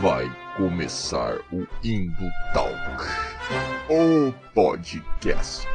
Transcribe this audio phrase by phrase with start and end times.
[0.00, 2.74] Vai começar o Indo Talk,
[3.88, 5.66] o podcast.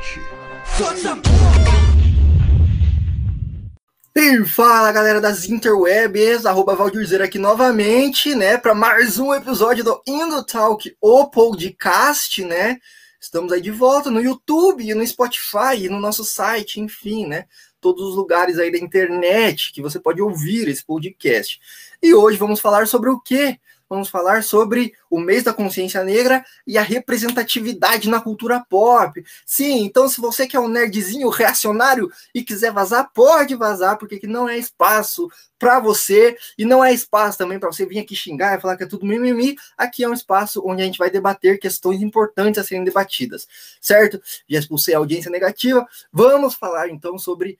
[4.16, 10.02] E fala galera das interwebs, arroba Valdirzeira aqui novamente, né, para mais um episódio do
[10.06, 12.78] Indo Talk, o podcast, né?
[13.20, 17.46] Estamos aí de volta no YouTube, no Spotify, no nosso site, enfim, né?
[17.82, 21.60] Todos os lugares aí da internet que você pode ouvir esse podcast.
[22.02, 23.60] E hoje vamos falar sobre o quê?
[23.90, 29.26] vamos falar sobre o mês da consciência negra e a representatividade na cultura pop.
[29.46, 34.48] Sim, então se você quer um nerdzinho reacionário e quiser vazar, pode vazar, porque não
[34.48, 38.62] é espaço para você e não é espaço também para você vir aqui xingar e
[38.62, 39.58] falar que é tudo mimimi.
[39.76, 43.48] Aqui é um espaço onde a gente vai debater questões importantes a serem debatidas,
[43.82, 44.22] certo?
[44.48, 45.86] Já expulsei a audiência negativa.
[46.14, 47.58] Vamos falar então sobre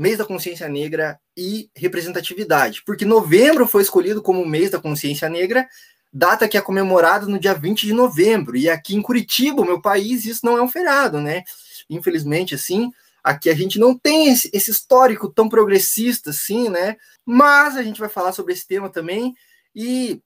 [0.00, 5.68] mês da consciência negra e representatividade, porque novembro foi escolhido como mês da consciência negra,
[6.10, 10.24] data que é comemorada no dia 20 de novembro, e aqui em Curitiba, meu país,
[10.24, 11.42] isso não é um feriado, né?
[11.90, 12.90] Infelizmente, assim,
[13.22, 16.96] aqui a gente não tem esse, histórico tão progressista, assim, né?
[17.22, 19.34] Mas a gente vai falar sobre esse tema também,
[19.74, 20.22] e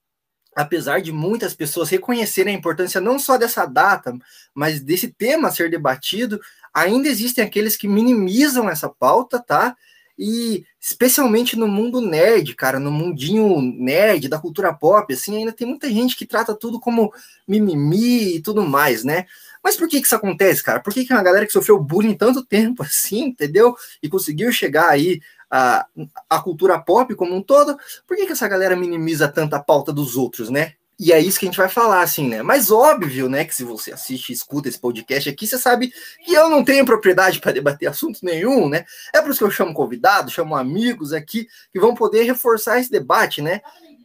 [0.54, 4.16] apesar de muitas pessoas reconhecerem a importância não só dessa data,
[4.54, 6.40] mas desse tema ser debatido,
[6.74, 9.76] ainda existem aqueles que minimizam essa pauta, tá?
[10.18, 15.66] E especialmente no mundo nerd, cara, no mundinho nerd da cultura pop, assim, ainda tem
[15.66, 17.12] muita gente que trata tudo como
[17.48, 19.26] mimimi e tudo mais, né?
[19.62, 20.80] Mas por que que isso acontece, cara?
[20.80, 23.74] Por que que uma galera que sofreu bullying tanto tempo assim, entendeu?
[24.02, 25.86] E conseguiu chegar aí a,
[26.28, 29.92] a cultura pop como um todo, por que, que essa galera minimiza tanto a pauta
[29.92, 30.74] dos outros, né?
[30.98, 32.42] E é isso que a gente vai falar, assim, né?
[32.42, 35.92] Mas óbvio, né, que se você assiste e escuta esse podcast aqui, você sabe
[36.24, 38.84] que eu não tenho propriedade para debater assunto nenhum, né?
[39.12, 42.90] É por isso que eu chamo convidados, chamo amigos aqui que vão poder reforçar esse
[42.90, 43.60] debate, né?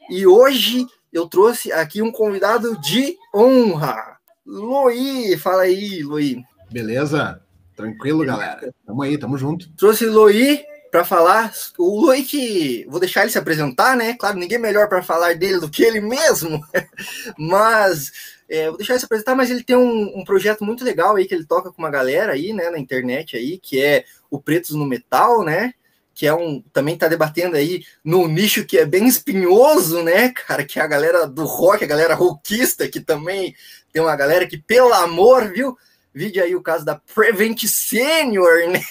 [0.09, 4.17] E hoje eu trouxe aqui um convidado de honra.
[4.45, 6.43] Loi, fala aí, Loi.
[6.71, 7.39] Beleza?
[7.75, 8.73] Tranquilo, galera.
[8.85, 9.71] Tamo aí, tamo junto.
[9.75, 11.53] Trouxe Loi, para falar.
[11.77, 14.15] O Loic, vou deixar ele se apresentar, né?
[14.15, 16.63] Claro, ninguém melhor para falar dele do que ele mesmo,
[17.37, 18.11] mas
[18.49, 19.35] é, vou deixar ele se apresentar.
[19.35, 22.33] Mas ele tem um, um, projeto muito legal aí que ele toca com uma galera
[22.33, 25.73] aí, né, na internet aí, que é o Pretos no Metal, né?
[26.13, 30.65] Que é um também tá debatendo aí no nicho que é bem espinhoso, né, cara?
[30.65, 33.55] Que é a galera do rock, a galera rockista, que também
[33.91, 35.77] tem uma galera que, pelo amor, viu?
[36.13, 38.81] Vide aí o caso da Prevent Senior, né,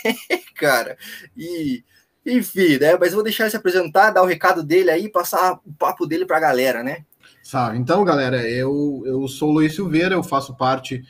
[0.55, 0.97] cara?
[1.37, 1.85] E,
[2.25, 2.97] enfim, né?
[2.99, 6.27] Mas vou deixar ele se apresentar, dar o recado dele aí, passar o papo dele
[6.27, 7.05] para a galera, né?
[7.43, 11.03] Sabe, então, galera, eu, eu sou o Luiz Silveira, eu faço parte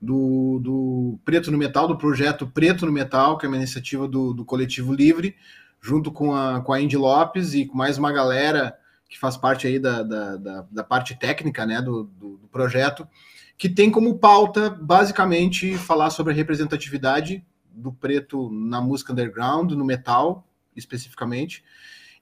[0.00, 4.32] do, do Preto no Metal, do projeto Preto no Metal, que é uma iniciativa do,
[4.32, 5.34] do Coletivo Livre,
[5.80, 8.76] junto com a, com a Indy Lopes e com mais uma galera
[9.08, 13.06] que faz parte aí da, da, da, da parte técnica né, do, do, do projeto
[13.60, 19.84] que tem como pauta basicamente falar sobre a representatividade do preto na música underground, no
[19.84, 21.62] metal especificamente,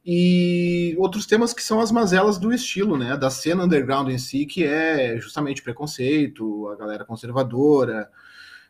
[0.04, 4.46] e outros temas que são as mazelas do estilo, né, da cena underground em si,
[4.46, 8.10] que é justamente preconceito, a galera conservadora,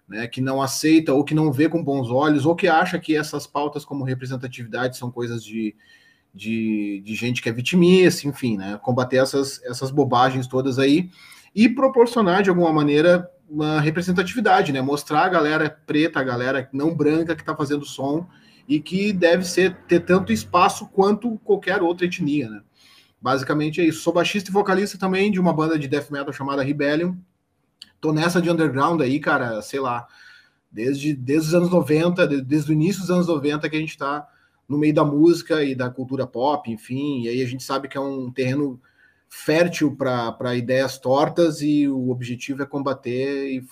[0.07, 3.17] né, que não aceita ou que não vê com bons olhos, ou que acha que
[3.17, 5.75] essas pautas como representatividade são coisas de,
[6.35, 11.09] de, de gente que é vitimista, enfim, né, combater essas, essas bobagens todas aí,
[11.59, 14.81] e proporcionar de alguma maneira uma representatividade, né?
[14.81, 18.29] Mostrar a galera preta, a galera não branca que está fazendo som
[18.69, 22.61] e que deve ser ter tanto espaço quanto qualquer outra etnia, né?
[23.21, 24.03] Basicamente é isso.
[24.03, 27.17] Sou baixista e vocalista também de uma banda de death metal chamada Rebellion.
[28.01, 30.07] Tô nessa de underground aí, cara, sei lá,
[30.71, 34.25] desde, desde os anos 90, desde o início dos anos 90 que a gente está
[34.69, 37.99] no meio da música e da cultura pop, enfim, e aí a gente sabe que
[37.99, 38.81] é um terreno
[39.29, 43.67] fértil para ideias tortas e o objetivo é combater e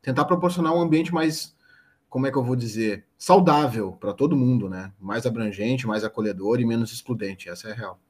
[0.00, 1.54] tentar proporcionar um ambiente mais,
[2.08, 4.92] como é que eu vou dizer, saudável para todo mundo, né?
[5.00, 7.48] Mais abrangente, mais acolhedor e menos excludente.
[7.48, 8.00] Essa é a real.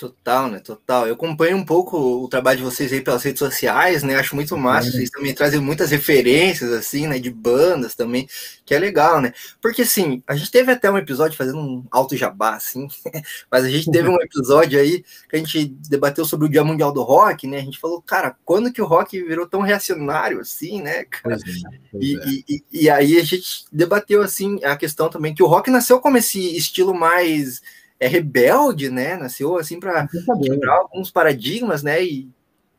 [0.00, 0.60] Total, né?
[0.60, 1.06] Total.
[1.06, 4.16] Eu acompanho um pouco o trabalho de vocês aí pelas redes sociais, né?
[4.16, 4.88] Acho muito massa.
[4.88, 4.92] É.
[4.92, 7.18] Vocês também trazem muitas referências, assim, né?
[7.18, 8.26] De bandas também,
[8.64, 9.34] que é legal, né?
[9.60, 12.88] Porque, assim, a gente teve até um episódio fazendo um alto jabá, assim,
[13.52, 16.92] mas a gente teve um episódio aí que a gente debateu sobre o Dia Mundial
[16.92, 17.58] do Rock, né?
[17.58, 21.36] A gente falou, cara, quando que o rock virou tão reacionário assim, né, cara?
[21.36, 22.26] Pois é, pois e, é.
[22.48, 26.16] e, e aí a gente debateu, assim, a questão também que o rock nasceu como
[26.16, 27.60] esse estilo mais
[28.00, 29.16] é rebelde, né?
[29.16, 30.08] Nasceu assim para
[30.42, 32.02] quebrar alguns paradigmas, né?
[32.02, 32.28] E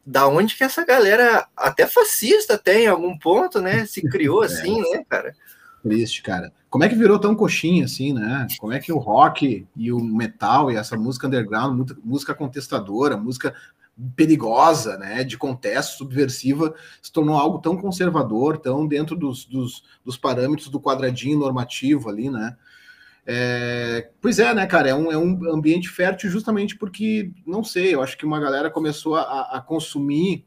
[0.03, 3.85] da onde que essa galera, até fascista até em algum ponto, né?
[3.85, 4.47] Se criou é.
[4.47, 4.97] assim, é.
[4.97, 5.35] né, cara?
[5.83, 6.53] Triste, cara.
[6.69, 8.47] como é que virou tão coxinha assim, né?
[8.59, 13.55] Como é que o rock e o metal e essa música underground, música contestadora, música
[14.15, 20.17] perigosa, né, de contexto, subversiva, se tornou algo tão conservador, tão dentro dos, dos, dos
[20.17, 22.55] parâmetros do quadradinho normativo ali, né?
[23.25, 24.89] É, pois é, né, cara?
[24.89, 28.69] É um, é um ambiente fértil justamente porque, não sei, eu acho que uma galera
[28.69, 30.45] começou a, a consumir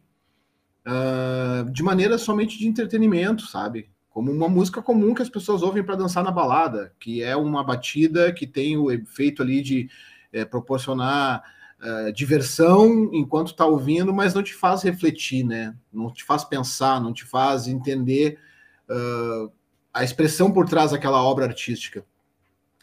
[0.87, 3.91] uh, de maneira somente de entretenimento, sabe?
[4.11, 7.65] Como uma música comum que as pessoas ouvem para dançar na balada, que é uma
[7.65, 9.89] batida que tem o efeito ali de
[10.33, 11.43] é, proporcionar
[11.81, 15.75] uh, diversão enquanto está ouvindo, mas não te faz refletir, né?
[15.93, 18.39] Não te faz pensar, não te faz entender
[18.89, 19.51] uh,
[19.93, 22.05] a expressão por trás daquela obra artística.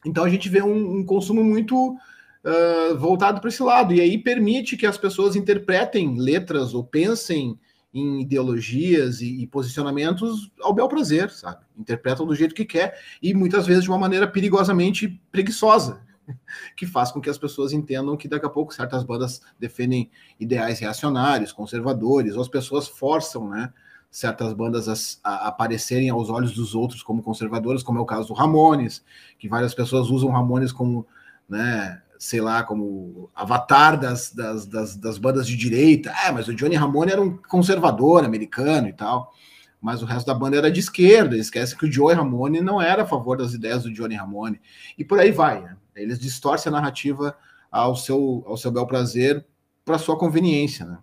[0.05, 1.95] Então a gente vê um, um consumo muito
[2.43, 7.57] uh, voltado para esse lado, e aí permite que as pessoas interpretem letras ou pensem
[7.93, 11.65] em ideologias e, e, posicionamentos ao bel prazer, sabe?
[11.77, 16.01] Interpretam do jeito que quer e muitas vezes de uma maneira perigosamente preguiçosa,
[16.77, 20.09] que faz com que as pessoas entendam que daqui a pouco certas bandas defendem
[20.39, 23.73] ideais reacionários, conservadores, ou as pessoas forçam, né?
[24.11, 24.89] Certas bandas
[25.23, 29.03] a, a, aparecerem aos olhos dos outros como conservadoras, como é o caso do Ramones,
[29.39, 31.07] que várias pessoas usam Ramones como,
[31.47, 36.11] né, sei lá, como avatar das, das, das, das bandas de direita.
[36.25, 39.33] É, mas o Johnny Ramone era um conservador americano e tal,
[39.79, 41.37] mas o resto da banda era de esquerda.
[41.37, 44.59] Esquece que o Joey Ramone não era a favor das ideias do Johnny Ramone.
[44.97, 45.61] E por aí vai.
[45.61, 45.77] Né?
[45.95, 47.35] Eles distorcem a narrativa
[47.71, 49.43] ao seu, ao seu bel prazer
[49.85, 50.85] para sua conveniência.
[50.85, 50.99] Né?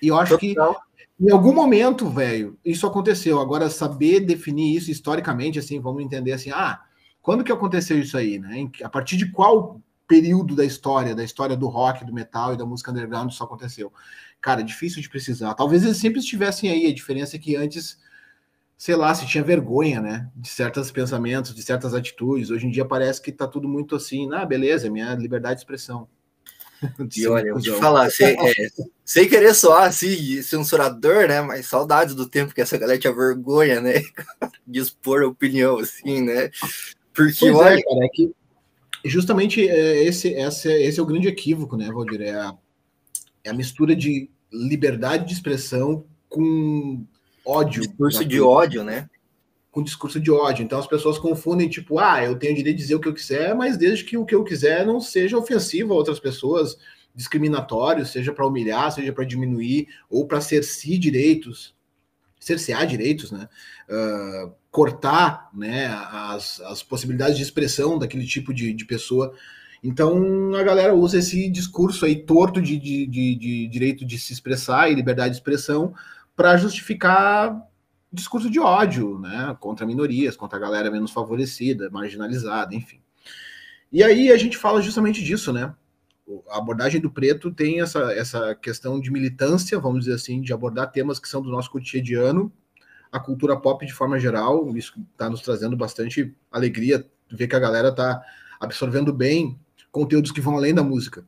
[0.00, 0.74] E eu acho Total.
[0.74, 0.87] que
[1.20, 3.40] em algum momento, velho, isso aconteceu.
[3.40, 6.80] Agora, saber definir isso historicamente, assim, vamos entender assim, ah,
[7.20, 8.70] quando que aconteceu isso aí, né?
[8.82, 12.64] A partir de qual período da história, da história do rock, do metal e da
[12.64, 13.92] música underground isso aconteceu?
[14.40, 15.54] Cara, difícil de precisar.
[15.54, 16.86] Talvez eles sempre estivessem aí.
[16.86, 17.98] A diferença é que antes,
[18.76, 20.30] sei lá, se tinha vergonha, né?
[20.36, 22.50] De certos pensamentos, de certas atitudes.
[22.50, 25.60] Hoje em dia parece que tá tudo muito assim, ah, beleza, é minha liberdade de
[25.62, 26.08] expressão.
[27.16, 28.68] E olha, vou te falar, sem, é,
[29.04, 31.40] sem querer soar assim, censurador, né?
[31.40, 33.94] Mas saudades do tempo que essa galera tinha vergonha, né?
[34.66, 36.50] De expor a opinião, assim, né?
[37.12, 37.78] Porque, pois é, olha.
[37.78, 38.32] É, cara, é que
[39.04, 42.22] justamente é, esse, esse, esse é o grande equívoco, né, Valdir?
[42.22, 42.54] É a,
[43.44, 47.04] é a mistura de liberdade de expressão com
[47.44, 47.82] ódio.
[47.82, 49.08] Discurso de ódio, né?
[49.78, 50.64] Com discurso de ódio.
[50.64, 53.54] Então as pessoas confundem, tipo, ah, eu tenho direito de dizer o que eu quiser,
[53.54, 56.76] mas desde que o que eu quiser não seja ofensivo a outras pessoas,
[57.14, 61.76] discriminatório, seja para humilhar, seja para diminuir, ou para cercear direitos,
[62.40, 63.48] cercear direitos, né?
[63.88, 69.32] Uh, cortar né, as, as possibilidades de expressão daquele tipo de, de pessoa.
[69.82, 74.32] Então a galera usa esse discurso aí torto de, de, de, de direito de se
[74.32, 75.94] expressar e liberdade de expressão
[76.36, 77.56] para justificar
[78.12, 83.00] discurso de ódio, né, contra minorias, contra a galera menos favorecida, marginalizada, enfim.
[83.92, 85.74] E aí a gente fala justamente disso, né?
[86.50, 90.90] A abordagem do preto tem essa, essa questão de militância, vamos dizer assim, de abordar
[90.90, 92.52] temas que são do nosso cotidiano,
[93.10, 97.60] a cultura pop de forma geral, isso está nos trazendo bastante alegria, ver que a
[97.60, 98.22] galera está
[98.60, 99.58] absorvendo bem
[99.90, 101.24] conteúdos que vão além da música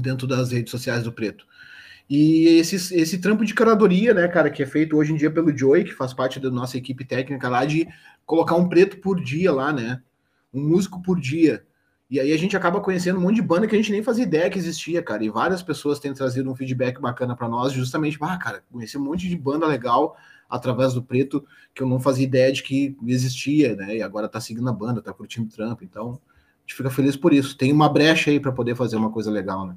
[0.00, 1.46] dentro das redes sociais do preto.
[2.10, 5.56] E esse, esse trampo de curadoria, né, cara, que é feito hoje em dia pelo
[5.56, 7.86] Joey, que faz parte da nossa equipe técnica lá, de
[8.26, 10.02] colocar um preto por dia lá, né?
[10.52, 11.64] Um músico por dia.
[12.10, 14.24] E aí a gente acaba conhecendo um monte de banda que a gente nem fazia
[14.24, 15.22] ideia que existia, cara.
[15.22, 19.04] E várias pessoas têm trazido um feedback bacana para nós, justamente, ah, cara, conheci um
[19.04, 20.16] monte de banda legal
[20.48, 23.98] através do preto que eu não fazia ideia de que existia, né?
[23.98, 25.84] E agora tá seguindo a banda, tá curtindo o trampo.
[25.84, 27.56] Então, a gente fica feliz por isso.
[27.56, 29.76] Tem uma brecha aí para poder fazer uma coisa legal, né?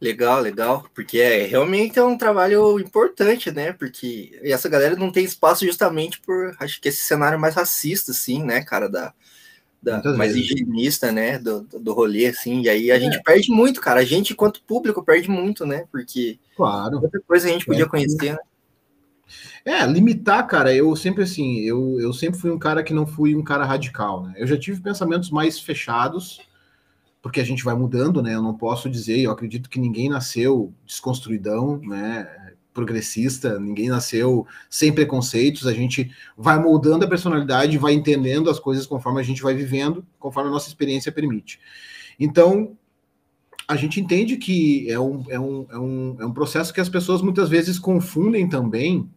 [0.00, 3.72] Legal, legal, porque é realmente é um trabalho importante, né?
[3.74, 8.42] Porque essa galera não tem espaço justamente por acho que esse cenário mais racista, assim,
[8.42, 9.12] né, cara, da,
[9.82, 13.00] da mais higienista, né, do, do rolê, assim, e aí a é.
[13.00, 14.00] gente perde muito, cara.
[14.00, 15.84] A gente, enquanto público, perde muito, né?
[15.92, 16.98] Porque claro.
[17.02, 17.88] outra coisa a gente podia é.
[17.88, 18.38] conhecer, né?
[19.64, 23.36] É, limitar, cara, eu sempre assim, eu, eu sempre fui um cara que não fui
[23.36, 24.34] um cara radical, né?
[24.36, 26.40] Eu já tive pensamentos mais fechados,
[27.22, 28.34] porque a gente vai mudando, né?
[28.34, 32.28] Eu não posso dizer, eu acredito que ninguém nasceu desconstruidão, né?
[32.72, 38.86] Progressista, ninguém nasceu sem preconceitos, a gente vai moldando a personalidade, vai entendendo as coisas
[38.86, 41.60] conforme a gente vai vivendo, conforme a nossa experiência permite.
[42.18, 42.76] Então,
[43.66, 46.88] a gente entende que é um, é um, é um, é um processo que as
[46.88, 49.08] pessoas muitas vezes confundem também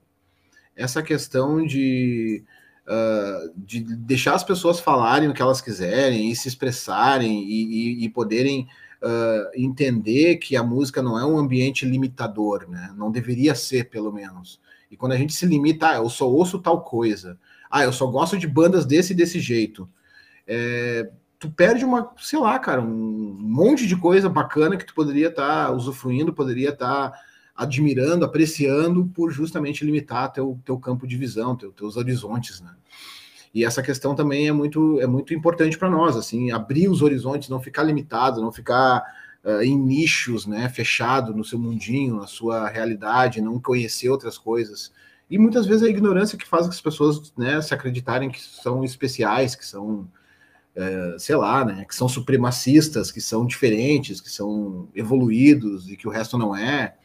[0.75, 2.43] essa questão de
[2.87, 8.05] uh, de deixar as pessoas falarem o que elas quiserem e se expressarem e, e,
[8.05, 8.67] e poderem
[9.01, 12.93] uh, entender que a música não é um ambiente limitador, né?
[12.95, 14.59] Não deveria ser, pelo menos.
[14.89, 17.37] E quando a gente se limita, ah, eu só ouço tal coisa,
[17.69, 19.89] Ah, eu só gosto de bandas desse e desse jeito.
[20.45, 21.09] É,
[21.39, 25.67] tu perde uma, sei lá, cara, um monte de coisa bacana que tu poderia estar
[25.67, 27.19] tá usufruindo, poderia estar tá
[27.55, 32.73] admirando, apreciando, por justamente limitar teu, teu campo de visão, teu, teus horizontes, né?
[33.53, 37.49] E essa questão também é muito, é muito importante para nós, assim, abrir os horizontes,
[37.49, 39.03] não ficar limitado, não ficar
[39.43, 44.91] uh, em nichos, né, fechado no seu mundinho, na sua realidade, não conhecer outras coisas.
[45.29, 48.83] E muitas vezes a ignorância que faz que as pessoas, né, se acreditarem que são
[48.83, 50.09] especiais, que são,
[50.75, 56.07] uh, sei lá, né, que são supremacistas, que são diferentes, que são evoluídos e que
[56.07, 56.95] o resto não é.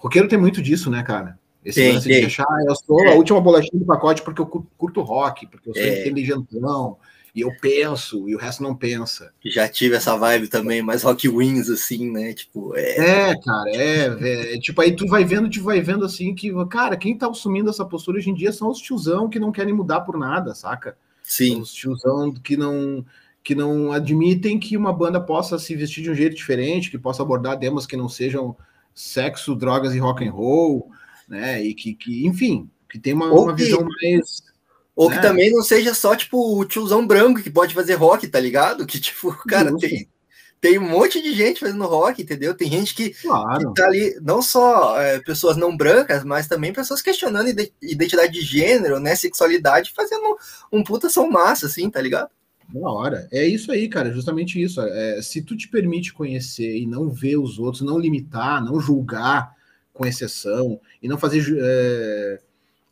[0.00, 1.38] Roqueiro tem muito disso, né, cara?
[1.62, 2.20] Esse tem, lance tem.
[2.20, 3.12] de achar, ah, eu sou é.
[3.12, 6.00] a última bolachinha do pacote porque eu curto rock, porque eu sou é.
[6.00, 6.96] inteligentão,
[7.34, 9.30] e eu penso, e o resto não pensa.
[9.44, 12.32] Já tive essa vibe também, mais rock wins, assim, né?
[12.32, 13.30] Tipo, é.
[13.30, 16.96] É, cara, é, é, Tipo, aí tu vai vendo, tu vai vendo assim que, cara,
[16.96, 20.00] quem tá assumindo essa postura hoje em dia são os tiozão que não querem mudar
[20.00, 20.96] por nada, saca?
[21.22, 21.60] Sim.
[21.60, 23.04] Os tiozão que não
[23.42, 27.22] que não admitem que uma banda possa se vestir de um jeito diferente, que possa
[27.22, 28.54] abordar temas que não sejam
[28.94, 30.90] sexo, drogas e rock and roll,
[31.28, 31.62] né?
[31.62, 34.42] E que, que enfim, que tem uma, uma que, visão mais.
[34.94, 35.16] Ou né?
[35.16, 38.84] que também não seja só, tipo, o tiozão branco que pode fazer rock, tá ligado?
[38.84, 40.08] Que, tipo, cara, tem,
[40.60, 42.54] tem um monte de gente fazendo rock, entendeu?
[42.54, 43.58] Tem gente que, claro.
[43.58, 47.48] que tá ali, não só é, pessoas não brancas, mas também pessoas questionando
[47.80, 49.14] identidade de gênero, né?
[49.14, 50.36] Sexualidade, fazendo
[50.70, 52.28] um puta som massa, assim, tá ligado?
[52.72, 53.28] Da hora.
[53.32, 54.80] É isso aí, cara, justamente isso.
[54.80, 59.54] É, se tu te permite conhecer e não ver os outros, não limitar, não julgar
[59.92, 62.40] com exceção, e não fazer é,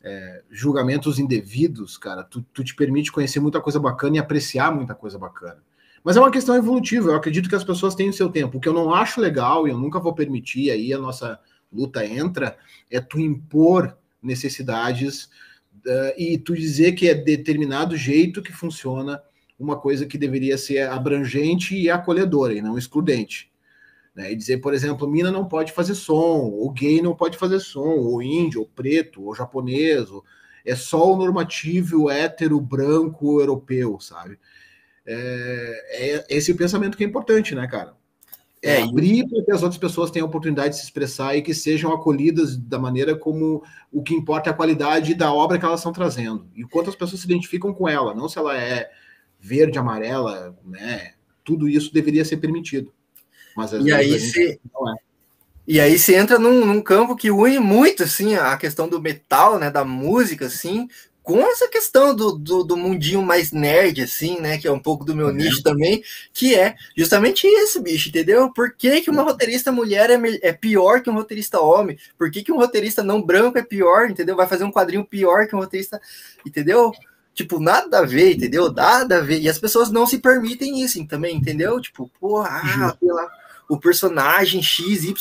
[0.03, 4.93] é, julgamentos indevidos, cara, tu, tu te permite conhecer muita coisa bacana e apreciar muita
[4.93, 5.57] coisa bacana.
[6.03, 8.57] Mas é uma questão evolutiva, eu acredito que as pessoas têm o seu tempo.
[8.57, 11.39] O que eu não acho legal e eu nunca vou permitir, aí a nossa
[11.71, 12.57] luta entra,
[12.89, 15.25] é tu impor necessidades
[15.85, 19.21] uh, e tu dizer que é determinado jeito que funciona
[19.59, 23.51] uma coisa que deveria ser abrangente e acolhedora e não excludente.
[24.15, 24.31] Né?
[24.31, 27.97] E dizer, por exemplo, mina não pode fazer som, ou gay não pode fazer som,
[27.97, 30.23] ou índio, ou preto, ou japonês, ou...
[30.65, 34.39] é só o normativo hétero, branco, europeu, sabe?
[35.05, 37.97] É, é esse o pensamento que é importante, né, cara?
[38.61, 41.53] É, abrir para que as outras pessoas tenham a oportunidade de se expressar e que
[41.53, 45.79] sejam acolhidas da maneira como o que importa é a qualidade da obra que elas
[45.79, 46.45] estão trazendo.
[46.53, 48.91] E quanto as pessoas se identificam com ela, não se ela é
[49.39, 51.13] verde, amarela, né?
[51.43, 52.93] Tudo isso deveria ser permitido.
[53.55, 54.61] Mas às e vezes aí se...
[54.73, 54.95] não é.
[55.67, 59.59] E aí você entra num, num, campo que une muito assim a questão do metal,
[59.59, 60.87] né, da música assim,
[61.21, 64.57] com essa questão do, do, do, mundinho mais nerd, assim, né?
[64.57, 65.33] Que é um pouco do meu uhum.
[65.33, 66.03] nicho também,
[66.33, 68.51] que é justamente isso, bicho, entendeu?
[68.51, 71.99] Por que, que uma roteirista mulher é, é pior que um roteirista homem?
[72.17, 74.35] Por que, que um roteirista não branco é pior, entendeu?
[74.35, 76.01] Vai fazer um quadrinho pior que um roteirista,
[76.43, 76.91] entendeu?
[77.39, 78.69] Tipo, nada a ver, entendeu?
[78.69, 79.39] Nada a ver.
[79.39, 81.79] E as pessoas não se permitem isso também, entendeu?
[81.79, 83.31] Tipo, porra, ah, lá,
[83.69, 85.13] o personagem XYZ,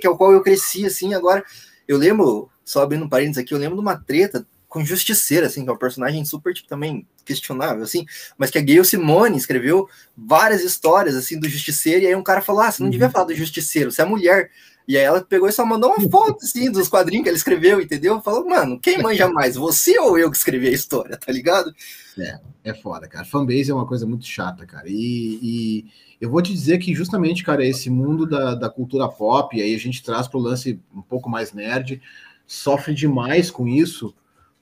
[0.00, 1.44] que é o qual eu cresci, assim, agora.
[1.86, 5.62] Eu lembro, só abrindo um parênteses aqui, eu lembro de uma treta com Justiceira, assim,
[5.62, 8.04] que é um personagem super, tipo, também questionável, assim,
[8.36, 12.42] mas que a Gayle Simone escreveu várias histórias, assim, do Justiceiro, e aí um cara
[12.42, 12.90] falou, ah, você não uhum.
[12.90, 14.50] devia falar do Justiceiro, você é mulher.
[14.90, 17.80] E aí ela pegou e só mandou uma foto, assim, dos quadrinhos que ela escreveu,
[17.80, 18.20] entendeu?
[18.20, 21.72] Falou, mano, quem manja mais, você ou eu que escrevi a história, tá ligado?
[22.18, 23.24] É, é foda, cara.
[23.24, 24.88] Fanbase é uma coisa muito chata, cara.
[24.88, 25.84] E, e
[26.20, 29.76] eu vou te dizer que justamente, cara, esse mundo da, da cultura pop, e aí
[29.76, 32.02] a gente traz pro lance um pouco mais nerd,
[32.44, 34.12] sofre demais com isso,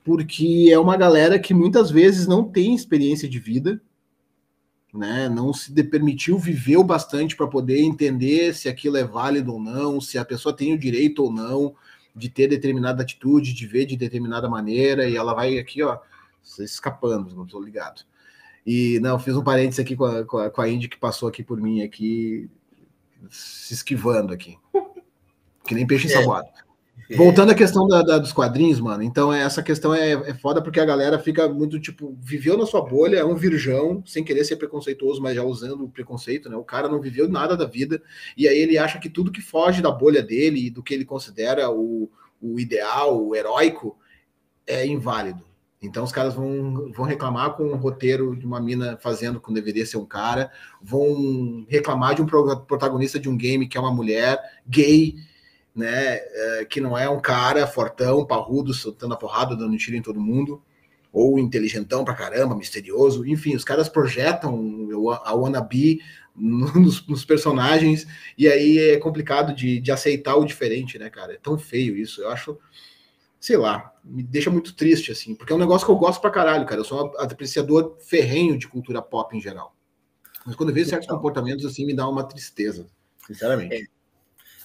[0.05, 3.81] porque é uma galera que muitas vezes não tem experiência de vida,
[4.92, 5.28] né?
[5.28, 10.00] Não se permitiu viver o bastante para poder entender se aquilo é válido ou não,
[10.00, 11.75] se a pessoa tem o direito ou não
[12.14, 15.99] de ter determinada atitude, de ver de determinada maneira, e ela vai aqui, ó,
[16.59, 18.02] escapando, não estou ligado.
[18.66, 21.28] E não, fiz um parênteses aqui com a, com a, com a Indy que passou
[21.28, 22.50] aqui por mim, aqui,
[23.30, 24.59] se esquivando aqui.
[25.64, 26.11] Que nem peixe é.
[26.11, 26.49] ensaboado.
[27.17, 30.62] Voltando à questão da, da, dos quadrinhos, mano, então é, essa questão é, é foda
[30.62, 34.45] porque a galera fica muito, tipo, viveu na sua bolha, é um virgão, sem querer
[34.45, 36.57] ser preconceituoso, mas já usando o preconceito, né?
[36.57, 38.02] O cara não viveu nada da vida,
[38.37, 41.05] e aí ele acha que tudo que foge da bolha dele e do que ele
[41.05, 43.97] considera o, o ideal, o heróico,
[44.67, 45.49] é inválido.
[45.81, 49.87] Então os caras vão, vão reclamar com o roteiro de uma mina fazendo como deveria
[49.87, 50.50] ser um cara,
[50.83, 55.14] vão reclamar de um protagonista de um game que é uma mulher gay,
[55.79, 56.17] né?
[56.17, 60.21] É, que não é um cara fortão, parrudo, soltando a porrada, dando tiro em todo
[60.21, 60.63] mundo,
[61.13, 63.27] ou inteligentão pra caramba, misterioso.
[63.27, 64.89] Enfim, os caras projetam
[65.25, 66.01] a wannabe
[66.37, 68.07] nos, nos personagens,
[68.37, 71.35] e aí é complicado de, de aceitar o diferente, né, cara?
[71.35, 72.21] É tão feio isso.
[72.21, 72.59] Eu acho
[73.41, 76.31] sei lá, me deixa muito triste, assim, porque é um negócio que eu gosto pra
[76.31, 76.81] caralho, cara.
[76.81, 79.77] Eu sou um apreciador ferrenho de cultura pop em geral.
[80.45, 82.87] Mas quando eu vejo certos comportamentos, assim, me dá uma tristeza,
[83.27, 83.75] sinceramente.
[83.75, 83.98] É.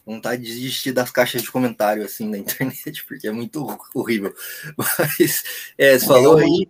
[0.05, 4.33] Vontade de desistir das caixas de comentário, assim, na internet, porque é muito horrível.
[4.77, 5.43] Mas,
[5.77, 6.67] é, você falou aí.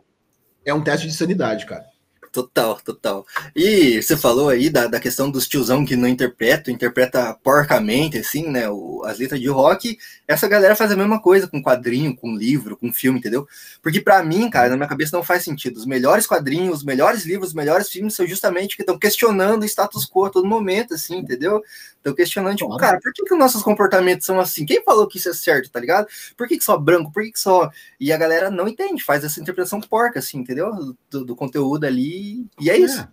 [0.65, 1.85] É um teste de sanidade, cara.
[2.33, 3.27] Total, total.
[3.55, 8.49] E você falou aí da, da questão dos tiozão que não interpreta, interpreta porcamente, assim,
[8.49, 8.67] né?
[8.67, 9.99] O, as letras de rock.
[10.27, 13.47] Essa galera faz a mesma coisa com quadrinho, com livro, com filme, entendeu?
[13.83, 15.77] Porque para mim, cara, na minha cabeça não faz sentido.
[15.77, 19.65] Os melhores quadrinhos, os melhores livros, os melhores filmes são justamente que estão questionando o
[19.65, 21.61] status quo a todo momento, assim, entendeu?
[21.97, 24.65] Estão questionando, tipo, cara, por que, que os nossos comportamentos são assim?
[24.65, 26.07] Quem falou que isso é certo, tá ligado?
[26.35, 27.11] Por que, que só branco?
[27.13, 27.69] Por que, que só.
[27.99, 30.95] E a galera não entende, faz essa interpretação porca, assim, entendeu?
[31.11, 32.22] Do, do conteúdo ali
[32.59, 33.07] e, é isso.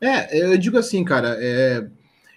[0.00, 1.88] É, é eu digo assim, cara, é,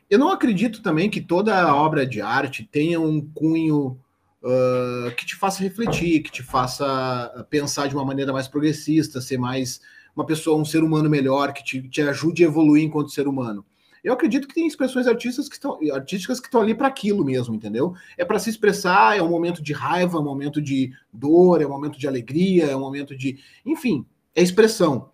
[0.10, 4.00] eu não acredito também que toda obra de arte tenha um cunho
[4.41, 9.38] uh, que te faça refletir, que te faça pensar de uma maneira mais progressista, ser
[9.38, 9.82] mais
[10.15, 13.65] uma pessoa, um ser humano melhor, que te, te ajude a evoluir enquanto ser humano.
[14.03, 17.53] Eu acredito que tem expressões artísticas que estão, artísticas que estão ali para aquilo mesmo,
[17.53, 17.94] entendeu?
[18.17, 21.65] É para se expressar, é um momento de raiva, é um momento de dor, é
[21.65, 23.38] um momento de alegria, é um momento de.
[23.65, 25.12] Enfim, é expressão.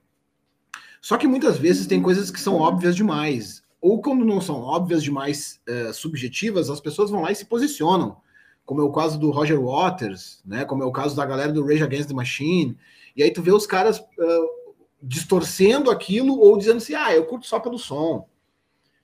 [1.04, 3.62] Só que muitas vezes tem coisas que são óbvias demais.
[3.82, 8.16] Ou quando não são óbvias demais, é, subjetivas, as pessoas vão lá e se posicionam.
[8.66, 10.64] Como é o caso do Roger Waters, né?
[10.64, 12.78] Como é o caso da galera do Rage Against the Machine.
[13.18, 17.48] E aí tu vê os caras uh, distorcendo aquilo ou dizendo assim, ah, eu curto
[17.48, 18.26] só pelo som.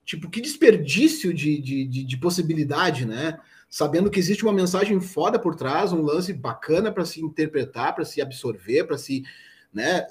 [0.06, 3.38] Tipo, que desperdício de, de, de, de possibilidade, né?
[3.70, 8.06] Sabendo que existe uma mensagem foda por trás, um lance bacana para se interpretar, para
[8.06, 9.26] se absorver, para se
[9.74, 10.08] né,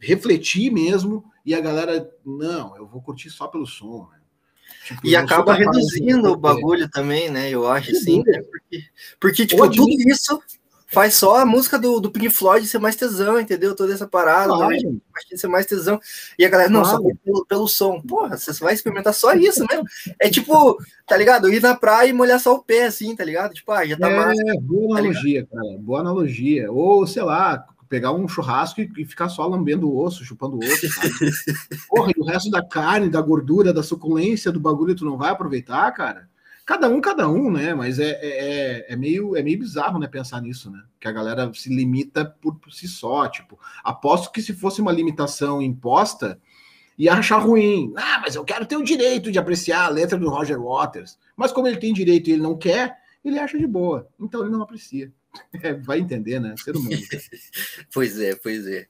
[0.00, 4.18] refletir mesmo, e a galera, não, eu vou curtir só pelo som, né?
[4.84, 7.50] Tipo, e acaba reduzindo o bagulho também, né?
[7.50, 8.40] Eu acho assim, né?
[8.42, 8.84] Porque,
[9.20, 10.40] porque tipo, tudo isso
[10.86, 13.76] faz só a música do, do Pink Floyd ser mais tesão, entendeu?
[13.76, 14.70] Toda essa parada, claro.
[14.70, 14.98] né?
[15.36, 16.00] ser mais tesão.
[16.38, 17.02] E a galera, não, claro.
[17.02, 18.00] só pelo, pelo som.
[18.00, 19.84] Porra, você vai experimentar só isso mesmo.
[20.18, 21.52] É tipo, tá ligado?
[21.52, 23.52] Ir na praia e molhar só o pé, assim, tá ligado?
[23.52, 24.42] Tipo, ah, já tá é, massa.
[24.62, 25.48] Boa tá analogia, ligado?
[25.50, 25.78] cara.
[25.78, 26.72] Boa analogia.
[26.72, 30.60] Ou, sei lá, pegar um churrasco e, e, ficar só lambendo o osso, chupando o
[30.60, 30.86] osso.
[31.88, 35.30] Porra, e o resto da carne, da gordura, da suculência do bagulho, tu não vai
[35.30, 36.28] aproveitar, cara?
[36.68, 37.72] Cada um, cada um, né?
[37.72, 40.06] Mas é, é, é, é meio, é meio bizarro, né?
[40.06, 40.82] Pensar nisso, né?
[41.00, 43.26] Que a galera se limita por, por si só.
[43.26, 46.38] Tipo, aposto que se fosse uma limitação imposta,
[46.98, 47.94] ia achar ruim.
[47.96, 51.18] Ah, mas eu quero ter o direito de apreciar a letra do Roger Waters.
[51.34, 54.06] Mas como ele tem direito e ele não quer, ele acha de boa.
[54.20, 55.10] Então ele não aprecia.
[55.62, 56.54] É, vai entender, né?
[56.56, 56.96] Ser humano.
[57.92, 58.86] pois é, pois é.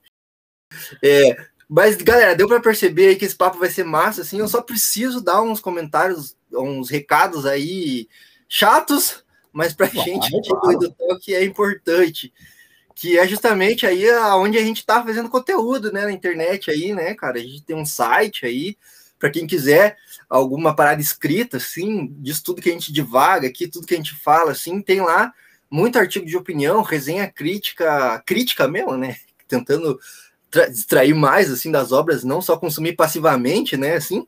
[1.03, 1.47] é.
[1.67, 4.39] Mas, galera, deu para perceber aí que esse papo vai ser massa, assim.
[4.39, 8.07] Eu só preciso dar uns comentários, uns recados aí
[8.47, 9.23] chatos,
[9.53, 10.79] mas pra claro, gente claro.
[10.79, 12.33] do toque é importante.
[12.95, 17.13] Que é justamente aí onde a gente tá fazendo conteúdo, né, na internet aí, né,
[17.13, 17.37] cara?
[17.37, 18.75] A gente tem um site aí,
[19.19, 19.95] para quem quiser
[20.29, 24.15] alguma parada escrita, assim, disso tudo que a gente divaga aqui, tudo que a gente
[24.15, 25.31] fala, assim, tem lá
[25.69, 29.17] muito artigo de opinião, resenha crítica, crítica mesmo, né?
[29.47, 29.99] Tentando
[30.71, 33.95] distrair mais assim das obras, não só consumir passivamente, né?
[33.95, 34.25] Assim,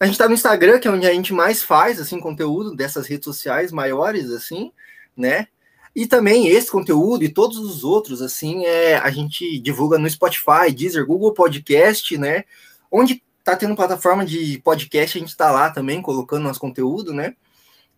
[0.00, 3.06] a gente está no Instagram, que é onde a gente mais faz assim conteúdo dessas
[3.06, 4.72] redes sociais maiores, assim,
[5.16, 5.48] né?
[5.94, 10.70] E também esse conteúdo e todos os outros, assim, é, a gente divulga no Spotify,
[10.74, 12.44] Deezer, Google Podcast, né?
[12.90, 17.34] Onde tá tendo plataforma de podcast, a gente está lá também colocando nosso conteúdo, né?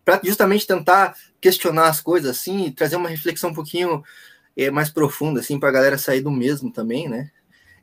[0.03, 4.03] Para justamente tentar questionar as coisas assim trazer uma reflexão um pouquinho
[4.55, 7.31] é, mais profunda assim para a galera sair do mesmo também, né?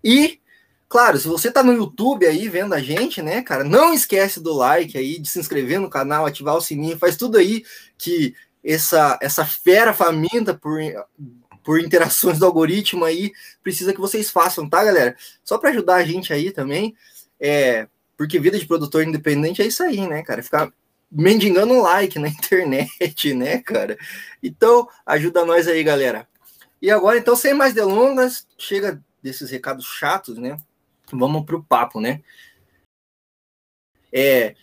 [0.03, 0.41] E
[0.89, 4.53] claro, se você tá no YouTube aí vendo a gente, né, cara, não esquece do
[4.53, 7.65] like aí, de se inscrever no canal, ativar o sininho, faz tudo aí
[7.99, 10.79] que essa essa fera faminta por
[11.67, 15.17] por interações do algoritmo aí precisa que vocês façam, tá, galera?
[15.43, 16.95] Só para ajudar a gente aí também,
[17.41, 20.45] é, porque vida de produtor independente é isso aí, né, cara?
[20.45, 20.73] Ficar
[21.11, 23.97] mendigando um like na internet, né, cara?
[24.43, 26.29] Então, ajuda nós aí, galera.
[26.81, 30.57] E agora, então, sem mais delongas, chega desses recados chatos, né?
[31.13, 32.23] Vamos pro papo, né?
[34.13, 34.55] É.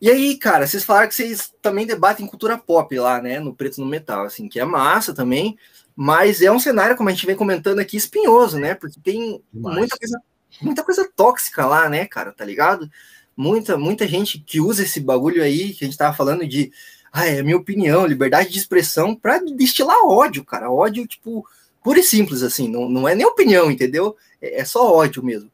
[0.00, 3.40] E aí, cara, vocês falaram que vocês também debatem cultura pop lá, né?
[3.40, 5.58] No Preto no Metal, assim, que é massa também,
[5.94, 8.74] mas é um cenário, como a gente vem comentando aqui, espinhoso, né?
[8.74, 10.20] Porque tem muita coisa,
[10.60, 12.32] muita coisa tóxica lá, né, cara?
[12.32, 12.90] Tá ligado?
[13.36, 16.72] Muita, muita gente que usa esse bagulho aí, que a gente tava falando de,
[17.12, 20.70] ah, é minha opinião, liberdade de expressão, para destilar ódio, cara.
[20.70, 21.46] Ódio, tipo,
[21.82, 24.16] puro e simples, assim, não, não é nem opinião, entendeu?
[24.40, 25.50] É, é só ódio mesmo.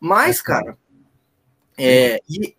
[0.00, 0.78] Mas, é, cara,
[1.78, 2.54] é, e,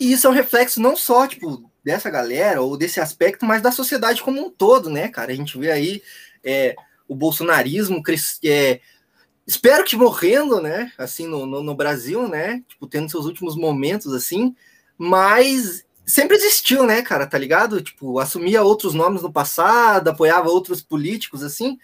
[0.00, 3.72] e isso é um reflexo não só, tipo, dessa galera ou desse aspecto, mas da
[3.72, 5.32] sociedade como um todo, né, cara?
[5.32, 6.02] A gente vê aí
[6.44, 6.74] é,
[7.06, 8.02] o bolsonarismo
[8.44, 8.80] é,
[9.48, 10.92] espero que morrendo, né?
[10.98, 12.62] Assim, no, no, no, Brasil, né?
[12.68, 14.54] Tipo, tendo seus últimos momentos, assim,
[14.98, 17.26] mas sempre existiu, né, cara?
[17.26, 17.80] Tá ligado?
[17.80, 21.78] Tipo, assumia outros nomes no passado, apoiava outros políticos, assim,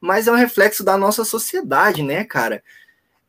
[0.00, 2.64] mas é um reflexo da nossa sociedade, né, cara?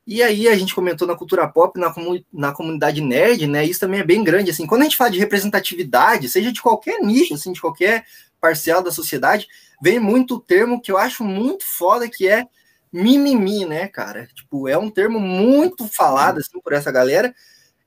[0.08, 3.66] E aí a gente comentou na cultura pop, na, comu na comunidade nerd, né?
[3.66, 4.66] Isso também é bem grande, assim.
[4.66, 8.06] Quando a gente fala de representatividade, seja de qualquer nicho, assim, de qualquer
[8.40, 9.48] parcial da sociedade,
[9.82, 12.48] vem muito o termo que eu acho muito foda, que é
[12.94, 14.28] mimimi, né, cara?
[14.34, 17.34] Tipo, é um termo muito falado, assim, por essa galera,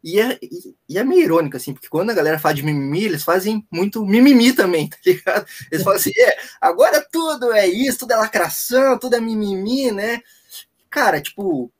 [0.03, 0.39] e é,
[0.89, 4.05] e é meio irônico, assim, porque quando a galera fala de mimimi, eles fazem muito
[4.05, 5.47] mimimi também, tá ligado?
[5.71, 10.21] Eles falam assim, é, agora tudo é isso, tudo é lacração, tudo é mimimi, né?
[10.91, 11.73] Cara, tipo,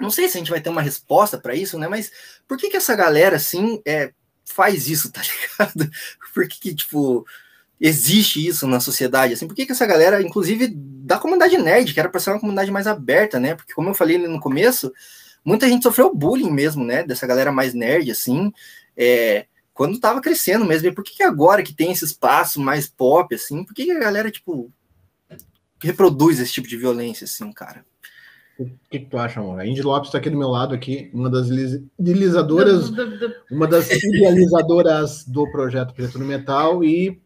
[0.00, 1.88] não sei se a gente vai ter uma resposta para isso, né?
[1.88, 2.10] Mas
[2.48, 4.12] por que que essa galera, assim, é,
[4.44, 5.90] faz isso, tá ligado?
[6.34, 7.26] Por que que, tipo,
[7.82, 9.48] existe isso na sociedade, assim?
[9.48, 12.70] Por que que essa galera, inclusive da comunidade nerd, que era para ser uma comunidade
[12.70, 13.56] mais aberta, né?
[13.56, 14.92] Porque como eu falei no começo,
[15.44, 17.02] muita gente sofreu bullying mesmo, né?
[17.02, 18.52] Dessa galera mais nerd, assim,
[18.96, 20.86] é, quando tava crescendo mesmo.
[20.86, 23.90] E por que que agora que tem esse espaço mais pop, assim, por que que
[23.90, 24.72] a galera, tipo,
[25.80, 27.84] reproduz esse tipo de violência, assim, cara?
[28.60, 29.58] O que, que, tu acha, amor?
[29.58, 31.48] A Indy Lopes está aqui do meu lado, aqui, uma das
[31.98, 32.92] idealizadoras,
[33.50, 37.20] uma das idealizadoras do projeto Preto no Metal e,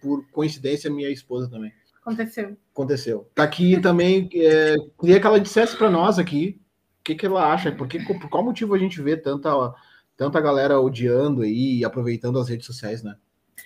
[0.00, 1.72] por coincidência, minha esposa também.
[2.00, 2.56] Aconteceu.
[2.72, 3.30] Aconteceu.
[3.34, 4.28] Tá aqui também.
[4.34, 6.60] É, queria que ela dissesse para nós aqui
[7.00, 9.50] o que, que ela acha, por, que, por qual motivo a gente vê tanta,
[10.16, 13.16] tanta galera odiando aí e aproveitando as redes sociais, né?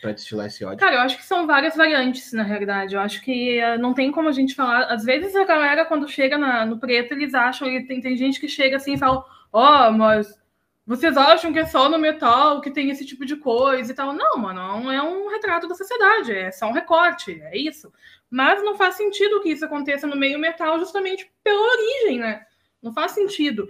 [0.01, 0.79] para destilar esse ódio?
[0.79, 2.95] Cara, eu acho que são várias variantes, na realidade.
[2.95, 4.85] Eu acho que uh, não tem como a gente falar.
[4.85, 8.41] Às vezes a galera, quando chega na, no preto, eles acham, e tem, tem gente
[8.41, 10.39] que chega assim e fala: Ó, oh, mas
[10.87, 14.13] vocês acham que é só no metal que tem esse tipo de coisa e tal?
[14.13, 17.93] Não, mano, não é um retrato da sociedade, é só um recorte, é isso.
[18.31, 22.47] Mas não faz sentido que isso aconteça no meio metal justamente pela origem, né?
[22.81, 23.65] Não faz sentido.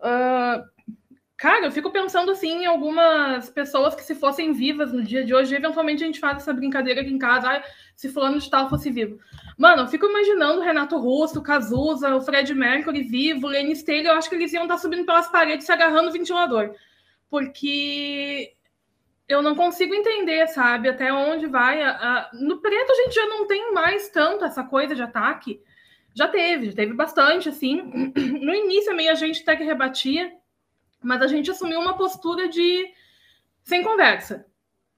[0.00, 0.64] Uh,
[1.42, 5.34] Cara, eu fico pensando assim em algumas pessoas que, se fossem vivas no dia de
[5.34, 7.62] hoje, eventualmente a gente faz essa brincadeira aqui em casa, ah,
[7.96, 9.18] se fulano de tal fosse vivo.
[9.58, 13.72] Mano, eu fico imaginando o Renato Russo, o Cazuza, o Fred Mercury vivo, o Lenny
[13.72, 16.76] Staley, eu acho que eles iam estar subindo pelas paredes se agarrando o ventilador.
[17.28, 18.52] Porque
[19.26, 21.82] eu não consigo entender, sabe, até onde vai.
[21.82, 22.30] A...
[22.34, 25.60] No preto a gente já não tem mais tanto essa coisa de ataque.
[26.14, 28.12] Já teve, já teve bastante, assim.
[28.40, 30.40] No início, meio a gente até que rebatia
[31.02, 32.92] mas a gente assumiu uma postura de
[33.62, 34.46] sem conversa,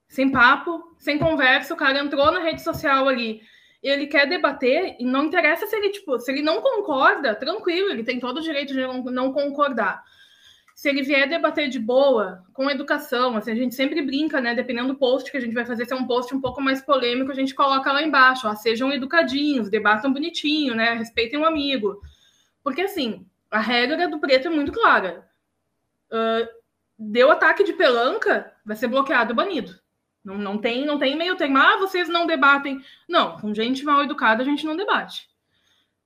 [0.09, 1.75] sem papo, sem conversa.
[1.75, 3.43] O cara entrou na rede social ali,
[3.83, 8.05] ele quer debater e não interessa se ele tipo, se ele não concorda, tranquilo, ele
[8.05, 10.03] tem todo o direito de não concordar.
[10.75, 14.57] Se ele vier debater de boa, com educação, assim, a gente sempre brinca, né?
[14.57, 16.83] Dependendo do post que a gente vai fazer, se é um post um pouco mais
[16.83, 20.95] polêmico, a gente coloca lá embaixo, ó, sejam educadinhos, debatam bonitinho, né?
[20.95, 22.01] Respeitem o um amigo.
[22.63, 25.25] Porque assim, a regra do preto é muito clara
[26.13, 26.49] uh,
[26.99, 29.79] deu ataque de pelanca, vai ser bloqueado, banido.
[30.25, 31.59] Não, não tem não tem meio termo.
[31.59, 32.83] Ah, vocês não debatem.
[33.09, 35.29] Não, com gente mal educada a gente não debate.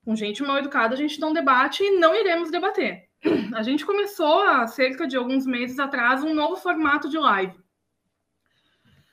[0.04, 3.08] Com gente mal educada a gente não debate e não iremos debater.
[3.54, 7.56] A gente começou há cerca de alguns meses atrás um novo formato de live.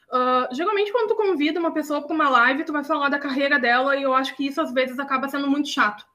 [0.08, 3.60] Uh, geralmente, quando tu convida uma pessoa para uma live, tu vai falar da carreira
[3.60, 6.06] dela, e eu acho que isso às vezes acaba sendo muito chato,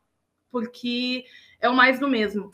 [0.50, 1.24] porque
[1.60, 2.50] é o mais do mesmo.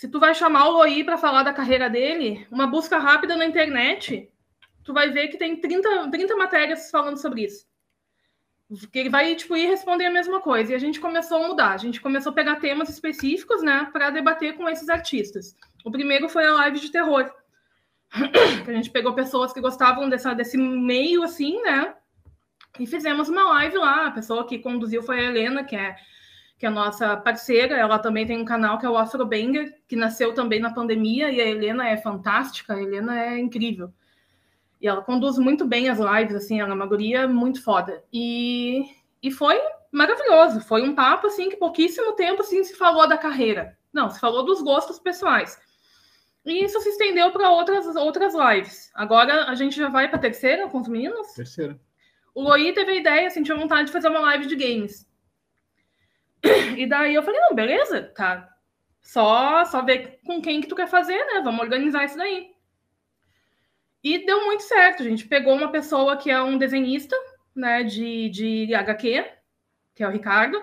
[0.00, 3.44] Se tu vai chamar o Loi para falar da carreira dele, uma busca rápida na
[3.44, 4.32] internet,
[4.82, 7.66] tu vai ver que tem 30, 30 matérias falando sobre isso.
[8.90, 10.72] Que ele vai tipo, ir responder a mesma coisa.
[10.72, 11.72] E a gente começou a mudar.
[11.72, 15.54] A gente começou a pegar temas específicos, né, para debater com esses artistas.
[15.84, 17.30] O primeiro foi a live de terror.
[18.64, 21.94] que a gente pegou pessoas que gostavam dessa, desse meio, assim, né?
[22.78, 24.06] E fizemos uma live lá.
[24.06, 25.94] A pessoa que conduziu foi a Helena, que é
[26.60, 29.96] que é a nossa parceira, ela também tem um canal que é o Afrobanger, que
[29.96, 33.90] nasceu também na pandemia, e a Helena é fantástica, a Helena é incrível.
[34.78, 38.04] E ela conduz muito bem as lives, assim, ela é uma guria muito foda.
[38.12, 38.84] E,
[39.22, 39.58] e foi
[39.90, 43.78] maravilhoso, foi um papo, assim, que pouquíssimo tempo, assim, se falou da carreira.
[43.90, 45.58] Não, se falou dos gostos pessoais.
[46.44, 48.90] E isso se estendeu para outras, outras lives.
[48.94, 51.32] Agora a gente já vai para a terceira com os meninos?
[51.32, 51.80] Terceira.
[52.34, 55.08] O Loi teve a ideia, sentiu vontade de fazer uma live de games.
[56.76, 58.48] E daí eu falei, não, beleza, tá.
[59.02, 61.40] Só, só ver com quem que tu quer fazer, né?
[61.42, 62.50] Vamos organizar isso daí.
[64.02, 65.04] E deu muito certo.
[65.04, 67.16] Gente pegou uma pessoa que é um desenhista,
[67.54, 69.24] né, de, de HQ,
[69.94, 70.60] que é o Ricardo.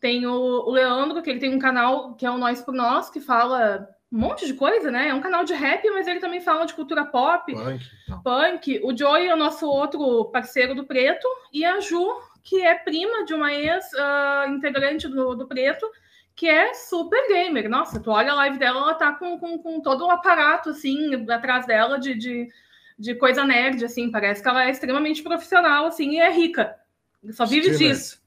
[0.00, 3.10] Tem o, o Leandro, que ele tem um canal que é o Nós por Nós,
[3.10, 5.08] que fala um monte de coisa, né?
[5.08, 7.84] É um canal de rap, mas ele também fala de cultura pop, punk.
[8.22, 8.80] punk.
[8.84, 12.06] O Joey é o nosso outro parceiro do Preto, e a Ju
[12.42, 15.88] que é prima de uma ex-integrante uh, do, do Preto,
[16.34, 17.68] que é super gamer.
[17.68, 21.14] Nossa, tu olha a live dela, ela tá com, com, com todo o aparato, assim,
[21.30, 22.48] atrás dela de, de,
[22.98, 24.10] de, coisa nerd, assim.
[24.10, 26.74] Parece que ela é extremamente profissional, assim, e é rica.
[27.30, 27.94] Só vive Streamer.
[27.94, 28.22] disso.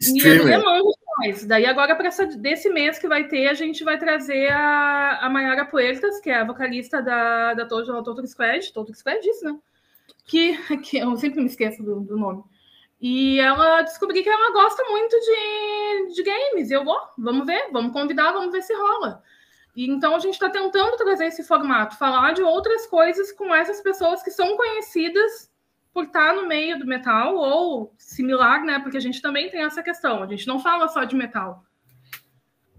[0.00, 0.60] Streamer.
[0.60, 1.44] E mais.
[1.44, 5.66] Daí agora, para desse mês que vai ter, a gente vai trazer a, a Mayara
[5.66, 8.72] Puertas, que é a vocalista da, da Total Squad.
[8.72, 9.58] Total Squad, isso, né?
[10.24, 12.42] Que, que eu sempre me esqueço do, do nome.
[13.00, 16.70] E ela descobri que ela gosta muito de, de games.
[16.70, 19.22] E eu, oh, vamos ver, vamos convidar, vamos ver se rola.
[19.74, 23.80] E então a gente está tentando trazer esse formato, falar de outras coisas com essas
[23.80, 25.50] pessoas que são conhecidas
[25.92, 28.78] por estar no meio do metal ou similar, né?
[28.80, 30.22] Porque a gente também tem essa questão.
[30.22, 31.64] A gente não fala só de metal.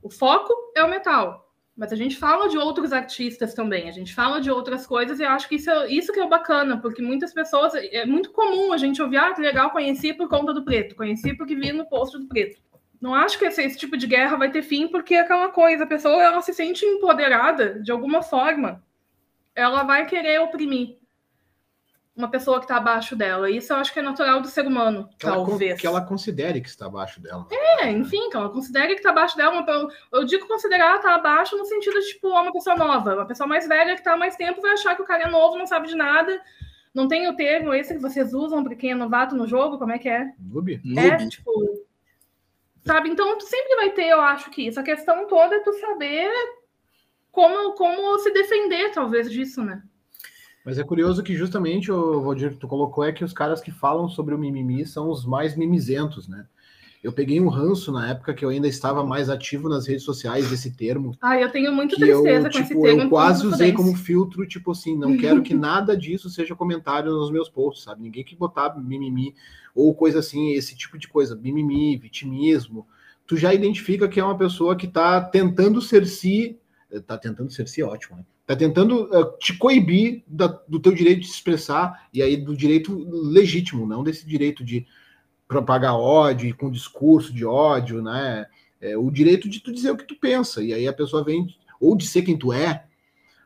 [0.03, 1.50] O foco é o metal.
[1.81, 5.23] Mas a gente fala de outros artistas também, a gente fala de outras coisas e
[5.23, 8.71] eu acho que isso, é, isso que é bacana, porque muitas pessoas, é muito comum
[8.71, 11.89] a gente ouvir, ah, que legal, conheci por conta do preto, conheci porque vi no
[11.89, 12.61] post do preto.
[13.01, 15.83] Não acho que esse, esse tipo de guerra vai ter fim, porque é aquela coisa,
[15.83, 18.83] a pessoa ela se sente empoderada de alguma forma,
[19.55, 20.99] ela vai querer oprimir
[22.15, 23.49] uma pessoa que está abaixo dela.
[23.49, 25.71] Isso eu acho que é natural do ser humano, que talvez.
[25.71, 27.47] Ela, que ela considere que está abaixo dela.
[27.49, 29.65] É, enfim, que ela considere que está abaixo dela.
[30.11, 33.15] eu digo considerar estar tá abaixo no sentido de, tipo, uma pessoa nova.
[33.15, 35.29] Uma pessoa mais velha que está há mais tempo vai achar que o cara é
[35.29, 36.41] novo, não sabe de nada.
[36.93, 39.93] Não tem o termo esse que vocês usam para quem é novato no jogo, como
[39.93, 40.33] é que é?
[40.37, 40.73] Noob.
[40.73, 41.29] É, Noob.
[41.29, 41.51] tipo...
[42.85, 43.09] Sabe?
[43.09, 44.79] Então, tu sempre vai ter, eu acho que isso.
[44.79, 46.29] A questão toda é tu saber
[47.31, 49.81] como, como se defender, talvez, disso, né?
[50.65, 54.07] Mas é curioso que justamente o Valdir, tu colocou é que os caras que falam
[54.07, 56.45] sobre o mimimi são os mais mimizentos, né?
[57.03, 60.51] Eu peguei um ranço na época que eu ainda estava mais ativo nas redes sociais
[60.51, 61.17] desse termo.
[61.19, 63.01] Ah, eu tenho muita tristeza eu, com tipo, esse termo.
[63.01, 67.31] Eu quase usei como filtro, tipo assim, não quero que nada disso seja comentário nos
[67.31, 68.03] meus posts, sabe?
[68.03, 69.33] Ninguém que botar mimimi
[69.73, 72.85] ou coisa assim, esse tipo de coisa, mimimi, vitimismo.
[73.25, 76.59] Tu já identifica que é uma pessoa que está tentando ser si,
[77.07, 78.25] tá tentando ser si, ótimo, né?
[78.51, 82.55] Está tentando uh, te coibir da, do teu direito de se expressar, e aí do
[82.55, 84.85] direito legítimo, não desse direito de
[85.47, 88.45] propagar ódio, com discurso de ódio, né?
[88.81, 91.47] É, o direito de tu dizer o que tu pensa, e aí a pessoa vem,
[91.79, 92.83] ou de ser quem tu é,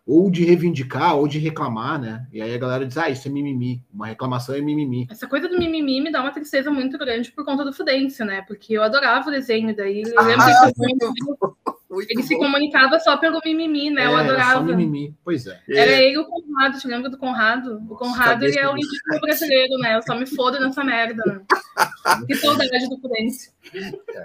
[0.07, 2.25] ou de reivindicar, ou de reclamar, né?
[2.31, 5.07] E aí a galera diz, ah, isso é mimimi, uma reclamação é mimimi.
[5.09, 8.43] Essa coisa do mimimi me dá uma tristeza muito grande por conta do Fudêncio, né?
[8.43, 13.17] Porque eu adorava o desenho, daí eu lembro ah, que ele, ele se comunicava só
[13.17, 14.03] pelo mimimi, né?
[14.03, 14.59] É, eu adorava.
[14.59, 15.59] Só mimimi, pois é.
[15.69, 16.03] Era é.
[16.07, 17.81] ele o Conrado, te lembra do Conrado?
[17.89, 19.95] O Conrado, ele é o índico brasileiro, né?
[19.95, 21.41] Eu só me fodo nessa merda, né?
[22.27, 23.51] que saudade do Fudêncio.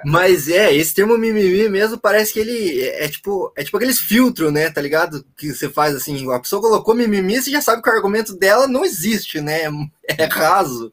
[0.05, 3.99] Mas é, esse termo mimimi mesmo parece que ele é, é tipo, é tipo aqueles
[3.99, 4.71] filtros, né?
[4.71, 5.25] Tá ligado?
[5.37, 8.67] Que você faz assim, a pessoa colocou mimimi, você já sabe que o argumento dela
[8.67, 9.63] não existe, né?
[10.09, 10.93] É raso.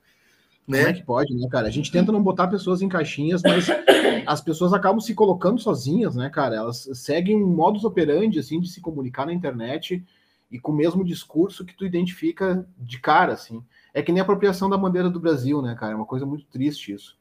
[0.68, 0.80] Né?
[0.80, 1.68] Como é que pode, né, cara?
[1.68, 3.68] A gente tenta não botar pessoas em caixinhas, mas
[4.28, 6.56] as pessoas acabam se colocando sozinhas, né, cara?
[6.58, 10.04] Elas seguem um modus operandi, assim, de se comunicar na internet
[10.52, 13.64] e com o mesmo discurso que tu identifica de cara, assim.
[13.94, 15.94] É que nem a apropriação da bandeira do Brasil, né, cara?
[15.94, 17.17] É uma coisa muito triste isso.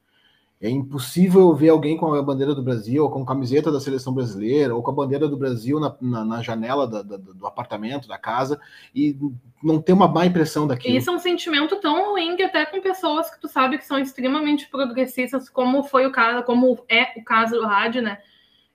[0.59, 4.73] É impossível ver alguém com a bandeira do Brasil, ou com camiseta da seleção brasileira,
[4.75, 8.17] ou com a bandeira do Brasil na, na, na janela da, da, do apartamento, da
[8.17, 8.59] casa,
[8.93, 9.15] e
[9.63, 10.97] não ter uma má impressão daquilo.
[10.97, 13.99] Isso é um sentimento tão ruim que até com pessoas que tu sabe que são
[13.99, 18.17] extremamente progressistas, como foi o caso, como é o caso do rádio, né?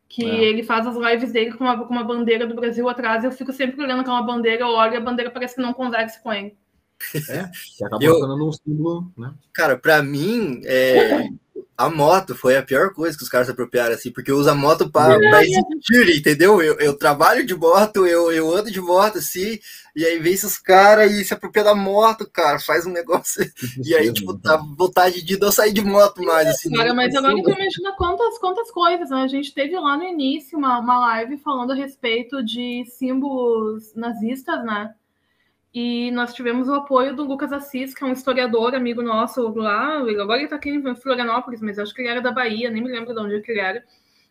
[0.09, 0.45] Que é.
[0.45, 3.33] ele faz as lives dele com uma, com uma bandeira do Brasil atrás, e eu
[3.33, 6.33] fico sempre olhando aquela bandeira, eu olho e a bandeira parece que não conversa com
[6.33, 6.57] ele.
[7.29, 9.35] É, que acaba eu, um símbolo, né?
[9.53, 11.29] Cara, para mim, é,
[11.77, 14.51] a moto foi a pior coisa que os caras se apropriaram, assim, porque eu uso
[14.51, 16.63] a moto para existir, entendeu?
[16.63, 19.59] Eu, eu trabalho de moto, eu, eu ando de moto, assim,
[19.97, 23.45] e aí vem esses caras e se apropria da moto, cara, faz um negócio.
[23.85, 26.71] e aí, tipo, tá vontade de não sair de moto mais, assim.
[26.73, 29.23] Cara, mas agora que imagina quantas, quantas coisas, né?
[29.23, 34.65] A gente teve lá no início uma, uma live falando a respeito de símbolos nazistas,
[34.65, 34.95] né?
[35.75, 39.99] E nós tivemos o apoio do Lucas Assis, que é um historiador, amigo nosso lá.
[39.99, 42.91] Agora ele está aqui em Florianópolis, mas acho que ele era da Bahia, nem me
[42.91, 43.85] lembro de onde ele era.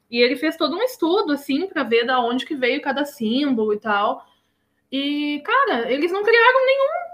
[0.10, 3.74] E ele fez todo um estudo, assim, para ver da onde que veio cada símbolo
[3.74, 4.26] e tal.
[4.92, 7.12] E, cara, eles não criaram nenhum.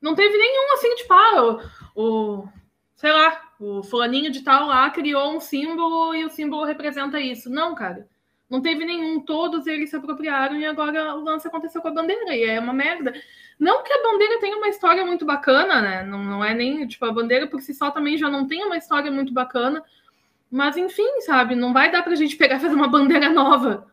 [0.00, 1.60] Não teve nenhum, assim, tipo, ah,
[1.94, 2.48] o, o
[2.96, 7.48] sei lá, o fulaninho de tal lá criou um símbolo e o símbolo representa isso.
[7.48, 8.08] Não, cara.
[8.48, 12.34] Não teve nenhum, todos eles se apropriaram e agora o lance aconteceu com a bandeira,
[12.34, 13.12] e é uma merda.
[13.58, 16.02] Não que a bandeira tenha uma história muito bacana, né?
[16.04, 18.76] Não, não é nem, tipo, a bandeira por si só também já não tem uma
[18.76, 19.82] história muito bacana,
[20.50, 21.56] mas enfim, sabe?
[21.56, 23.86] Não vai dar pra gente pegar e fazer uma bandeira nova.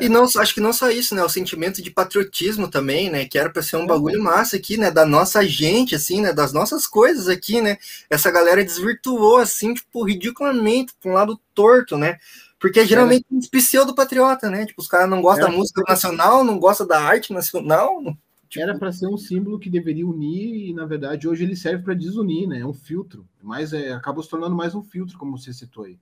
[0.00, 1.24] E não, acho que não só isso, né?
[1.24, 3.24] O sentimento de patriotismo também, né?
[3.24, 4.90] Que era para ser um bagulho massa aqui, né?
[4.90, 6.32] Da nossa gente, assim, né?
[6.32, 7.78] Das nossas coisas aqui, né?
[8.08, 12.18] Essa galera desvirtuou, assim, tipo, ridiculamente, pra um lado torto, né?
[12.60, 14.66] Porque é geralmente um pseudo-patriota, né?
[14.66, 18.02] Tipo, os caras não gostam da música nacional, não gostam da arte nacional.
[18.48, 18.62] Tipo...
[18.62, 21.94] Era para ser um símbolo que deveria unir e, na verdade, hoje ele serve para
[21.94, 22.60] desunir, né?
[22.60, 23.26] É um filtro.
[23.42, 25.98] Mas é, acaba se tornando mais um filtro, como você citou aí.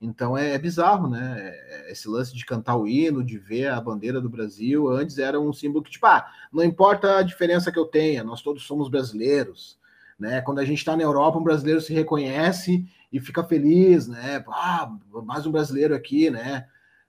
[0.00, 1.36] Então é, é bizarro, né?
[1.38, 5.40] É, esse lance de cantar o hino, de ver a bandeira do Brasil, antes era
[5.40, 8.88] um símbolo que, tipo, ah, não importa a diferença que eu tenha, nós todos somos
[8.88, 9.78] brasileiros.
[10.18, 10.40] Né?
[10.42, 14.44] Quando a gente está na Europa, um brasileiro se reconhece e fica feliz, né?
[14.48, 14.92] Ah,
[15.24, 16.66] mais um brasileiro aqui, né?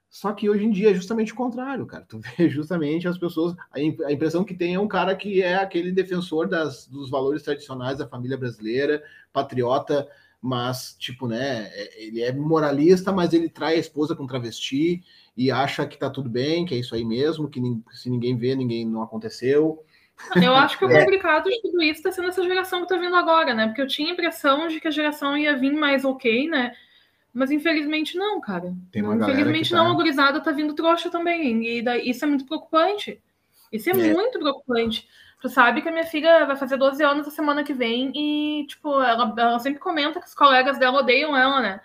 [0.08, 2.06] Só que hoje em dia é justamente o contrário, cara.
[2.08, 3.56] Tu vê justamente as pessoas.
[3.72, 7.98] A, impressão que tem é um cara que é aquele defensor das, dos valores tradicionais
[7.98, 10.08] da família brasileira, patriota,
[10.40, 11.72] mas, tipo, né?
[11.74, 15.04] É, ele é moralista, mas ele trai a esposa com travesti
[15.36, 17.60] e acha que tá tudo bem, que é isso aí mesmo, que
[17.94, 19.84] se ninguém vê, ninguém não aconteceu.
[20.36, 21.00] Eu acho que o é.
[21.00, 23.68] complicado de tudo isso está sendo essa geração que está vindo agora, né?
[23.68, 26.74] Porque eu tinha a impressão de que a geração ia vir mais ok, né?
[27.34, 28.74] Mas infelizmente não, cara.
[28.96, 29.78] infelizmente tá...
[29.78, 31.68] não, a gurizada tá vindo trouxa também.
[31.68, 33.22] E daí, isso é muito preocupante.
[33.72, 35.08] Isso é, é, muito preocupante.
[35.42, 38.66] Tu sabe que a minha filha vai fazer 12 anos a semana que vem e,
[38.68, 41.82] tipo, ela, ela sempre comenta que os colegas dela odeiam ela, né?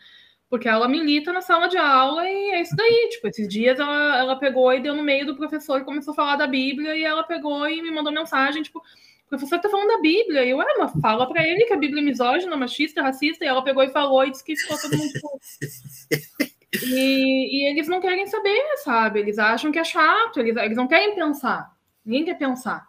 [0.50, 3.08] Porque ela milita na sala de aula e é isso daí.
[3.12, 6.16] Tipo, esses dias ela, ela pegou e deu no meio do professor e começou a
[6.16, 9.86] falar da Bíblia e ela pegou e me mandou mensagem, tipo, o professor tá falando
[9.86, 10.44] da Bíblia.
[10.44, 13.44] E eu, ué, mas fala pra ele que a Bíblia é misógina, machista, racista.
[13.44, 15.12] E ela pegou e falou e disse que ficou todo mundo.
[16.82, 19.20] e, e eles não querem saber, sabe?
[19.20, 21.70] Eles acham que é chato, eles, eles não querem pensar.
[22.04, 22.88] Ninguém quer pensar.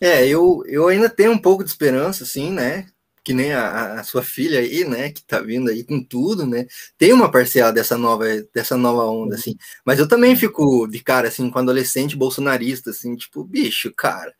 [0.00, 2.88] É, eu, eu ainda tenho um pouco de esperança, assim, né?
[3.24, 6.66] Que nem a, a, sua filha aí, né, que tá vindo aí com tudo, né,
[6.98, 11.28] tem uma parcela dessa nova, dessa nova onda, assim, mas eu também fico de cara,
[11.28, 14.32] assim, com adolescente bolsonarista, assim, tipo, bicho, cara,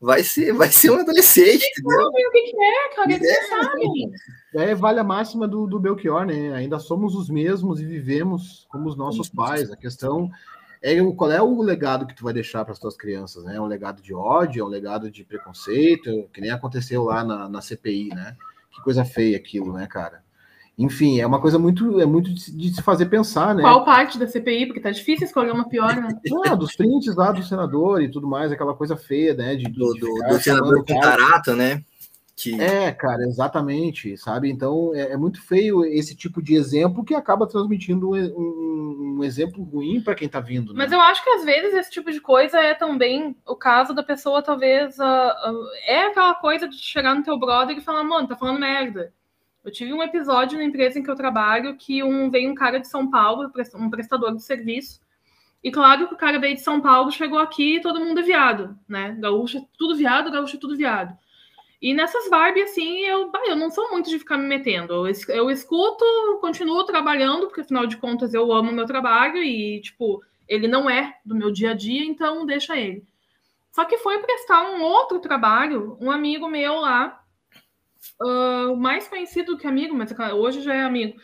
[0.00, 2.08] vai ser, vai ser um adolescente, entendeu?
[2.08, 3.42] o que, que é, cara, eles é.
[3.48, 4.10] sabem.
[4.54, 8.88] É, vale a máxima do, do Belchior, né, ainda somos os mesmos e vivemos como
[8.88, 10.30] os nossos pais, a questão
[10.84, 13.56] é qual é o legado que tu vai deixar para as tuas crianças, né?
[13.56, 17.48] É um legado de ódio, é um legado de preconceito, que nem aconteceu lá na,
[17.48, 18.36] na CPI, né?
[18.70, 20.22] Que coisa feia aquilo, né, cara?
[20.76, 23.62] Enfim, é uma coisa muito, é muito de, de se fazer pensar, né?
[23.62, 24.66] Qual parte da CPI?
[24.66, 26.08] Porque tá difícil escolher uma pior, né?
[26.46, 29.56] Ah, dos prints lá do senador e tudo mais, aquela coisa feia, né?
[29.56, 31.82] De, do, do, do senador com tarata, né?
[32.36, 32.60] Que...
[32.60, 34.50] É, cara, exatamente, sabe?
[34.50, 39.24] Então é, é, muito feio esse tipo de exemplo que acaba transmitindo um, um, um
[39.24, 40.72] exemplo ruim para quem tá vindo.
[40.72, 40.78] Né?
[40.78, 44.02] Mas eu acho que às vezes esse tipo de coisa é também o caso da
[44.02, 44.98] pessoa, talvez.
[44.98, 48.58] Uh, uh, é aquela coisa de chegar no teu brother e falar, mano, tá falando
[48.58, 49.12] merda.
[49.64, 52.78] Eu tive um episódio na empresa em que eu trabalho que um, veio um cara
[52.78, 55.00] de São Paulo, um prestador de serviço,
[55.62, 58.22] e claro que o cara veio de São Paulo, chegou aqui e todo mundo é
[58.22, 59.16] viado, né?
[59.18, 61.16] Gaúcho é tudo viado, gaúcho é tudo viado.
[61.80, 65.06] E nessas vibes, assim, eu, eu não sou muito de ficar me metendo.
[65.06, 66.04] Eu, eu escuto,
[66.40, 71.18] continuo trabalhando, porque afinal de contas eu amo meu trabalho e, tipo, ele não é
[71.24, 73.04] do meu dia a dia, então deixa ele.
[73.72, 77.22] Só que foi prestar um outro trabalho, um amigo meu lá,
[78.22, 81.18] uh, mais conhecido que amigo, mas hoje já é amigo.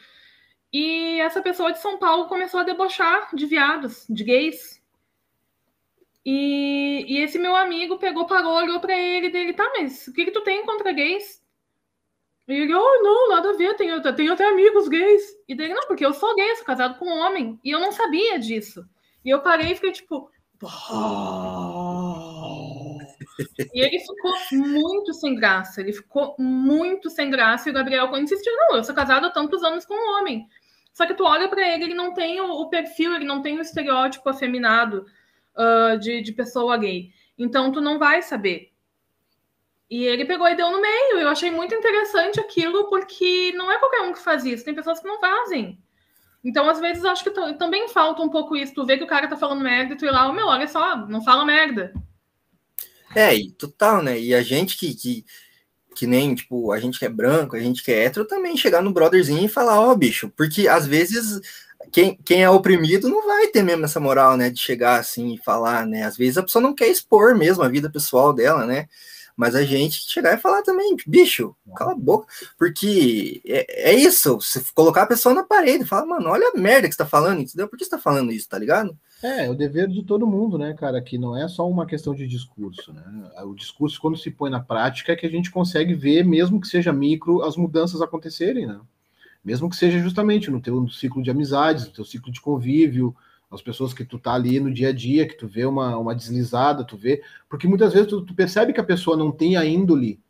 [0.73, 4.80] E essa pessoa de São Paulo começou a debochar de viados, de gays,
[6.25, 10.27] e, e esse meu amigo pegou, parou, olhou pra ele dele, tá, mas o que,
[10.27, 11.41] que tu tem contra gays?
[12.47, 15.23] E ele, oh, não, nada a ver, tenho, tenho até amigos gays.
[15.49, 17.59] E dele, não, porque eu sou gay, sou casado com um homem.
[17.65, 18.85] E eu não sabia disso.
[19.25, 20.29] E eu parei e fiquei tipo.
[23.73, 25.81] e ele ficou muito sem graça.
[25.81, 27.69] Ele ficou muito sem graça.
[27.69, 30.49] E o Gabriel insistiu: não, eu sou casado há tantos anos com um homem.
[30.93, 33.59] Só que tu olha para ele, ele não tem o, o perfil, ele não tem
[33.59, 35.07] o estereótipo afeminado
[35.61, 37.11] uh, de, de pessoa gay.
[37.39, 38.71] Então, tu não vai saber.
[39.91, 41.19] E ele pegou e deu no meio.
[41.19, 45.01] Eu achei muito interessante aquilo, porque não é qualquer um que faz isso, tem pessoas
[45.01, 45.79] que não fazem.
[46.43, 48.75] Então, às vezes, acho que também falta um pouco isso.
[48.75, 50.67] Tu vê que o cara tá falando merda e tu ir lá, oh, meu, olha
[50.67, 51.93] só, não fala merda.
[53.15, 54.19] É, e total, né?
[54.19, 55.25] E a gente que, que,
[55.95, 58.81] que nem, tipo, a gente que é branco, a gente que é hétero, também chegar
[58.81, 61.41] no brotherzinho e falar, ó, oh, bicho, porque às vezes
[61.93, 65.39] quem, quem é oprimido não vai ter mesmo essa moral, né, de chegar assim e
[65.39, 66.05] falar, né?
[66.05, 68.87] Às vezes a pessoa não quer expor mesmo a vida pessoal dela, né?
[69.37, 72.27] Mas a gente chegar e falar também, bicho, cala a boca,
[72.59, 76.87] porque é, é isso, você colocar a pessoa na parede, falar, mano, olha a merda
[76.87, 77.67] que você tá falando, entendeu?
[77.67, 78.95] Por que você tá falando isso, tá ligado?
[79.23, 82.15] É, é o dever de todo mundo, né, cara, que não é só uma questão
[82.15, 83.03] de discurso, né?
[83.45, 86.69] O discurso, quando se põe na prática, é que a gente consegue ver, mesmo que
[86.69, 88.79] seja micro, as mudanças acontecerem, né?
[89.45, 93.15] Mesmo que seja justamente no teu ciclo de amizades, no teu ciclo de convívio,
[93.51, 96.15] as pessoas que tu tá ali no dia a dia, que tu vê uma, uma
[96.15, 99.65] deslizada, tu vê, porque muitas vezes tu, tu percebe que a pessoa não tem a
[99.65, 100.21] índole,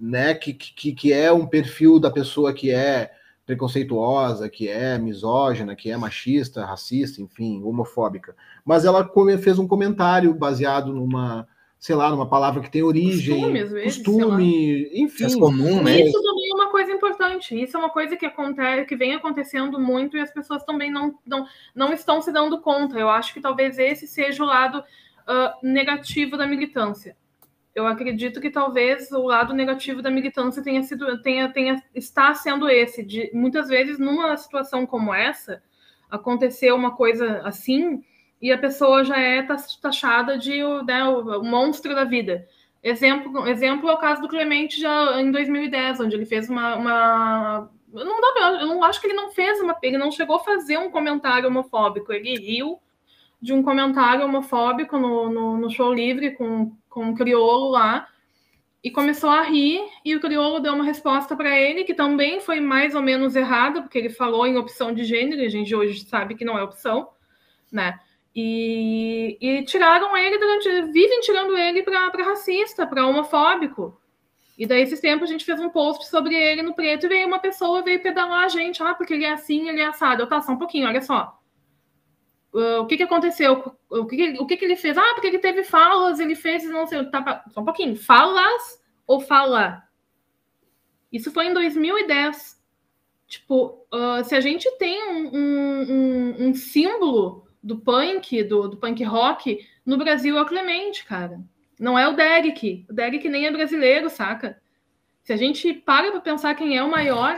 [0.00, 3.10] né, que, que, que é um perfil da pessoa que é
[3.46, 8.34] preconceituosa, que é misógina, que é machista, racista, enfim, homofóbica.
[8.64, 9.10] Mas ela
[9.42, 11.46] fez um comentário baseado numa,
[11.78, 15.24] sei lá, numa palavra que tem origem, costume, costume enfim.
[15.24, 16.00] É comum, né?
[16.00, 16.18] Isso
[16.54, 17.60] uma coisa importante.
[17.60, 21.18] Isso é uma coisa que acontece, que vem acontecendo muito e as pessoas também não,
[21.26, 22.98] não, não estão se dando conta.
[22.98, 27.16] Eu acho que talvez esse seja o lado uh, negativo da militância.
[27.74, 32.68] Eu acredito que talvez o lado negativo da militância tenha sido, tenha, tenha, está sendo
[32.68, 35.60] esse, de muitas vezes numa situação como essa,
[36.08, 38.04] aconteceu uma coisa assim,
[38.40, 39.42] e a pessoa já é
[39.80, 42.46] taxada de né, o, monstro da vida.
[42.84, 46.76] Exemplo, exemplo é o caso do Clemente já em 2010, onde ele fez uma.
[46.76, 49.74] uma não dá, eu não acho que ele não fez uma.
[49.82, 52.12] Ele não chegou a fazer um comentário homofóbico.
[52.12, 52.78] Ele riu
[53.40, 58.06] de um comentário homofóbico no, no, no show livre com, com um crioulo lá
[58.82, 62.60] e começou a rir e o crioulo deu uma resposta para ele que também foi
[62.60, 66.04] mais ou menos errada porque ele falou em opção de gênero e a gente hoje
[66.04, 67.08] sabe que não é opção
[67.72, 67.98] né
[68.34, 70.92] e, e tiraram ele durante.
[70.92, 74.00] Vivem tirando ele para racista, para homofóbico.
[74.58, 77.26] E daí, esses tempos, a gente fez um post sobre ele no preto e veio
[77.26, 78.82] uma pessoa, veio pedalar a gente.
[78.82, 80.22] Ah, porque ele é assim, ele é assado.
[80.22, 81.38] Eu, tá, só um pouquinho, olha só.
[82.52, 83.74] Uh, o que que aconteceu?
[83.90, 84.96] O que que, o que que ele fez?
[84.96, 87.96] Ah, porque ele teve falas, ele fez, não sei, tá, só um pouquinho.
[87.96, 89.82] Falas ou fala?
[91.12, 92.62] Isso foi em 2010.
[93.26, 98.76] Tipo, uh, se a gente tem um, um, um, um símbolo do punk, do, do
[98.76, 101.40] punk rock, no Brasil é o Clemente, cara.
[101.80, 102.84] Não é o Derek.
[102.88, 104.60] O Derek nem é brasileiro, saca?
[105.22, 107.36] Se a gente para para pensar quem é o maior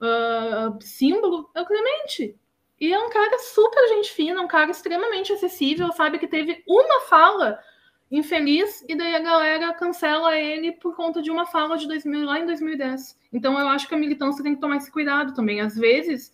[0.00, 2.38] uh, símbolo, é o Clemente.
[2.80, 6.18] E é um cara super gente fina, um cara extremamente acessível, sabe?
[6.18, 7.58] Que teve uma fala
[8.10, 12.38] infeliz e daí a galera cancela ele por conta de uma fala de 2000, lá
[12.38, 13.18] em 2010.
[13.32, 15.60] Então eu acho que a militância tem que tomar esse cuidado também.
[15.60, 16.32] Às vezes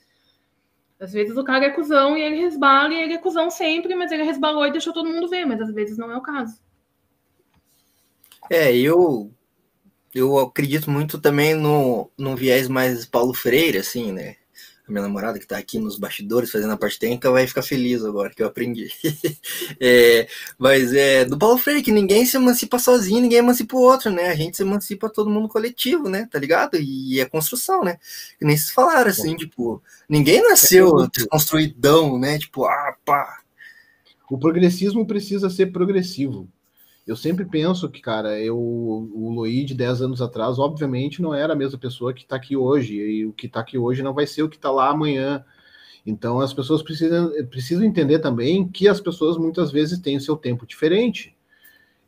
[1.01, 4.13] às vezes o cara é cuzão e ele resbala, e ele é cuzão sempre, mas
[4.13, 6.61] ele resbalou e deixou todo mundo ver, mas às vezes não é o caso.
[8.51, 9.33] É, eu
[10.15, 14.37] eu acredito muito também no, no viés mais Paulo Freire, assim, né?
[14.91, 18.05] A minha namorada que está aqui nos bastidores fazendo a parte técnica vai ficar feliz
[18.05, 18.91] agora que eu aprendi.
[19.81, 20.29] é,
[20.59, 24.27] mas é do Paulo Freire que ninguém se emancipa sozinho, ninguém emancipa o outro, né?
[24.29, 26.29] A gente se emancipa todo mundo coletivo, né?
[26.31, 26.77] Tá ligado?
[26.77, 27.99] E é construção, né?
[28.39, 32.39] Que nem se falaram assim, tipo, ninguém nasceu é desconstruidão, né?
[32.39, 33.39] Tipo, ah, pá.
[34.31, 36.49] O progressismo precisa ser progressivo.
[37.11, 41.55] Eu sempre penso que, cara, eu, o Luí de 10 anos atrás, obviamente, não era
[41.55, 44.29] a mesma pessoa que está aqui hoje, e o que está aqui hoje não vai
[44.29, 45.45] ser o que está lá amanhã.
[46.07, 50.37] Então, as pessoas precisam, precisam entender também que as pessoas muitas vezes têm o seu
[50.37, 51.37] tempo diferente.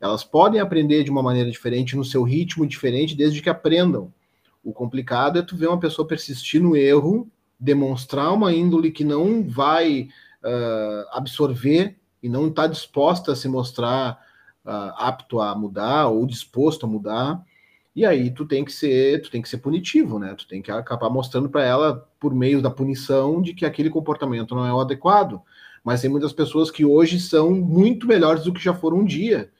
[0.01, 4.15] Elas podem aprender de uma maneira diferente, no seu ritmo diferente, desde que aprendam.
[4.63, 7.29] O complicado é tu ver uma pessoa persistir no erro,
[7.59, 10.03] demonstrar uma índole que não vai
[10.45, 14.31] uh, absorver e não está disposta a se mostrar
[14.65, 17.45] uh, apto a mudar ou disposto a mudar.
[17.95, 20.35] E aí tu tem que ser, tu tem que ser punitivo, né?
[20.35, 24.55] Tu tem que acabar mostrando para ela por meio da punição de que aquele comportamento
[24.55, 25.43] não é o adequado.
[25.85, 29.51] Mas tem muitas pessoas que hoje são muito melhores do que já foram um dia.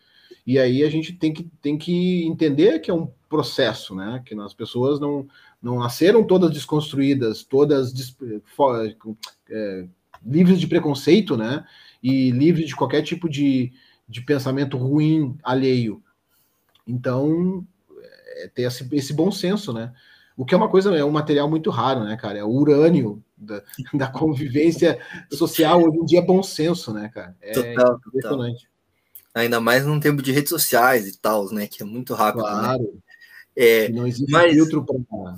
[0.47, 4.23] E aí a gente tem que, tem que entender que é um processo, né?
[4.25, 5.27] Que as pessoas não,
[5.63, 7.93] não nasceram todas desconstruídas, todas
[9.51, 9.87] é,
[10.25, 11.65] livres de preconceito, né?
[12.03, 13.73] E livres de qualquer tipo de,
[14.09, 16.03] de pensamento ruim alheio.
[16.87, 17.67] Então,
[18.37, 19.93] é ter esse, esse, bom senso, né?
[20.37, 22.39] O que é uma coisa, é um material muito raro, né, cara?
[22.39, 23.63] É o urânio da,
[23.95, 24.99] da convivência
[25.31, 27.37] social hoje em dia é bom senso, né, cara?
[27.41, 28.63] É total, impressionante.
[28.63, 28.73] Total.
[29.35, 31.67] Ainda mais num tempo de redes sociais e tal, né?
[31.67, 32.45] Que é muito rápido.
[32.45, 32.51] Né?
[32.51, 32.83] Claro.
[32.83, 33.01] Né?
[33.55, 34.53] É, não existe mas...
[34.53, 34.85] filtro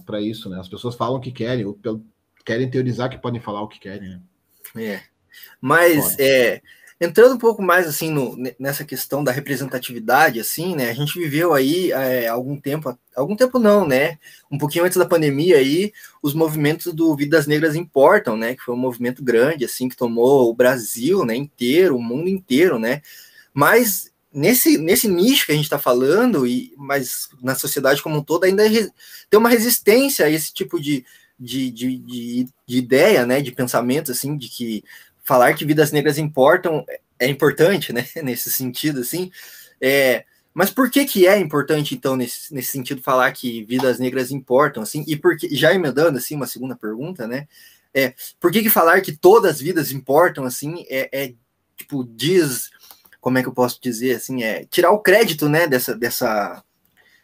[0.07, 0.59] para isso, né?
[0.59, 1.79] As pessoas falam o que querem, ou
[2.45, 4.09] querem teorizar que podem falar o que querem.
[4.09, 4.21] Né?
[4.77, 5.03] É.
[5.61, 6.61] Mas é,
[7.01, 10.91] entrando um pouco mais assim no, nessa questão da representatividade, assim, né?
[10.91, 14.19] A gente viveu aí é, algum tempo, algum tempo não, né?
[14.51, 15.93] Um pouquinho antes da pandemia aí,
[16.23, 18.55] os movimentos do Vidas Negras Importam, né?
[18.55, 21.35] Que foi um movimento grande, assim, que tomou o Brasil, né?
[21.35, 23.03] Inteiro, o mundo inteiro, né?
[23.53, 28.25] Mas nesse, nesse nicho que a gente está falando, e, mas na sociedade como um
[28.25, 28.65] todo, ainda
[29.31, 31.05] tem uma resistência a esse tipo de,
[31.39, 33.41] de, de, de, de ideia, né?
[33.41, 34.85] De pensamento, assim, de que
[35.25, 36.85] falar que vidas negras importam
[37.19, 38.07] é importante, né?
[38.23, 39.31] Nesse sentido, assim.
[39.81, 44.31] É, mas por que que é importante, então, nesse, nesse sentido, falar que vidas negras
[44.31, 45.05] importam, assim?
[45.09, 47.49] E porque, já emendando, assim, uma segunda pergunta, né?
[47.93, 51.35] É, por que, que falar que todas as vidas importam, assim, é, é,
[51.77, 52.71] tipo, diz,
[53.21, 56.63] como é que eu posso dizer, assim, é tirar o crédito, né, dessa, dessa,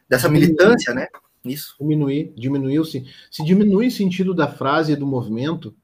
[0.08, 1.06] dessa militância, né?
[1.44, 1.74] Isso.
[1.80, 5.74] Diminuir, diminuiu se se diminui o sentido da frase e do movimento,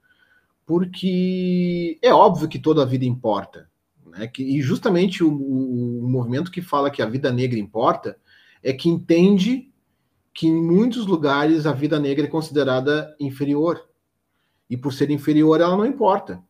[0.66, 3.70] porque é óbvio que toda a vida importa,
[4.04, 4.26] né?
[4.26, 8.18] Que, e justamente o, o, movimento que fala que a vida negra importa
[8.62, 9.72] é que entende
[10.34, 13.88] que em muitos lugares a vida negra é considerada inferior.
[14.68, 16.42] E por ser inferior, ela não importa.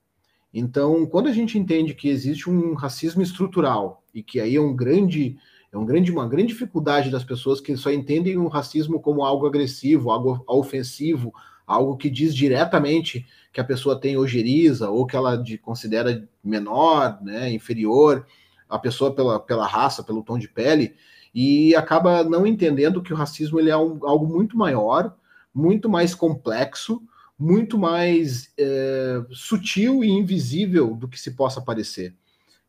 [0.53, 4.75] Então, quando a gente entende que existe um racismo estrutural e que aí é um
[4.75, 5.37] grande
[5.71, 9.47] é um grande, uma grande dificuldade das pessoas que só entendem o racismo como algo
[9.47, 11.35] agressivo, algo ofensivo,
[11.67, 17.19] algo que diz diretamente que a pessoa tem ojeriza ou que ela de, considera menor,
[17.23, 18.27] né, inferior,
[18.69, 20.95] a pessoa pela, pela raça, pelo tom de pele,
[21.35, 25.14] e acaba não entendendo que o racismo ele é um, algo muito maior,
[25.55, 27.03] muito mais complexo,
[27.39, 32.14] muito mais é, sutil e invisível do que se possa parecer.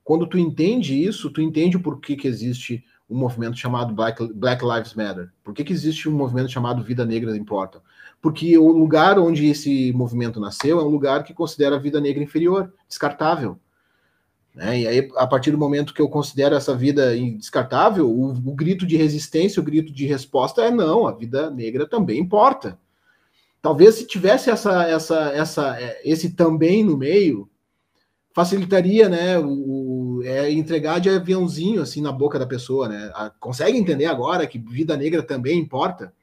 [0.03, 4.63] Quando tu entende isso, tu entende o porquê que existe um movimento chamado Black, Black
[4.63, 5.31] Lives Matter.
[5.43, 7.81] Por que, que existe um movimento chamado Vida Negra Importa?
[8.21, 12.23] Porque o lugar onde esse movimento nasceu é um lugar que considera a vida negra
[12.23, 13.59] inferior, descartável.
[14.57, 14.79] Né?
[14.79, 18.87] E aí, a partir do momento que eu considero essa vida descartável, o, o grito
[18.87, 22.77] de resistência, o grito de resposta é não, a vida negra também importa.
[23.61, 27.47] Talvez se tivesse essa, essa, essa, esse também no meio,
[28.33, 33.11] facilitaria, né, o, é entregar de aviãozinho assim na boca da pessoa, né?
[33.13, 36.13] A, consegue entender agora que vida negra também importa?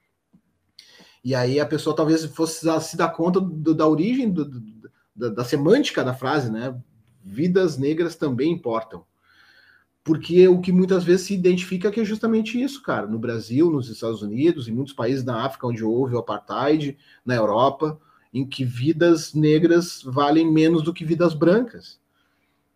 [1.25, 4.62] E aí a pessoa talvez fosse se dar conta do, da origem do, do,
[5.16, 6.79] da, da, semântica da frase, né?
[7.25, 9.05] Vidas negras também importam.
[10.05, 13.07] Porque o que muitas vezes se identifica é que é justamente isso, cara.
[13.07, 17.35] No Brasil, nos Estados Unidos, em muitos países da África onde houve o apartheid, na
[17.35, 17.99] Europa,
[18.33, 21.99] em que vidas negras valem menos do que vidas brancas.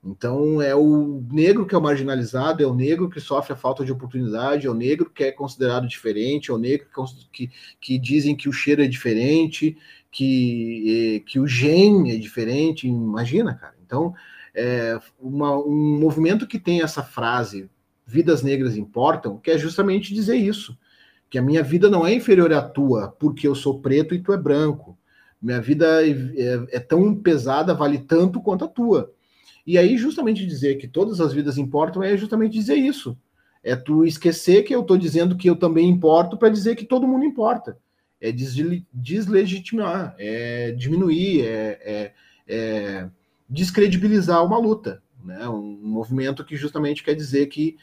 [0.03, 3.85] Então, é o negro que é o marginalizado, é o negro que sofre a falta
[3.85, 6.87] de oportunidade, é o negro que é considerado diferente, é o negro
[7.33, 9.77] que, que dizem que o cheiro é diferente,
[10.11, 12.87] que, eh, que o gen é diferente.
[12.87, 13.75] Imagina, cara.
[13.85, 14.15] Então,
[14.55, 17.69] é uma, um movimento que tem essa frase,
[18.07, 20.79] vidas negras importam, que é justamente dizer isso,
[21.29, 24.33] que a minha vida não é inferior à tua, porque eu sou preto e tu
[24.33, 24.97] é branco.
[25.41, 29.13] Minha vida é, é, é tão pesada, vale tanto quanto a tua.
[29.69, 33.15] E aí, justamente dizer que todas as vidas importam é justamente dizer isso.
[33.63, 37.07] É tu esquecer que eu estou dizendo que eu também importo para dizer que todo
[37.07, 37.79] mundo importa.
[38.19, 42.13] É deslegitimar, é diminuir, é, é,
[42.49, 43.11] é
[43.47, 45.47] descredibilizar uma luta, né?
[45.51, 47.77] Um movimento que justamente quer dizer que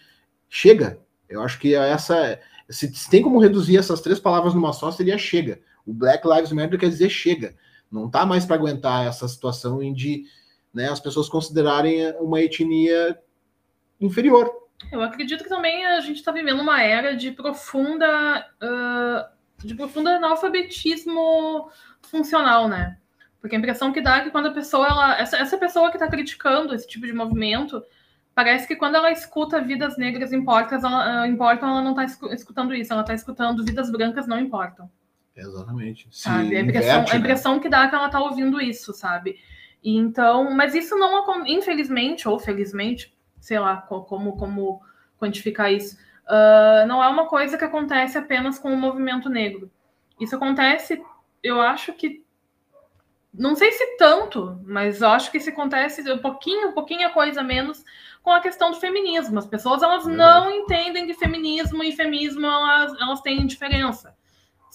[0.50, 1.00] chega.
[1.30, 5.60] Eu acho que essa, se tem como reduzir essas três palavras numa só, seria chega.
[5.86, 7.56] O Black Lives Matter quer dizer chega.
[7.92, 10.24] Não tá mais para aguentar essa situação de
[10.76, 13.18] né, as pessoas considerarem uma etnia
[14.00, 14.52] inferior.
[14.92, 20.18] Eu acredito que também a gente está vivendo uma era de profunda, uh, de profunda
[20.18, 21.70] analfabetismo
[22.02, 22.98] funcional, né?
[23.40, 25.96] Porque a impressão que dá é que quando a pessoa, ela, essa, essa pessoa que
[25.96, 27.82] está criticando esse tipo de movimento,
[28.34, 32.76] parece que quando ela escuta vidas negras importam, ela, uh, importam, ela não está escutando
[32.76, 34.92] isso, ela está escutando vidas brancas não importam.
[35.34, 36.08] Exatamente.
[36.12, 36.56] Sabe?
[36.56, 37.62] A impressão, inverte, a impressão né?
[37.62, 39.38] que dá é que ela está ouvindo isso, sabe?
[39.94, 44.82] Então, mas isso não, infelizmente ou felizmente, sei lá como, como
[45.20, 49.70] quantificar isso, uh, não é uma coisa que acontece apenas com o movimento negro.
[50.20, 51.04] Isso acontece,
[51.44, 52.26] eu acho que
[53.38, 57.12] não sei se tanto, mas eu acho que isso acontece um pouquinho, um pouquinho a
[57.12, 57.84] coisa menos
[58.24, 59.38] com a questão do feminismo.
[59.38, 64.16] As pessoas elas não entendem de feminismo e feminismo elas, elas têm diferença.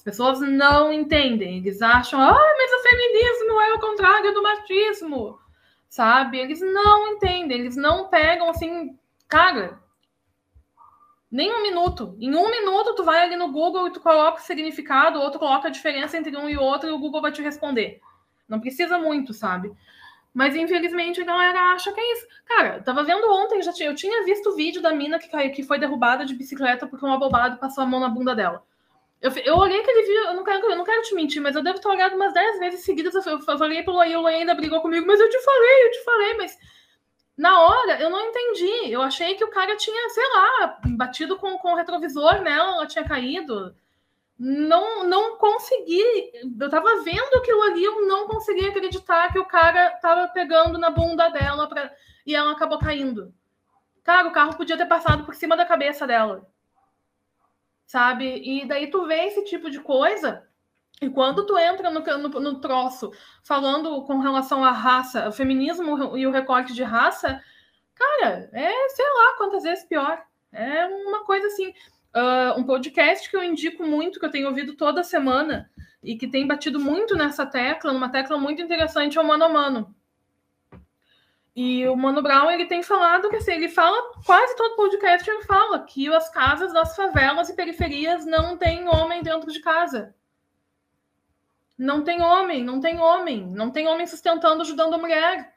[0.00, 5.38] As pessoas não entendem, eles acham, ah, mas o feminismo é o contrário do machismo,
[5.90, 6.38] sabe?
[6.38, 8.98] Eles não entendem, eles não pegam assim,
[9.28, 9.78] cara,
[11.30, 12.16] nem um minuto.
[12.18, 15.38] Em um minuto, tu vai ali no Google e tu coloca o significado, ou tu
[15.38, 18.00] coloca a diferença entre um e outro, e o Google vai te responder.
[18.48, 19.70] Não precisa muito, sabe?
[20.32, 22.26] Mas infelizmente a galera acha que é isso.
[22.46, 25.62] Cara, tava vendo ontem, já tinha, eu tinha visto o vídeo da mina que, que
[25.62, 28.64] foi derrubada de bicicleta porque um abobado passou a mão na bunda dela.
[29.20, 31.62] Eu, eu olhei aquele vídeo, eu não, quero, eu não quero te mentir, mas eu
[31.62, 33.14] devo ter olhado umas 10 vezes seguidas.
[33.26, 36.04] Eu, olhei pro Loiê, o Loiê ainda brigou comigo, mas eu te falei, eu te
[36.04, 36.58] falei, mas
[37.36, 38.90] na hora eu não entendi.
[38.90, 42.86] Eu achei que o cara tinha, sei lá, batido com, com o retrovisor nela, ela
[42.86, 43.76] tinha caído.
[44.38, 46.02] Não, não consegui.
[46.58, 50.88] Eu tava vendo aquilo ali, eu não consegui acreditar que o cara tava pegando na
[50.88, 51.92] bunda dela pra,
[52.26, 53.34] e ela acabou caindo.
[54.02, 56.48] Cara, o carro podia ter passado por cima da cabeça dela
[57.90, 58.40] sabe?
[58.44, 60.46] E daí tu vê esse tipo de coisa
[61.02, 63.10] E quando tu entra no, no, no, troço
[63.42, 67.42] falando com relação à raça, o feminismo e o recorte de raça,
[67.94, 70.22] cara, é sei lá quantas vezes pior.
[70.52, 71.70] É uma coisa assim.
[72.14, 75.70] Uh, um podcast que eu indico muito, que eu tenho ouvido toda semana
[76.02, 79.48] e que tem batido muito nessa tecla, numa tecla muito interessante, é o Mano a
[79.48, 79.94] Mano.
[81.54, 85.42] E o Mano Brown, ele tem falado que assim, ele fala, quase todo podcast ele
[85.42, 90.14] fala que as casas das favelas e periferias não tem homem dentro de casa.
[91.76, 95.54] Não tem homem, não tem homem, não tem homem sustentando, ajudando a mulher.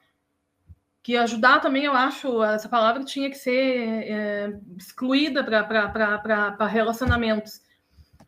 [1.03, 7.61] Que ajudar também, eu acho, essa palavra tinha que ser é, excluída para relacionamentos.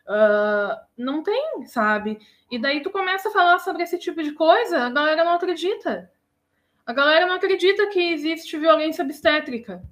[0.05, 2.19] Uh, não tem, sabe?
[2.51, 6.11] E daí tu começa a falar sobre esse tipo de coisa, a galera não acredita.
[6.85, 9.83] A galera não acredita que existe violência obstétrica.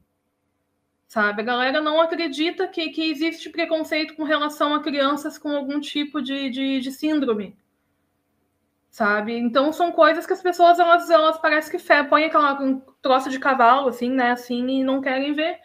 [1.07, 1.41] Sabe?
[1.41, 6.21] A galera não acredita que, que existe preconceito com relação a crianças com algum tipo
[6.21, 7.55] de, de, de síndrome
[8.93, 9.35] sabe?
[9.35, 12.79] Então são coisas que as pessoas elas, elas parece que fé, põem aquela um
[13.27, 15.57] de cavalo assim, né, assim e não querem ver.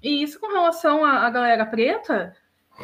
[0.00, 2.36] E isso com relação à, à galera preta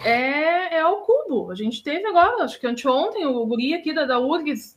[0.04, 1.48] é, é ao cubo.
[1.52, 4.76] A gente teve agora, acho que anteontem, o guri aqui da, da URGS,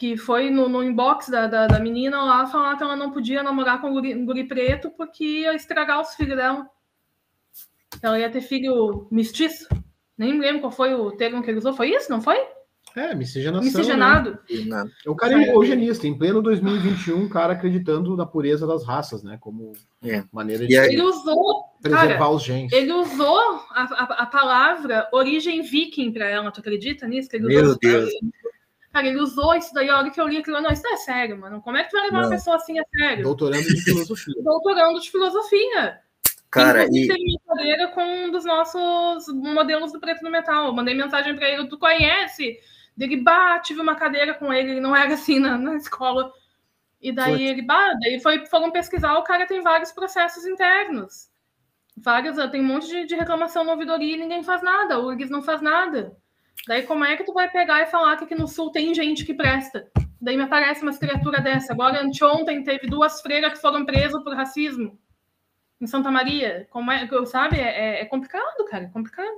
[0.00, 3.42] que foi no, no inbox da, da, da, menina lá falar que ela não podia
[3.42, 6.66] namorar com um guri, um guri preto porque ia estragar os filhos dela.
[8.00, 9.68] Ela ia ter filho mestiço.
[10.16, 11.74] Nem lembro qual foi o termo que ele usou.
[11.74, 12.38] Foi isso, não foi?
[12.96, 13.62] É, miscigenação.
[13.62, 14.38] Miscigenado.
[14.66, 14.84] Né?
[15.06, 19.36] O cara é eugenista, em pleno 2021, o cara acreditando na pureza das raças, né?
[19.38, 19.72] Como
[20.02, 20.24] é.
[20.32, 22.72] maneira de ele usou, preservar cara, os genes.
[22.72, 23.38] Ele usou
[23.70, 27.28] a, a, a palavra origem viking para ela, tu acredita nisso?
[27.34, 28.10] Ele Meu usou, Deus.
[28.92, 30.96] Cara, ele usou isso daí, a hora que eu li aquilo, não, isso não é
[30.96, 31.62] sério, mano.
[31.62, 32.24] Como é que tu vai levar não.
[32.24, 33.22] uma pessoa assim a sério?
[33.22, 34.34] Doutorando de filosofia.
[34.42, 36.00] Doutorando de filosofia.
[36.50, 37.08] Cara, e...
[37.46, 40.66] cadeira com um dos nossos modelos do preto no metal.
[40.66, 42.58] Eu mandei mensagem para ele, tu conhece?
[42.98, 46.32] Ele, bah, tive uma cadeira com ele, ele não era assim na, na escola.
[47.00, 47.42] E daí foi.
[47.42, 51.30] ele, bah, daí foi, foram pesquisar, o cara tem vários processos internos.
[51.96, 55.30] Vários, tem um monte de, de reclamação no ouvidoria e ninguém faz nada, o URGS
[55.30, 56.16] não faz nada.
[56.66, 59.24] Daí como é que tu vai pegar e falar que aqui no sul tem gente
[59.24, 59.90] que presta?
[60.20, 61.72] Daí me aparece uma criatura dessa.
[61.72, 64.98] Agora, anteontem, teve duas freiras que foram presas por racismo
[65.80, 66.66] em Santa Maria.
[66.70, 67.58] Como é, sabe?
[67.58, 69.36] É, é complicado, cara, é complicado.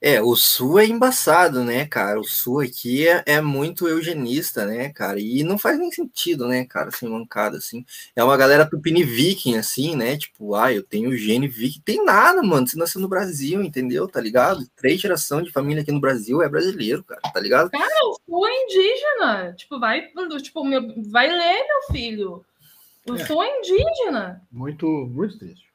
[0.00, 2.20] É, o Sul é embaçado, né, cara?
[2.20, 5.18] O Sul aqui é, é, muito eugenista, né, cara?
[5.18, 7.84] E não faz nem sentido, né, cara, assim, mancada, assim.
[8.14, 10.16] É uma galera tupini viking, assim, né?
[10.16, 11.80] Tipo, ah, eu tenho gene viking.
[11.80, 12.66] Tem nada, mano.
[12.66, 14.06] Você nasceu no Brasil, entendeu?
[14.06, 14.68] Tá ligado?
[14.76, 17.70] Três gerações de família aqui no Brasil é brasileiro, cara, tá ligado?
[17.70, 19.52] Cara, o Sul é indígena.
[19.54, 20.08] Tipo, vai,
[20.40, 20.80] tipo, meu,
[21.10, 22.44] vai ler, meu filho.
[23.04, 23.26] O é.
[23.26, 24.42] Sul é indígena.
[24.52, 25.67] Muito, muito triste.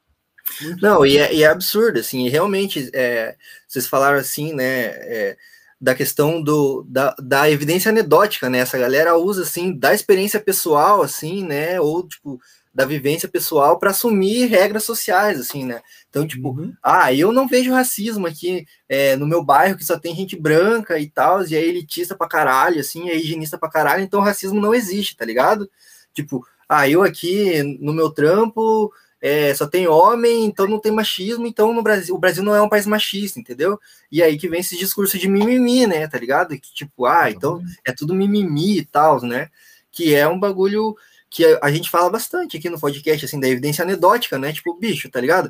[0.61, 3.35] Muito não, e é, e é, absurdo, assim, realmente, é,
[3.67, 5.37] vocês falaram assim, né, é,
[5.79, 11.01] da questão do, da, da evidência anedótica, né, essa galera usa, assim, da experiência pessoal,
[11.01, 12.39] assim, né, ou, tipo,
[12.73, 16.73] da vivência pessoal para assumir regras sociais, assim, né, então, tipo, uhum.
[16.83, 20.99] ah, eu não vejo racismo aqui é, no meu bairro, que só tem gente branca
[20.99, 24.75] e tal, e é elitista pra caralho, assim, é higienista pra caralho, então racismo não
[24.75, 25.69] existe, tá ligado?
[26.13, 28.91] Tipo, ah, eu aqui no meu trampo
[29.25, 32.61] é, só tem homem, então não tem machismo, então no Brasil, o Brasil não é
[32.61, 33.79] um país machista, entendeu?
[34.11, 36.49] E aí que vem esse discurso de mimimi, né, tá ligado?
[36.59, 39.47] Que tipo, ah, então é tudo mimimi e tal, né?
[39.93, 40.93] Que é um bagulho
[41.29, 44.51] que a gente fala bastante aqui no podcast, assim, da evidência anedótica, né?
[44.51, 45.49] Tipo, bicho, tá ligado?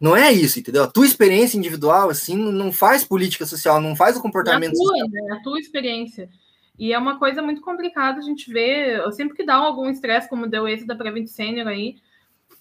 [0.00, 0.82] Não é isso, entendeu?
[0.82, 4.78] A tua experiência individual, assim, não faz política social, não faz o comportamento é a
[4.78, 5.08] tua, social.
[5.08, 5.32] Né?
[5.32, 6.28] A tua experiência.
[6.76, 10.28] E é uma coisa muito complicada a gente ver, eu sempre que dá algum estresse,
[10.28, 11.96] como deu esse da Prevent Senior aí,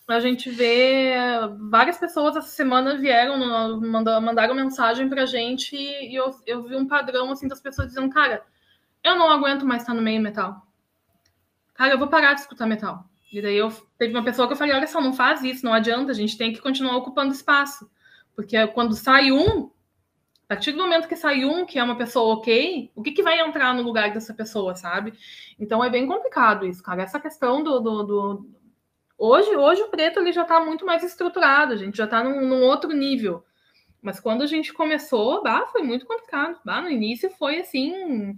[0.07, 1.13] a gente vê
[1.69, 3.39] várias pessoas essa semana vieram,
[3.81, 8.43] mandaram mensagem pra gente e eu, eu vi um padrão assim das pessoas dizendo, cara,
[9.03, 10.65] eu não aguento mais estar no meio metal.
[11.73, 13.05] Cara, eu vou parar de escutar metal.
[13.31, 15.73] E daí eu teve uma pessoa que eu falei, olha só, não faz isso, não
[15.73, 17.89] adianta, a gente tem que continuar ocupando espaço.
[18.35, 19.71] Porque quando sai um,
[20.45, 23.23] a partir do momento que sai um, que é uma pessoa ok, o que, que
[23.23, 25.13] vai entrar no lugar dessa pessoa, sabe?
[25.59, 27.01] Então é bem complicado isso, cara.
[27.01, 28.49] Essa questão do, do, do
[29.17, 32.41] Hoje, hoje o preto ele já está muito mais estruturado, a gente já está num,
[32.41, 33.43] num, outro nível.
[34.01, 36.59] Mas quando a gente começou, bah, foi muito complicado.
[36.65, 38.37] Bah, no início foi assim,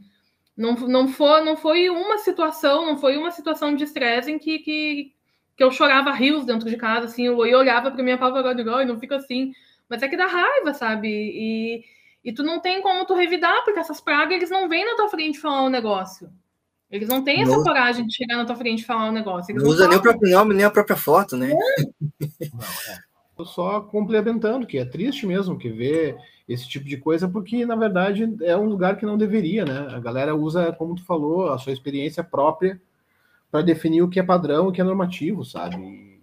[0.55, 4.59] não, não, foi, não foi uma situação, não foi uma situação de estresse em que,
[4.59, 5.13] que,
[5.55, 8.85] que eu chorava rios dentro de casa, assim, eu, eu olhava para minha apavorada e
[8.85, 9.51] não fica assim.
[9.89, 11.07] Mas é que dá raiva, sabe?
[11.09, 11.83] E,
[12.23, 15.09] e tu não tem como tu revidar, porque essas pragas eles não vêm na tua
[15.09, 16.29] frente falar um negócio.
[16.89, 19.51] Eles não têm essa não, coragem de chegar na tua frente e falar um negócio.
[19.51, 21.49] Eles não usa nem o próprio nome, nem a própria foto, né?
[21.49, 23.45] Não, é.
[23.45, 26.17] só complementando, que é triste mesmo que ver
[26.47, 29.87] esse tipo de coisa, porque na verdade é um lugar que não deveria, né?
[29.93, 32.81] A galera usa, como tu falou, a sua experiência própria
[33.51, 35.75] para definir o que é padrão, o que é normativo, sabe?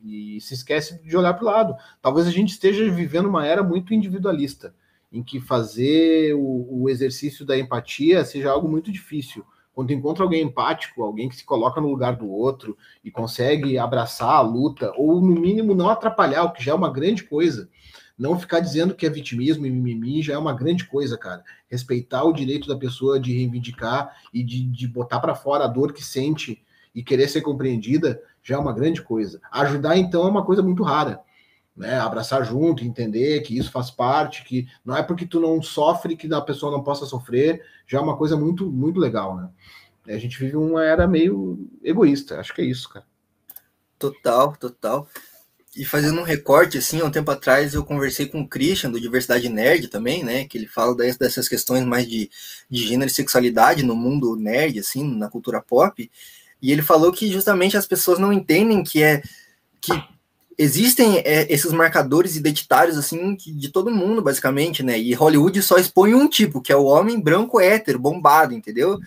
[0.03, 1.77] E, e se esquece de olhar para o lado.
[2.01, 4.75] Talvez a gente esteja vivendo uma era muito individualista,
[5.13, 9.45] em que fazer o, o exercício da empatia seja algo muito difícil
[9.75, 14.37] quando encontra alguém empático, alguém que se coloca no lugar do outro e consegue abraçar
[14.37, 17.69] a luta, ou no mínimo não atrapalhar, o que já é uma grande coisa.
[18.17, 21.43] Não ficar dizendo que é vitimismo e mimimi já é uma grande coisa, cara.
[21.69, 25.93] Respeitar o direito da pessoa de reivindicar e de, de botar para fora a dor
[25.93, 26.63] que sente
[26.95, 29.41] e querer ser compreendida já é uma grande coisa.
[29.51, 31.21] Ajudar, então, é uma coisa muito rara
[31.77, 36.17] né, abraçar junto, entender que isso faz parte, que não é porque tu não sofre
[36.17, 39.49] que a pessoa não possa sofrer, já é uma coisa muito, muito legal, né?
[40.07, 43.07] A gente vive uma era meio egoísta, acho que é isso, cara.
[43.99, 45.09] Total, total.
[45.77, 49.01] E fazendo um recorte, assim, há um tempo atrás eu conversei com o Christian, do
[49.01, 52.31] Diversidade Nerd também, né, que ele fala dessas questões mais de,
[52.71, 56.09] de gênero e sexualidade no mundo nerd, assim, na cultura pop,
[56.63, 59.23] e ele falou que justamente as pessoas não entendem que é
[59.81, 59.93] que
[60.59, 64.99] existem é, esses marcadores identitários assim de todo mundo basicamente, né?
[64.99, 68.99] E Hollywood só expõe um tipo, que é o homem branco hétero, bombado, entendeu?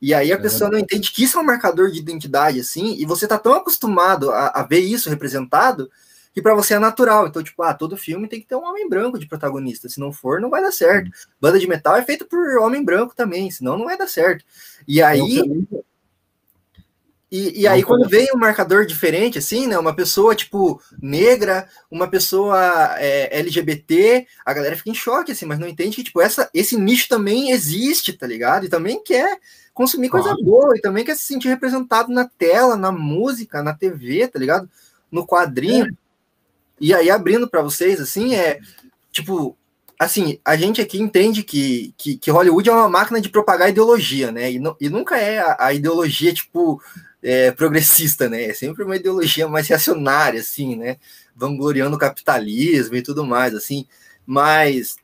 [0.00, 2.94] E aí a é pessoa não entende que isso é um marcador de identidade assim,
[2.98, 5.90] e você tá tão acostumado a, a ver isso representado
[6.34, 7.28] que para você é natural.
[7.28, 9.88] Então, tipo, ah, todo filme tem que ter um homem branco de protagonista.
[9.88, 11.08] Se não for, não vai dar certo.
[11.40, 14.44] Banda de metal é feita por homem branco também, senão não vai dar certo.
[14.86, 15.44] E aí
[17.36, 19.76] e, e aí, quando vem um marcador diferente, assim, né?
[19.76, 22.56] Uma pessoa, tipo, negra, uma pessoa
[22.96, 26.76] é, LGBT, a galera fica em choque, assim, mas não entende que, tipo, essa, esse
[26.76, 28.66] nicho também existe, tá ligado?
[28.66, 29.40] E também quer
[29.72, 30.44] consumir coisa claro.
[30.44, 34.70] boa, e também quer se sentir representado na tela, na música, na TV, tá ligado?
[35.10, 35.86] No quadrinho.
[35.86, 35.90] É.
[36.80, 38.60] E aí, abrindo para vocês, assim, é,
[39.10, 39.56] tipo,
[39.98, 44.30] assim, a gente aqui entende que, que, que, Hollywood é uma máquina de propagar ideologia,
[44.30, 44.52] né?
[44.52, 46.80] E, e nunca é a, a ideologia, tipo,
[47.24, 48.44] é, progressista, né?
[48.44, 50.98] É sempre uma ideologia mais reacionária, assim, né?
[51.34, 53.86] Vangloriando o capitalismo e tudo mais, assim.
[54.26, 54.96] Mas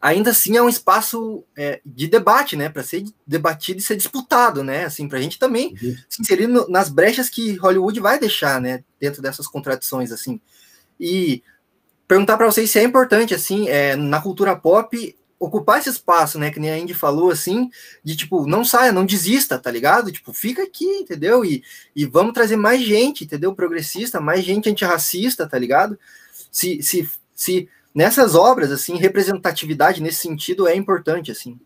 [0.00, 2.68] ainda assim é um espaço é, de debate, né?
[2.68, 4.84] Para ser debatido e ser disputado, né?
[4.84, 5.96] Assim, para a gente também uhum.
[6.08, 8.84] se inserir no, nas brechas que Hollywood vai deixar, né?
[9.00, 10.40] Dentro dessas contradições, assim.
[11.00, 11.42] E
[12.06, 16.50] perguntar para vocês se é importante, assim, é, na cultura pop, ocupar esse espaço, né?
[16.50, 17.70] Que nem a Indy falou, assim,
[18.04, 20.12] de tipo, não saia, não desista, tá ligado?
[20.12, 21.42] Tipo, fica aqui, entendeu?
[21.42, 21.64] E,
[21.96, 23.54] e vamos trazer mais gente, entendeu?
[23.54, 25.98] Progressista, mais gente antirracista, tá ligado?
[26.52, 31.58] Se, se, se nessas obras, assim, representatividade nesse sentido é importante, assim.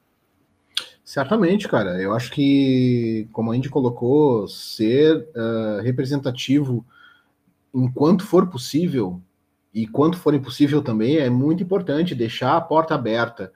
[1.04, 2.00] Certamente, cara.
[2.00, 6.86] Eu acho que, como a Indy colocou, ser uh, representativo
[7.74, 9.20] enquanto for possível
[9.74, 13.52] e quanto for impossível também, é muito importante deixar a porta aberta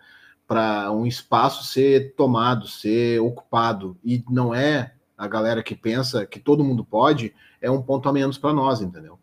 [0.48, 3.96] para um espaço ser tomado, ser ocupado.
[4.04, 8.12] E não é a galera que pensa que todo mundo pode, é um ponto a
[8.12, 9.18] menos para nós, entendeu?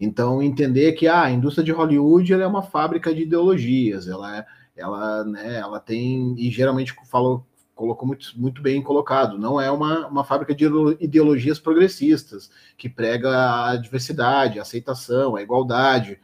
[0.00, 4.46] Então, entender que ah, a indústria de Hollywood é uma fábrica de ideologias, ela, é,
[4.76, 7.44] ela, né, ela tem, e geralmente falou,
[7.78, 10.64] colocou muito, muito bem colocado, não é uma, uma fábrica de
[10.98, 16.18] ideologias progressistas, que prega a diversidade, a aceitação, a igualdade.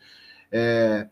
[0.50, 1.06] É,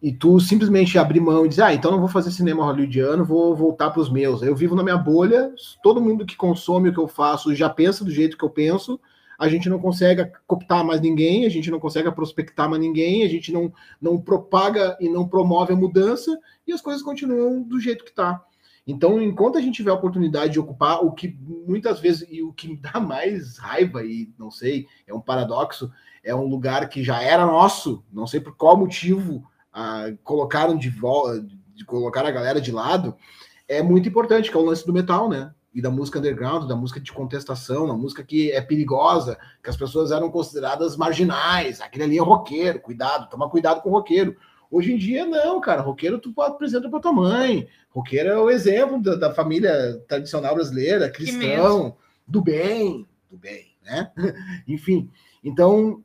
[0.00, 3.56] e tu simplesmente abrir mão e dizer, ah, então não vou fazer cinema hollywoodiano, vou
[3.56, 4.40] voltar para os meus.
[4.40, 8.04] Eu vivo na minha bolha, todo mundo que consome o que eu faço já pensa
[8.04, 9.00] do jeito que eu penso,
[9.36, 13.28] a gente não consegue cooptar mais ninguém, a gente não consegue prospectar mais ninguém, a
[13.28, 18.04] gente não, não propaga e não promove a mudança, e as coisas continuam do jeito
[18.04, 18.44] que está.
[18.88, 22.54] Então, enquanto a gente tiver a oportunidade de ocupar o que muitas vezes, e o
[22.54, 25.92] que dá mais raiva, e não sei, é um paradoxo,
[26.24, 30.88] é um lugar que já era nosso, não sei por qual motivo ah, colocaram de
[30.88, 31.46] volta,
[31.86, 33.14] colocar a galera de lado,
[33.68, 35.52] é muito importante, que é o lance do metal, né?
[35.74, 39.76] E da música underground, da música de contestação, da música que é perigosa, que as
[39.76, 44.34] pessoas eram consideradas marginais, aquele ali é roqueiro, cuidado, toma cuidado com o roqueiro.
[44.70, 45.80] Hoje em dia, não, cara.
[45.80, 47.66] Roqueiro tu apresenta para tua mãe.
[47.90, 51.96] Roqueiro é o exemplo da, da família tradicional brasileira, cristão,
[52.26, 54.12] do bem, do bem, né?
[54.68, 55.10] Enfim,
[55.42, 56.04] então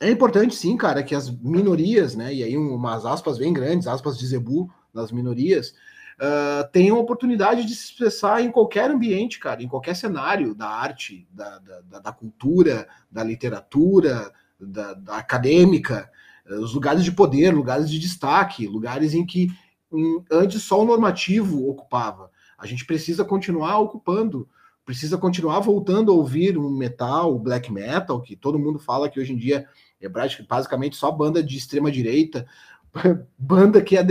[0.00, 2.34] é importante sim, cara, que as minorias, né?
[2.34, 5.70] E aí umas aspas bem grandes, aspas de Zebu nas minorias,
[6.18, 11.26] uh, tenham oportunidade de se expressar em qualquer ambiente, cara, em qualquer cenário da arte,
[11.30, 16.10] da, da, da cultura, da literatura, da, da acadêmica
[16.48, 19.48] os lugares de poder, lugares de destaque, lugares em que
[19.92, 22.30] em, antes só o normativo ocupava.
[22.58, 24.48] A gente precisa continuar ocupando
[24.84, 29.20] precisa continuar voltando a ouvir um metal, o black metal, que todo mundo fala que
[29.20, 29.66] hoje em dia
[30.00, 32.46] é basicamente só banda de extrema direita,
[33.38, 34.04] banda que, é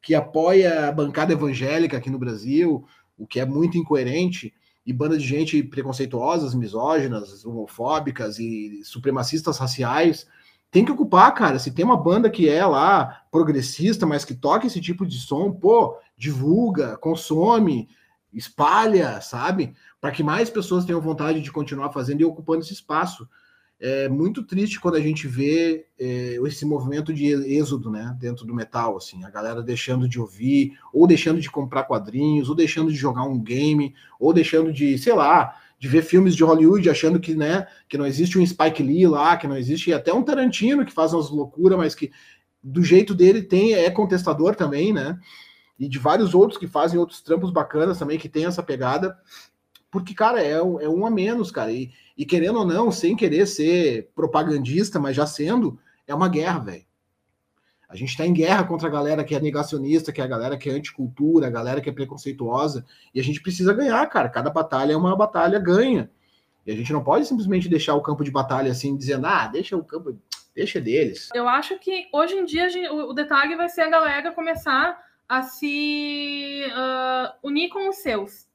[0.00, 2.84] que apoia a bancada evangélica aqui no Brasil,
[3.16, 4.52] o que é muito incoerente,
[4.84, 10.26] e banda de gente preconceituosas, misóginas, homofóbicas e supremacistas raciais.
[10.72, 11.60] Tem que ocupar, cara.
[11.60, 15.52] Se tem uma banda que é lá progressista, mas que toca esse tipo de som,
[15.52, 17.88] pô, divulga, consome,
[18.32, 19.74] espalha, sabe?
[20.00, 23.28] Para que mais pessoas tenham vontade de continuar fazendo e ocupando esse espaço
[23.84, 28.54] é muito triste quando a gente vê é, esse movimento de êxodo, né, dentro do
[28.54, 32.96] metal, assim, a galera deixando de ouvir, ou deixando de comprar quadrinhos, ou deixando de
[32.96, 37.34] jogar um game, ou deixando de, sei lá, de ver filmes de Hollywood, achando que,
[37.34, 40.92] né, que não existe um Spike Lee lá, que não existe até um Tarantino que
[40.92, 42.12] faz umas loucuras, mas que
[42.62, 45.18] do jeito dele tem é contestador também, né?
[45.76, 49.18] E de vários outros que fazem outros trampos bacanas também que tem essa pegada
[49.90, 51.72] porque, cara, é, é um a menos, cara.
[51.72, 56.60] E, e querendo ou não, sem querer ser propagandista, mas já sendo, é uma guerra,
[56.60, 56.84] velho.
[57.92, 60.56] A gente está em guerra contra a galera que é negacionista, que é a galera
[60.56, 64.30] que é anticultura, a galera que é preconceituosa, e a gente precisa ganhar, cara.
[64.30, 66.10] Cada batalha é uma batalha ganha.
[66.66, 69.76] E a gente não pode simplesmente deixar o campo de batalha assim, dizendo, ah, deixa
[69.76, 70.18] o campo,
[70.54, 71.28] deixa deles.
[71.34, 76.64] Eu acho que hoje em dia o, detalhe vai ser a galera começar a se
[76.68, 78.48] uh, unir com os seus.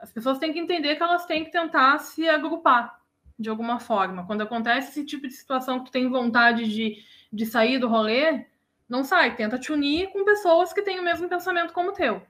[0.00, 3.00] As pessoas têm que entender que elas têm que tentar se agrupar
[3.38, 4.26] de alguma forma.
[4.26, 6.96] Quando acontece esse tipo de situação que tu tem vontade de,
[7.34, 8.46] de sair do rolê,
[8.88, 12.22] não sai, tenta te unir com pessoas que têm o mesmo pensamento como o teu.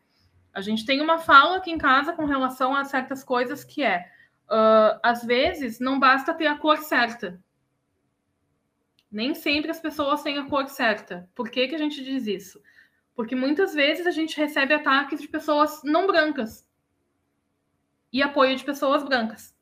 [0.52, 4.08] A gente tem uma fala aqui em casa com relação a certas coisas que é,
[4.48, 7.38] uh, às vezes, não basta ter a cor certa.
[9.10, 11.28] Nem sempre as pessoas têm a cor certa.
[11.34, 12.62] Por que, que a gente diz isso?
[13.14, 16.66] Porque muitas vezes a gente recebe ataques de pessoas não brancas
[18.12, 19.53] e apoio de pessoas brancas.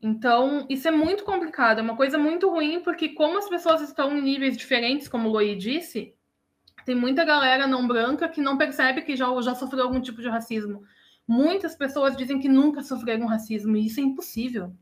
[0.00, 4.16] Então, isso é muito complicado, é uma coisa muito ruim, porque como as pessoas estão
[4.16, 6.14] em níveis diferentes, como o Loi disse,
[6.84, 10.28] tem muita galera não branca que não percebe que já, já sofreu algum tipo de
[10.28, 10.84] racismo.
[11.26, 14.72] Muitas pessoas dizem que nunca sofreram racismo, e isso é impossível.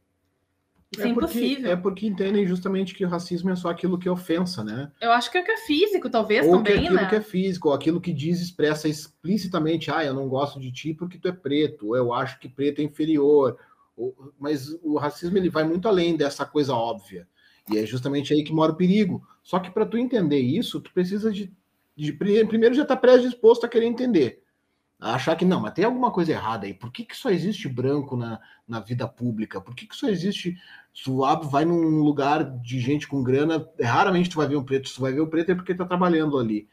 [0.92, 1.70] Isso é, é impossível.
[1.70, 4.92] é porque entendem justamente que o racismo é só aquilo que é ofensa, né?
[5.00, 7.08] Eu acho que é o que é físico, talvez, ou também, que é aquilo né?
[7.08, 10.94] que é físico, ou aquilo que diz, expressa explicitamente, ah, eu não gosto de ti
[10.94, 13.58] porque tu é preto, ou eu acho que preto é inferior.
[14.38, 17.28] Mas o racismo ele vai muito além dessa coisa óbvia.
[17.70, 19.26] E é justamente aí que mora o perigo.
[19.42, 21.52] Só que para tu entender isso, tu precisa de,
[21.96, 24.42] de primeiro já estar tá predisposto a querer entender
[24.98, 26.74] a achar que não, mas tem alguma coisa errada aí.
[26.74, 29.60] Por que, que só existe branco na, na vida pública?
[29.60, 30.56] Por que, que só existe.
[30.94, 31.10] Se
[31.50, 34.88] vai num lugar de gente com grana, raramente tu vai ver um preto.
[34.88, 36.66] Se tu vai ver o preto é porque tá trabalhando ali.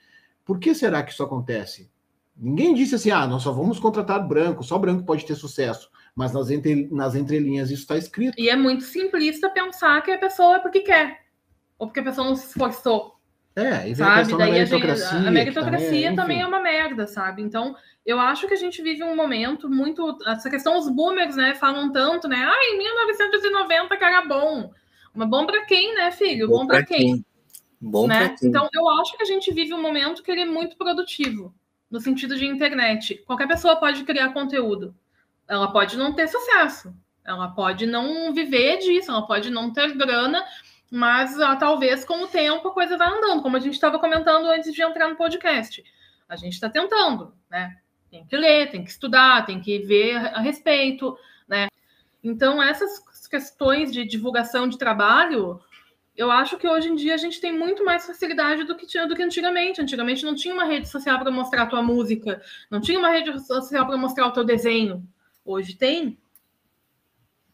[0.46, 1.92] Por que será que isso acontece?
[2.36, 5.92] Ninguém disse assim, ah, nós só vamos contratar branco, só branco pode ter sucesso.
[6.16, 8.40] Mas nas, entre, nas entrelinhas isso está escrito.
[8.40, 11.22] E é muito simplista pensar que a pessoa é porque quer,
[11.78, 13.14] ou porque a pessoa não se esforçou.
[13.56, 14.34] É, e sabe?
[14.34, 17.44] A Daí a, gente, a meritocracia também é, também é, uma merda, sabe?
[17.44, 20.18] Então, eu acho que a gente vive um momento muito.
[20.26, 22.38] Essa questão, os boomers, né, falam tanto, né?
[22.38, 24.72] Ah, em 1990 que era bom.
[25.14, 26.48] Mas bom para quem, né, filho?
[26.48, 26.98] Bom, bom para quem?
[26.98, 27.26] quem?
[27.80, 28.30] Bom né?
[28.30, 28.50] quem?
[28.50, 31.54] Então, eu acho que a gente vive um momento que ele é muito produtivo,
[31.92, 33.22] no sentido de internet.
[33.28, 34.96] Qualquer pessoa pode criar conteúdo.
[35.48, 36.94] Ela pode não ter sucesso.
[37.26, 40.44] Ela pode não viver disso, ela pode não ter grana,
[40.92, 44.46] mas ah, talvez com o tempo a coisa vai andando, como a gente estava comentando
[44.48, 45.84] antes de entrar no podcast.
[46.28, 47.78] A gente está tentando, né?
[48.12, 51.18] Tem que ler, tem que estudar, tem que ver a respeito,
[51.48, 51.68] né?
[52.24, 55.60] Então, essas questões de divulgação de trabalho,
[56.16, 59.08] eu acho que hoje em dia a gente tem muito mais facilidade do que tinha
[59.08, 59.82] do que antigamente.
[59.82, 63.38] Antigamente não tinha uma rede social para mostrar a tua música, não tinha uma rede
[63.46, 65.04] social para mostrar o teu desenho.
[65.46, 66.18] Hoje tem.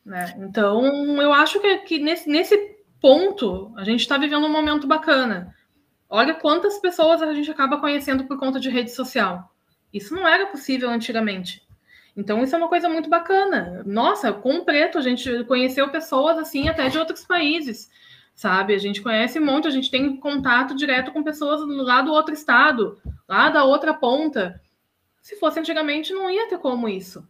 [0.06, 0.36] Né?
[0.40, 2.58] Então, eu acho que, que nesse, nesse
[3.02, 5.56] ponto, a gente está vivendo um momento bacana.
[6.10, 9.54] Olha quantas pessoas a gente acaba conhecendo por conta de rede social.
[9.94, 11.68] Isso não era possível antigamente.
[12.16, 13.84] Então, isso é uma coisa muito bacana.
[13.86, 17.90] Nossa, com o preto, a gente conheceu pessoas assim, até de outros países,
[18.36, 18.74] sabe?
[18.74, 22.34] A gente conhece um monte, a gente tem contato direto com pessoas lá do outro
[22.34, 24.60] estado, lá da outra ponta.
[25.22, 27.28] Se fosse antigamente, não ia ter como isso,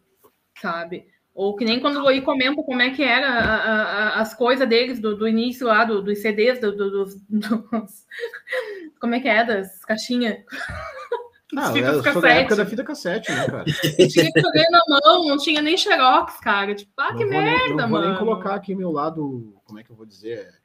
[0.61, 1.05] sabe?
[1.33, 4.67] Ou que nem quando o Loi comenta como é que era a, a, as coisas
[4.67, 8.05] deles do, do, início lá, do, dos CDs, do, dos, dos,
[8.99, 9.45] Como é que é?
[9.45, 10.43] Das caixinhas.
[11.57, 13.63] Ah, eu sou da época da fita cassete, né, cara?
[13.63, 16.75] tinha que na mão, não tinha nem xerox, cara.
[16.75, 17.89] Tipo, ah, não que merda, nem, não mano.
[17.89, 20.58] Vou nem colocar aqui meu lado, como é que eu vou dizer?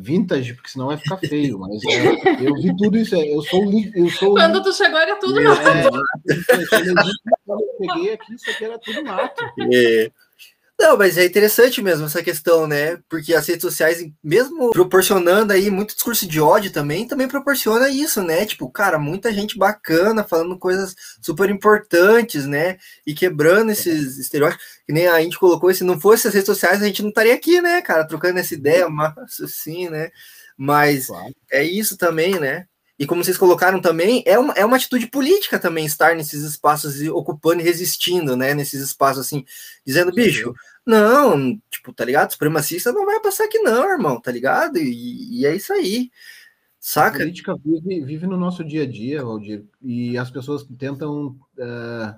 [0.00, 3.70] Vintage, porque senão vai ficar feio, mas é, eu vi tudo isso, é, eu sou
[3.94, 5.68] eu sou Quando tu chegou era tudo mato.
[5.68, 5.86] É,
[7.48, 9.44] eu peguei aqui, isso aqui era tudo mato.
[9.72, 10.10] É.
[10.80, 12.96] Não, mas é interessante mesmo essa questão, né?
[13.06, 18.22] Porque as redes sociais, mesmo proporcionando aí muito discurso de ódio também, também proporciona isso,
[18.22, 18.46] né?
[18.46, 22.78] Tipo, cara, muita gente bacana falando coisas super importantes, né?
[23.06, 24.64] E quebrando esses estereótipos.
[24.86, 27.34] Que nem a gente colocou, se não fosse as redes sociais, a gente não estaria
[27.34, 28.06] aqui, né, cara?
[28.06, 30.10] Trocando essa ideia, mas assim, né?
[30.56, 31.34] Mas claro.
[31.52, 32.66] é isso também, né?
[33.00, 37.00] E como vocês colocaram também, é uma, é uma atitude política também estar nesses espaços
[37.08, 38.52] ocupando e resistindo, né?
[38.52, 39.42] Nesses espaços assim,
[39.86, 42.32] dizendo, bicho, não, tipo, tá ligado?
[42.32, 44.76] Supremacista não vai passar aqui, não, irmão, tá ligado?
[44.76, 46.10] E, e é isso aí.
[46.78, 47.16] Saca?
[47.16, 51.28] A política vive, vive no nosso dia a dia, Valdir, e as pessoas tentam.
[51.56, 52.14] Uh,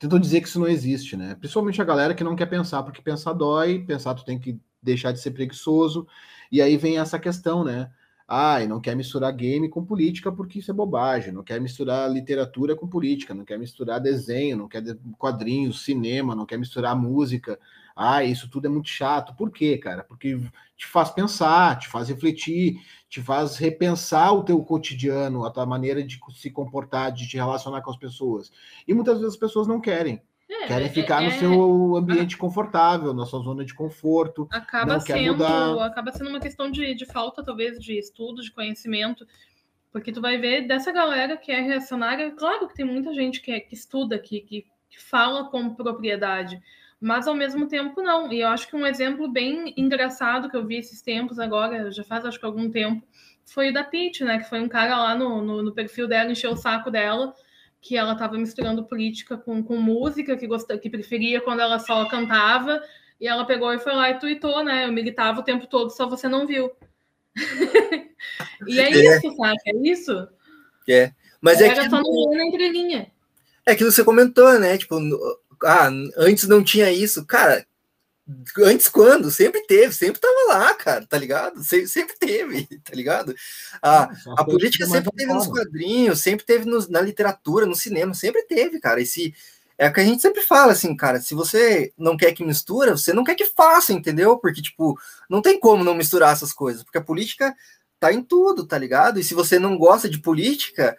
[0.00, 1.36] tentam dizer que isso não existe, né?
[1.36, 5.12] Principalmente a galera que não quer pensar, porque pensar dói, pensar tu tem que deixar
[5.12, 6.08] de ser preguiçoso,
[6.50, 7.88] e aí vem essa questão, né?
[8.28, 12.10] Ah, e não quer misturar game com política porque isso é bobagem, não quer misturar
[12.12, 14.82] literatura com política, não quer misturar desenho, não quer
[15.16, 17.58] quadrinhos, cinema, não quer misturar música.
[17.96, 19.34] Ah, isso tudo é muito chato.
[19.34, 20.04] Por quê, cara?
[20.04, 20.38] Porque
[20.76, 22.76] te faz pensar, te faz refletir,
[23.08, 27.80] te faz repensar o teu cotidiano, a tua maneira de se comportar, de te relacionar
[27.82, 28.52] com as pessoas.
[28.86, 30.22] E muitas vezes as pessoas não querem.
[30.48, 34.48] É, Querem é, ficar é, no seu ambiente confortável, na sua zona de conforto.
[34.50, 39.26] Acaba sendo, acaba sendo uma questão de, de falta, talvez, de estudo, de conhecimento.
[39.92, 43.50] Porque tu vai ver dessa galera que é reacionária, claro que tem muita gente que,
[43.52, 46.60] é, que estuda, que, que, que fala com propriedade,
[47.00, 48.32] mas ao mesmo tempo não.
[48.32, 52.04] E eu acho que um exemplo bem engraçado que eu vi esses tempos agora, já
[52.04, 53.06] faz acho que algum tempo,
[53.44, 54.38] foi o da Pete, né?
[54.38, 57.34] Que foi um cara lá no, no, no perfil dela, encheu o saco dela
[57.80, 62.04] que ela estava misturando política com, com música, que, gostava, que preferia quando ela só
[62.06, 62.82] cantava,
[63.20, 64.84] e ela pegou e foi lá e tweetou, né?
[64.84, 66.70] Eu militava o tempo todo, só você não viu.
[68.66, 69.58] e é, é, isso, sabe?
[69.66, 70.28] É isso.
[70.88, 71.12] É.
[71.40, 71.88] Mas é que...
[71.88, 73.10] só no na entrelinha.
[73.64, 74.76] É aquilo que você comentou, né?
[74.78, 74.98] Tipo,
[75.64, 77.24] ah, antes não tinha isso.
[77.26, 77.64] Cara,
[78.58, 79.30] Antes quando?
[79.30, 81.64] Sempre teve, sempre tava lá, cara, tá ligado?
[81.64, 83.34] Se, sempre teve, tá ligado?
[83.80, 88.42] A, a política sempre teve nos quadrinhos, sempre teve nos, na literatura, no cinema, sempre
[88.42, 89.00] teve, cara.
[89.00, 89.34] Esse,
[89.78, 92.96] é o que a gente sempre fala, assim, cara, se você não quer que mistura,
[92.96, 94.36] você não quer que faça, entendeu?
[94.36, 94.98] Porque, tipo,
[95.30, 97.54] não tem como não misturar essas coisas, porque a política
[97.98, 99.18] tá em tudo, tá ligado?
[99.18, 100.96] E se você não gosta de política,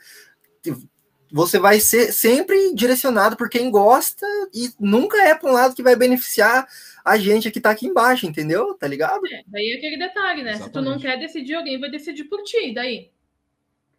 [1.31, 5.83] você vai ser sempre direcionado por quem gosta e nunca é para um lado que
[5.83, 6.67] vai beneficiar
[7.03, 8.73] a gente que tá aqui embaixo, entendeu?
[8.75, 9.25] Tá ligado?
[9.27, 10.51] É, daí é aquele detalhe, né?
[10.51, 10.65] Exatamente.
[10.65, 13.11] Se tu não quer decidir, alguém vai decidir por ti, daí.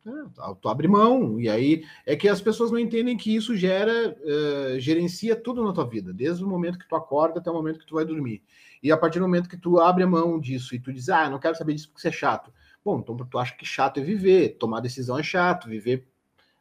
[0.06, 4.16] É, tu abre mão, e aí é que as pessoas não entendem que isso gera,
[4.16, 7.78] uh, gerencia tudo na tua vida, desde o momento que tu acorda até o momento
[7.78, 8.42] que tu vai dormir.
[8.82, 11.28] E a partir do momento que tu abre a mão disso e tu diz, ah,
[11.28, 12.50] não quero saber disso porque isso é chato.
[12.82, 16.06] Bom, então tu acha que chato é viver, tomar decisão é chato, viver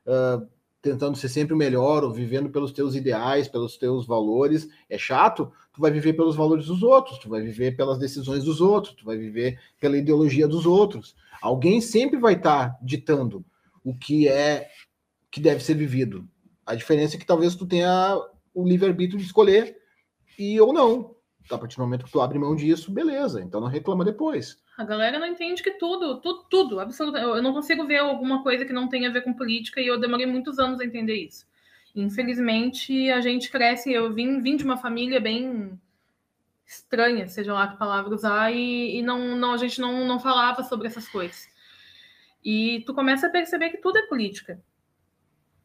[0.05, 0.45] uh,
[0.81, 5.51] tentando ser sempre o melhor, ou vivendo pelos teus ideais, pelos teus valores, é chato,
[5.73, 9.05] tu vai viver pelos valores dos outros, tu vai viver pelas decisões dos outros, tu
[9.05, 11.15] vai viver pela ideologia dos outros.
[11.41, 13.45] Alguém sempre vai estar tá ditando
[13.83, 14.69] o que é
[15.29, 16.27] que deve ser vivido.
[16.65, 18.17] A diferença é que talvez tu tenha
[18.53, 19.77] o livre-arbítrio de escolher
[20.37, 21.15] e ou não.
[21.49, 24.57] A partir do momento que tu abre mão disso, beleza, então não reclama depois.
[24.79, 27.35] A galera não entende que tudo, tudo, tudo, absolutamente.
[27.35, 29.99] Eu não consigo ver alguma coisa que não tenha a ver com política e eu
[29.99, 31.45] demorei muitos anos a entender isso.
[31.93, 33.91] Infelizmente, a gente cresce.
[33.91, 35.77] Eu vim, vim de uma família bem
[36.65, 40.63] estranha, seja lá que palavra usar, e, e não, não, a gente não, não falava
[40.63, 41.49] sobre essas coisas.
[42.41, 44.61] E tu começa a perceber que tudo é política.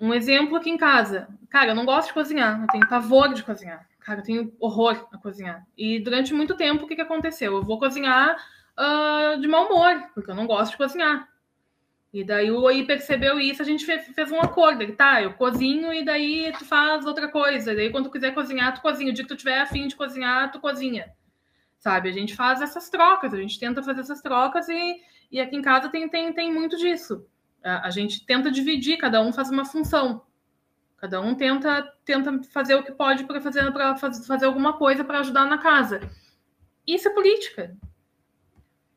[0.00, 1.28] Um exemplo aqui em casa.
[1.48, 3.88] Cara, eu não gosto de cozinhar, eu tenho pavor de cozinhar.
[4.00, 5.64] Cara, eu tenho horror a cozinhar.
[5.78, 7.54] E durante muito tempo, o que, que aconteceu?
[7.54, 8.36] Eu vou cozinhar
[8.78, 11.28] uh, de mau humor, porque eu não gosto de cozinhar.
[12.14, 14.82] E daí o Oi percebeu isso, a gente fez, fez um acordo.
[14.82, 17.72] Ele, tá, eu cozinho e daí tu faz outra coisa.
[17.72, 19.10] E daí quando tu quiser cozinhar, tu cozinha.
[19.10, 21.12] O dia que tu tiver afim de cozinhar, tu cozinha.
[21.76, 22.08] Sabe?
[22.08, 25.62] A gente faz essas trocas, a gente tenta fazer essas trocas e, e aqui em
[25.62, 27.26] casa tem, tem, tem muito disso.
[27.64, 30.22] A, a gente tenta dividir, cada um faz uma função.
[30.96, 33.72] Cada um tenta, tenta fazer o que pode para fazer,
[34.24, 36.00] fazer alguma coisa para ajudar na casa.
[36.86, 37.76] Isso é política.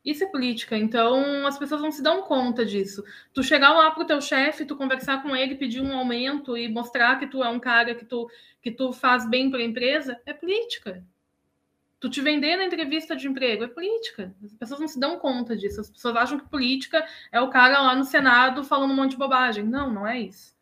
[0.04, 3.04] Isso é política, então as pessoas não se dão conta disso.
[3.32, 7.18] Tu chegar lá pro teu chefe, tu conversar com ele, pedir um aumento e mostrar
[7.18, 8.30] que tu é um cara que tu,
[8.62, 11.04] que tu faz bem para a empresa, é política.
[12.00, 14.32] Tu te vender na entrevista de emprego é política.
[14.44, 15.80] As pessoas não se dão conta disso.
[15.80, 19.16] As pessoas acham que política é o cara lá no Senado falando um monte de
[19.16, 19.64] bobagem.
[19.64, 20.56] Não, não é isso.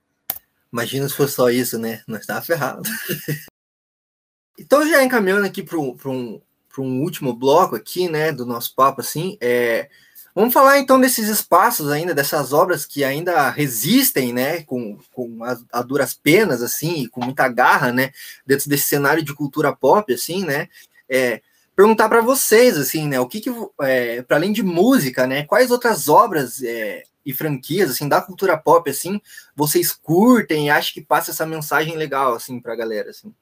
[0.72, 2.02] Imagina se fosse só isso, né?
[2.08, 2.82] Nós tava ferrado.
[4.58, 6.40] então, já encaminhando aqui para um,
[6.76, 9.88] para um último bloco aqui, né, do nosso papo, assim, é
[10.34, 15.58] Vamos falar então desses espaços ainda, dessas obras que ainda resistem, né, com, com a,
[15.72, 18.10] a, duras penas, assim, com muita garra, né,
[18.46, 20.68] dentro desse cenário de cultura pop, assim, né,
[21.08, 21.40] é,
[21.74, 23.50] perguntar para vocês, assim, né, o que que,
[23.80, 28.58] é, para além de música, né, quais outras obras é, e franquias, assim, da cultura
[28.58, 29.18] pop, assim,
[29.54, 33.34] vocês curtem e acham que passa essa mensagem legal, assim, para a galera, assim?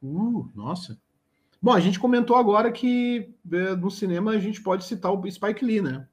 [0.00, 0.96] Uh, nossa,
[1.64, 5.64] Bom, a gente comentou agora que é, no cinema a gente pode citar o Spike
[5.64, 6.06] Lee, né?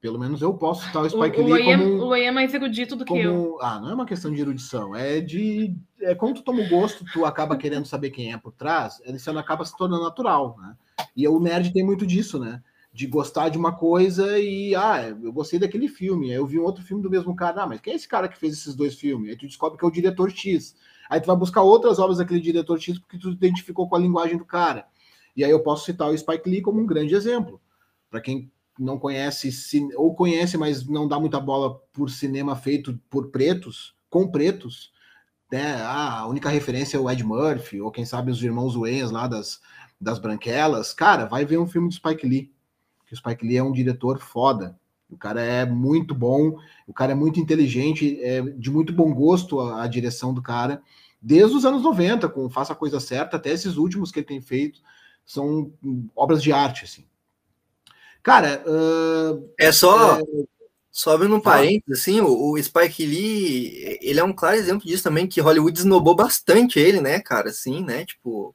[0.00, 2.04] Pelo menos eu posso citar o Spike o, Lee o como...
[2.04, 3.58] O Way é mais erudito do como, que eu.
[3.60, 5.74] Ah, não é uma questão de erudição, é de...
[6.00, 9.38] É, quando tu toma o gosto, tu acaba querendo saber quem é por trás, ano
[9.40, 10.76] acaba se tornando natural, né?
[11.16, 12.62] E o nerd tem muito disso, né?
[12.92, 16.62] De gostar de uma coisa e, ah, eu gostei daquele filme, aí eu vi um
[16.62, 18.94] outro filme do mesmo cara, ah, mas quem é esse cara que fez esses dois
[18.94, 19.30] filmes?
[19.30, 20.76] Aí tu descobre que é o diretor X.
[21.08, 24.36] Aí tu vai buscar outras obras daquele diretor X porque tu identificou com a linguagem
[24.36, 24.86] do cara.
[25.36, 27.60] E aí eu posso citar o Spike Lee como um grande exemplo.
[28.10, 29.50] Para quem não conhece,
[29.96, 34.92] ou conhece, mas não dá muita bola por cinema feito por pretos, com pretos,
[35.50, 35.74] né?
[35.82, 39.26] Ah, a única referência é o Ed Murphy, ou quem sabe os irmãos Wayans lá
[39.26, 39.60] das,
[40.00, 40.92] das Branquelas.
[40.92, 42.52] Cara, vai ver um filme do Spike Lee,
[43.06, 44.78] que o Spike Lee é um diretor foda.
[45.10, 49.60] O cara é muito bom, o cara é muito inteligente, é de muito bom gosto
[49.60, 50.82] a, a direção do cara,
[51.20, 54.40] desde os anos 90, com Faça a Coisa Certa, até esses últimos que ele tem
[54.40, 54.80] feito
[55.24, 55.72] são
[56.14, 57.04] obras de arte, assim.
[58.22, 60.18] Cara, uh, é só.
[60.18, 60.22] É...
[60.90, 65.04] Só abrindo um parênteses, assim, o, o, Spike Lee, ele é um claro exemplo disso
[65.04, 68.52] também, que Hollywood esnobou bastante ele, né, cara, assim, né, tipo,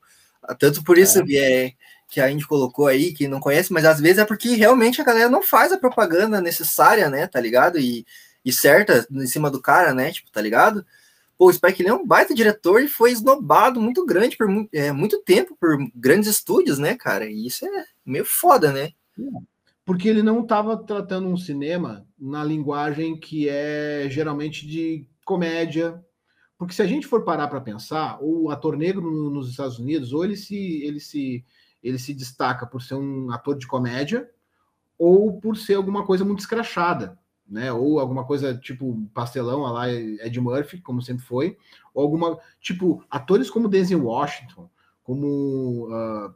[0.59, 1.35] tanto por isso é.
[1.35, 1.73] é.
[2.13, 5.03] Que a gente colocou aí, que não conhece, mas às vezes é porque realmente a
[5.03, 8.05] galera não faz a propaganda necessária, né, tá ligado, e,
[8.45, 10.85] e certa em cima do cara, né, tipo, tá ligado,
[11.37, 14.91] Pô, o Spike Lee é um baita diretor e foi esnobado muito grande por é,
[14.91, 17.25] muito tempo por grandes estúdios, né, cara?
[17.29, 18.91] E isso é meio foda, né?
[19.85, 26.01] Porque ele não estava tratando um cinema na linguagem que é geralmente de comédia.
[26.57, 30.23] Porque se a gente for parar para pensar, o ator negro nos Estados Unidos, ou
[30.23, 31.43] ele se, ele se,
[31.83, 34.29] ele se destaca por ser um ator de comédia,
[34.97, 37.71] ou por ser alguma coisa muito escrachada né?
[37.71, 41.57] Ou alguma coisa tipo pastelão lá Ed Murphy, como sempre foi,
[41.93, 44.69] ou alguma tipo atores como Denzel Washington,
[45.03, 46.33] como uh,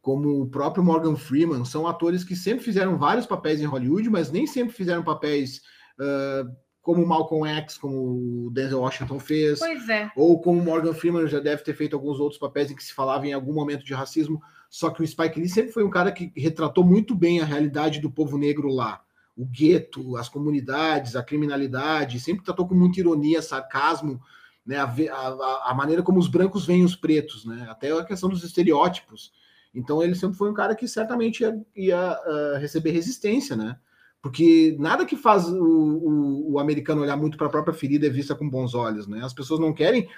[0.00, 4.32] como o próprio Morgan Freeman, são atores que sempre fizeram vários papéis em Hollywood, mas
[4.32, 5.60] nem sempre fizeram papéis
[5.98, 6.50] uh,
[6.82, 9.60] como Malcolm X, como o Denzel Washington fez.
[9.60, 10.10] Pois é.
[10.16, 13.26] Ou como Morgan Freeman já deve ter feito alguns outros papéis em que se falava
[13.26, 14.42] em algum momento de racismo.
[14.68, 18.00] Só que o Spike Lee sempre foi um cara que retratou muito bem a realidade
[18.00, 19.02] do povo negro lá
[19.36, 24.20] o gueto, as comunidades, a criminalidade, sempre tratou com muita ironia, sarcasmo,
[24.64, 28.28] né, a, a, a, maneira como os brancos veem os pretos, né, até a questão
[28.28, 29.32] dos estereótipos.
[29.74, 33.78] Então ele sempre foi um cara que certamente ia, ia uh, receber resistência, né?
[34.22, 38.10] Porque nada que faz o, o, o americano olhar muito para a própria ferida é
[38.10, 39.20] vista com bons olhos, né?
[39.24, 40.08] As pessoas não querem.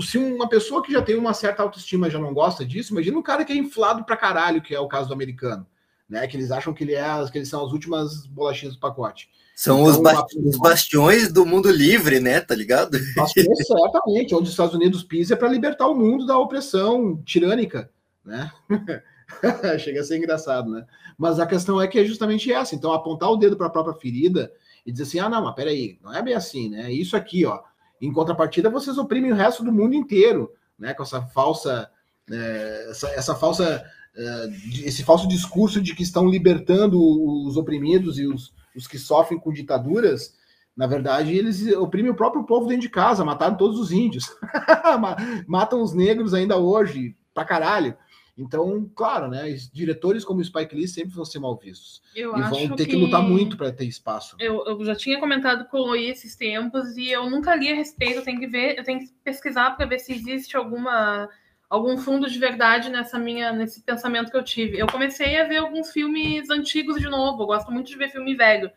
[0.00, 3.22] Se uma pessoa que já tem uma certa autoestima já não gosta disso, imagina um
[3.22, 5.66] cara que é inflado para caralho, que é o caso do americano
[6.08, 6.26] né?
[6.26, 9.28] Que eles acham que, ele é, que eles são as últimas bolachinhas do pacote.
[9.54, 12.40] São então, os, ba os, bastiões do mundo livre, né?
[12.40, 12.96] Tá ligado?
[12.96, 17.90] Exatamente, onde os Estados Unidos pisa é para libertar o mundo da opressão tirânica,
[18.24, 18.50] né?
[19.78, 20.86] Chega a ser engraçado, né?
[21.16, 22.74] Mas a questão é que é justamente essa.
[22.74, 24.52] Então, apontar o dedo para a própria ferida
[24.84, 26.90] e dizer assim: ah, não, mas peraí, não é bem assim, né?
[26.90, 27.60] Isso aqui, ó.
[28.00, 30.94] Em contrapartida, vocês oprimem o resto do mundo inteiro, né?
[30.94, 31.90] Com essa falsa,
[32.30, 33.84] é, essa, essa falsa
[34.18, 34.50] eh,
[34.84, 36.98] esse falso discurso de que estão libertando
[37.46, 40.34] os oprimidos e os, os que sofrem com ditaduras,
[40.76, 44.26] na verdade, eles oprimem o próprio povo dentro de casa, mataram todos os índios,
[45.46, 47.96] matam os negros ainda hoje, pra caralho.
[48.38, 49.52] Então, claro, né?
[49.72, 52.00] Diretores como Spike Lee sempre vão ser mal vistos.
[52.14, 52.92] Eu e vão ter que...
[52.92, 54.36] que lutar muito para ter espaço.
[54.38, 58.18] Eu, eu, já tinha comentado com o esses tempos e eu nunca li a respeito.
[58.18, 61.28] Eu tenho que ver, eu tenho que pesquisar para ver se existe alguma
[61.68, 64.78] algum fundo de verdade nessa minha nesse pensamento que eu tive.
[64.78, 67.42] Eu comecei a ver alguns filmes antigos de novo.
[67.42, 68.70] Eu gosto muito de ver filme velho.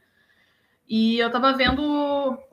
[0.90, 1.82] E eu tava vendo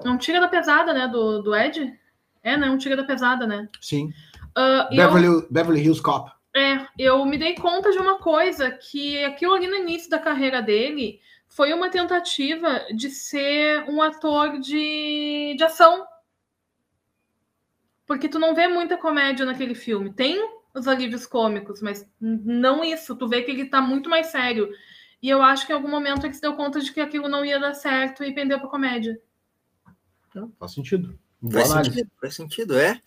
[0.04, 1.98] um Tira da Pesada, né, do, do Ed.
[2.42, 3.68] É, né, um Tira da Pesada, né?
[3.80, 4.12] Sim.
[4.50, 6.30] Uh, Beverly, eu, Beverly Hills Cop.
[6.54, 10.62] É, eu me dei conta de uma coisa, que aquilo ali no início da carreira
[10.62, 16.06] dele foi uma tentativa de ser um ator de, de ação,
[18.06, 20.12] porque tu não vê muita comédia naquele filme.
[20.12, 20.38] Tem
[20.74, 23.14] os alívios cômicos, mas não isso.
[23.14, 24.70] Tu vê que ele tá muito mais sério.
[25.20, 27.44] E eu acho que em algum momento ele se deu conta de que aquilo não
[27.44, 29.20] ia dar certo e pendeu pra comédia.
[30.58, 31.18] Faz sentido.
[31.52, 33.00] Faz sentido, faz sentido, é.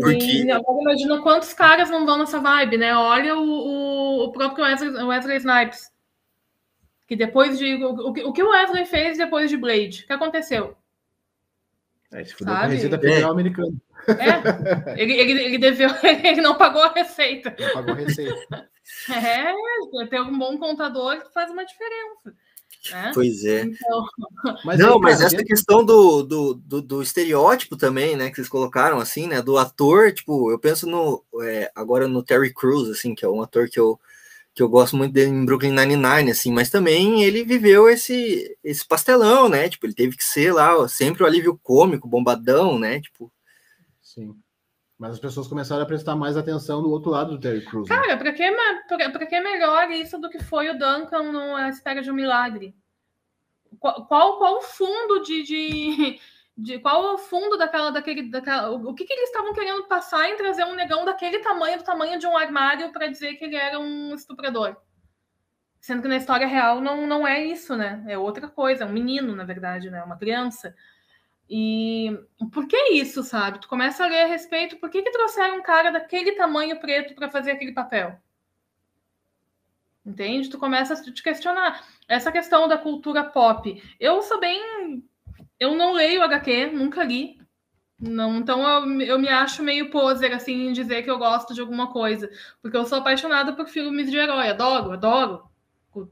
[0.00, 0.44] Porque...
[0.44, 2.96] E agora imagina quantos caras não vão nessa vibe, né?
[2.96, 5.90] Olha o, o, o próprio Wesley, Wesley Snipes.
[7.06, 7.76] Que depois de.
[7.84, 10.02] O, o que o Wesley fez depois de Blade?
[10.02, 10.76] O que aconteceu?
[12.12, 13.74] É, se fudeu com a receita federal americana.
[14.08, 17.54] É, ele, ele, ele deveu, ele não pagou a receita.
[17.58, 18.68] Não pagou a receita.
[19.12, 22.32] É, ter um bom contador faz uma diferença.
[22.92, 23.10] Né?
[23.14, 23.62] Pois é.
[23.62, 24.04] Então...
[24.64, 28.48] Mas não, aí, mas essa questão do, do, do, do, estereótipo também, né, que vocês
[28.48, 33.14] colocaram, assim, né, do ator, tipo, eu penso no, é, agora no Terry Crews, assim,
[33.14, 33.98] que é um ator que eu,
[34.54, 38.86] que eu gosto muito dele em Brooklyn Nine-Nine, assim, mas também ele viveu esse, esse
[38.86, 43.32] pastelão, né, tipo, ele teve que ser lá sempre o alívio cômico, bombadão, né, tipo.
[44.00, 44.34] Sim.
[44.98, 47.88] Mas as pessoas começaram a prestar mais atenção no outro lado do Terry Crews.
[47.88, 47.96] Né?
[47.96, 48.50] Cara, para que,
[48.88, 52.14] pra, que é melhor isso do que foi o Duncan no A Espera de um
[52.14, 52.74] Milagre?
[53.78, 56.18] Qual, qual, qual o fundo de, de,
[56.56, 57.90] de, Qual o fundo daquela.
[57.90, 61.76] daquele, daquela o, que, que eles estavam querendo passar em trazer um negão daquele tamanho,
[61.76, 64.76] do tamanho de um armário, para dizer que ele era um estuprador?
[65.78, 68.02] Sendo que na história real não, não é isso, né?
[68.08, 70.02] É outra coisa, é um menino, na verdade, né?
[70.02, 70.74] Uma criança.
[71.48, 72.18] E
[72.52, 73.60] por que isso, sabe?
[73.60, 77.14] Tu começa a ler a respeito, por que, que trouxeram um cara daquele tamanho preto
[77.14, 78.18] para fazer aquele papel?
[80.04, 80.50] Entende?
[80.50, 81.84] Tu começa a te questionar.
[82.08, 83.82] Essa questão da cultura pop.
[83.98, 85.04] Eu sou bem.
[85.58, 87.40] Eu não leio HQ, nunca li.
[87.98, 91.60] Não, então eu, eu me acho meio poser assim em dizer que eu gosto de
[91.60, 92.30] alguma coisa.
[92.60, 94.48] Porque eu sou apaixonada por filmes de herói.
[94.48, 95.55] Adoro, adoro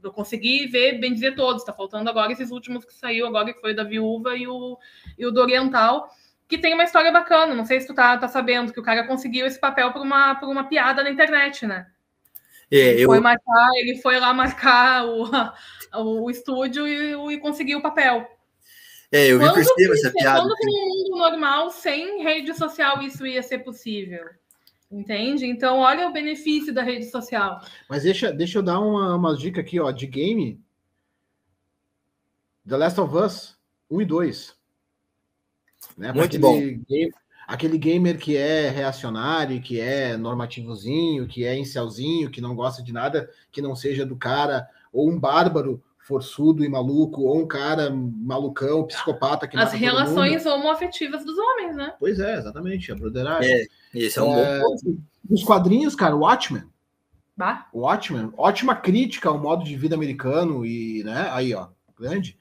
[0.03, 3.59] eu consegui ver, bem dizer todos, tá faltando agora esses últimos que saiu agora, que
[3.59, 4.77] foi o da Viúva e o,
[5.17, 6.09] e o do Oriental,
[6.47, 9.07] que tem uma história bacana, não sei se tu tá, tá sabendo, que o cara
[9.07, 11.87] conseguiu esse papel por uma, por uma piada na internet, né?
[12.71, 13.07] É, ele, eu...
[13.07, 15.29] foi marcar, ele foi lá marcar o,
[16.23, 18.27] o, estúdio e, e conseguiu o papel.
[19.11, 20.41] É, eu por cima essa piada.
[20.41, 24.25] Quando que no mundo normal, sem rede social, isso ia ser possível?
[24.91, 25.45] Entende?
[25.45, 27.59] Então, olha o benefício da rede social.
[27.89, 30.63] Mas deixa, deixa eu dar uma, uma dica aqui, ó, de game.
[32.67, 33.57] The Last of Us
[33.89, 34.55] 1 e 2.
[35.97, 36.11] Né?
[36.11, 36.59] Muito aquele bom.
[36.87, 37.13] Game,
[37.47, 42.91] aquele gamer que é reacionário, que é normativozinho, que é incelzinho, que não gosta de
[42.91, 47.89] nada que não seja do cara, ou um bárbaro forçudo e maluco, ou um cara
[47.89, 51.95] malucão, psicopata que As relações homoafetivas dos homens, né?
[51.99, 53.51] Pois é, exatamente, a broderagem.
[53.51, 54.99] É, esse é um é, bom ponto.
[55.27, 56.63] Os quadrinhos, cara, Watchmen.
[57.35, 57.67] Bah.
[57.73, 61.69] Watchmen, ótima crítica ao modo de vida americano e, né, aí, ó,
[61.99, 62.37] grande.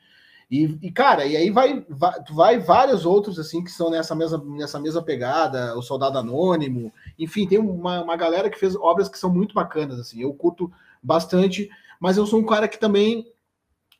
[0.50, 4.44] E, e, cara, e aí vai, vai, vai vários outros assim que são nessa mesma,
[4.44, 9.18] nessa mesma pegada, o Soldado Anônimo, enfim, tem uma, uma galera que fez obras que
[9.18, 10.70] são muito bacanas, assim, eu curto
[11.02, 13.26] bastante, mas eu sou um cara que também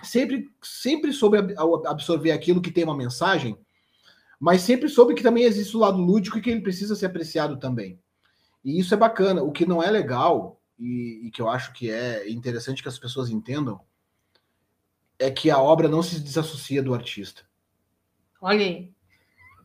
[0.05, 1.39] sempre, sempre soube
[1.86, 3.59] absorver aquilo que tem uma mensagem,
[4.39, 7.56] mas sempre soube que também existe o lado lúdico e que ele precisa ser apreciado
[7.59, 7.98] também.
[8.64, 9.43] E isso é bacana.
[9.43, 12.98] O que não é legal, e, e que eu acho que é interessante que as
[12.98, 13.81] pessoas entendam,
[15.18, 17.43] é que a obra não se desassocia do artista.
[18.40, 18.93] Olha aí.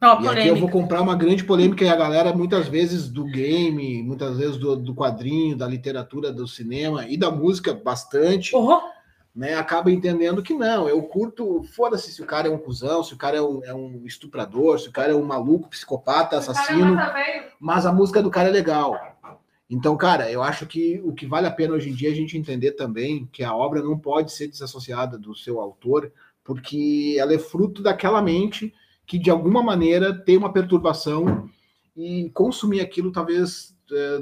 [0.01, 4.01] E aqui eu vou comprar uma grande polêmica e a galera, muitas vezes do game,
[4.01, 8.55] muitas vezes do, do quadrinho, da literatura, do cinema e da música, bastante.
[8.55, 8.79] Uhum
[9.39, 13.13] né, acaba entendendo que não, eu curto, foda-se se o cara é um cuzão, se
[13.13, 16.97] o cara é um, é um estuprador, se o cara é um maluco, psicopata, assassino,
[17.57, 18.99] mas a música do cara é legal.
[19.69, 22.15] Então, cara, eu acho que o que vale a pena hoje em dia é a
[22.15, 26.11] gente entender também que a obra não pode ser desassociada do seu autor,
[26.43, 28.73] porque ela é fruto daquela mente
[29.05, 31.49] que de alguma maneira tem uma perturbação
[31.95, 33.73] e consumir aquilo talvez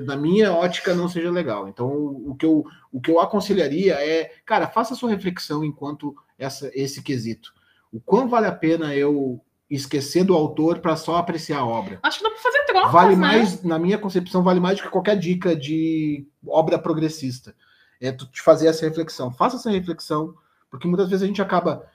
[0.05, 1.67] na minha ótica não seja legal.
[1.67, 6.71] Então, o que eu, o que eu aconselharia é, cara, faça sua reflexão enquanto essa,
[6.73, 7.53] esse quesito.
[7.91, 11.99] O quão vale a pena eu esquecer do autor para só apreciar a obra?
[12.03, 13.21] Acho que dá para fazer trocas, Vale né?
[13.21, 17.55] mais, na minha concepção, vale mais do que qualquer dica de obra progressista.
[17.99, 19.31] É tu te fazer essa reflexão.
[19.31, 20.35] Faça essa reflexão,
[20.69, 21.87] porque muitas vezes a gente acaba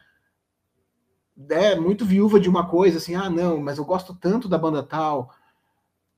[1.48, 4.82] é muito viúva de uma coisa, assim, ah, não, mas eu gosto tanto da banda
[4.82, 5.34] tal,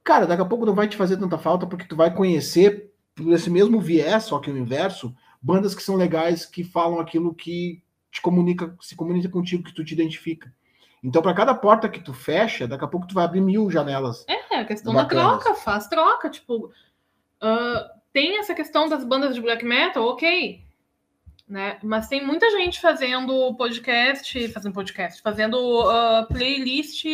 [0.04, 3.32] cara, daqui a pouco não vai te fazer tanta falta porque tu vai conhecer por
[3.32, 7.82] esse mesmo viés, só que o inverso, bandas que são legais, que falam aquilo que
[8.10, 10.52] te comunica, se comunica contigo, que tu te identifica.
[11.02, 14.24] Então, para cada porta que tu fecha, daqui a pouco tu vai abrir mil janelas.
[14.28, 15.24] É, a questão bacanas.
[15.24, 16.30] da troca, faz troca.
[16.30, 20.64] Tipo, uh, tem essa questão das bandas de black metal, ok.
[21.46, 21.78] Né?
[21.82, 27.04] Mas tem muita gente fazendo podcast, fazendo podcast, fazendo uh, playlist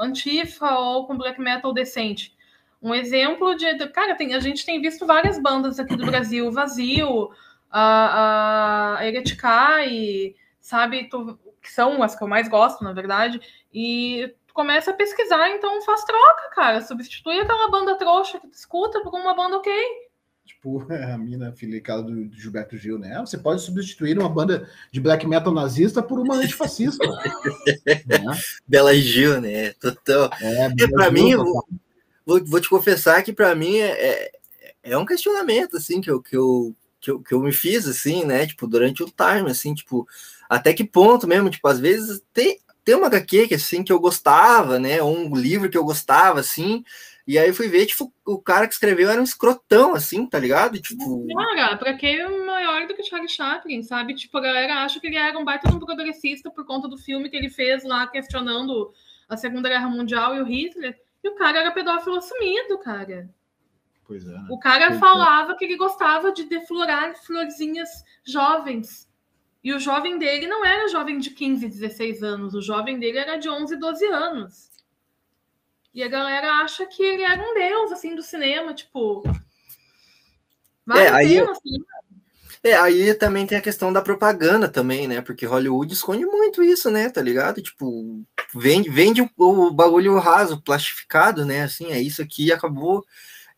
[0.00, 2.34] antifa ou com black metal decente.
[2.82, 3.88] Um exemplo de.
[3.88, 7.30] Cara, tem, a gente tem visto várias bandas aqui do Brasil, Vazio,
[7.70, 11.08] a, a Ereticai, sabe?
[11.08, 13.40] Tu, que são as que eu mais gosto, na verdade.
[13.72, 16.80] E começa a pesquisar, então faz troca, cara.
[16.80, 19.72] Substitui aquela banda trouxa que tu escuta por uma banda ok.
[20.44, 23.18] Tipo, a mina filicada do, do Gilberto Gil, né?
[23.20, 27.06] Você pode substituir uma banda de black metal nazista por uma antifascista.
[28.06, 28.38] né?
[28.66, 29.72] Bela Gil, né?
[29.74, 30.30] Total.
[30.40, 34.32] É, é para mim, vou, vou, te confessar que para mim é, é,
[34.82, 38.24] é, um questionamento, assim, que eu, que, eu, que, eu, que eu me fiz, assim,
[38.24, 38.46] né?
[38.46, 40.06] Tipo, durante o time, assim, tipo,
[40.48, 44.00] até que ponto mesmo, tipo, às vezes tem, tem uma HQ que, assim, que eu
[44.00, 45.02] gostava, né?
[45.02, 46.84] Ou um livro que eu gostava, assim,
[47.30, 50.80] e aí fui ver, tipo, o cara que escreveu era um escrotão, assim, tá ligado?
[50.80, 51.28] Tipo.
[51.28, 54.16] Cara, pra que é maior do que Charlie Chaplin, sabe?
[54.16, 56.98] Tipo, a galera acha que ele era um baita de um progressista por conta do
[56.98, 58.92] filme que ele fez lá questionando
[59.28, 60.98] a Segunda Guerra Mundial e o Hitler.
[61.22, 63.30] E o cara era pedófilo assumido, cara.
[64.08, 64.32] Pois é.
[64.32, 64.46] Né?
[64.50, 65.54] O cara pois falava é.
[65.54, 67.90] que ele gostava de deflorar florzinhas
[68.26, 69.08] jovens.
[69.62, 72.54] E o jovem dele não era jovem de 15, 16 anos.
[72.54, 74.69] O jovem dele era de 11, 12 anos.
[75.92, 79.22] E a galera acha que ele era um deus, assim, do cinema, tipo.
[80.86, 81.84] Vale é, aí, assim.
[82.62, 85.20] É, aí também tem a questão da propaganda também, né?
[85.20, 87.08] Porque Hollywood esconde muito isso, né?
[87.08, 87.60] Tá ligado?
[87.60, 88.22] Tipo,
[88.54, 91.62] vende, vende o, o bagulho raso, plastificado, né?
[91.62, 93.04] Assim, é isso aqui acabou.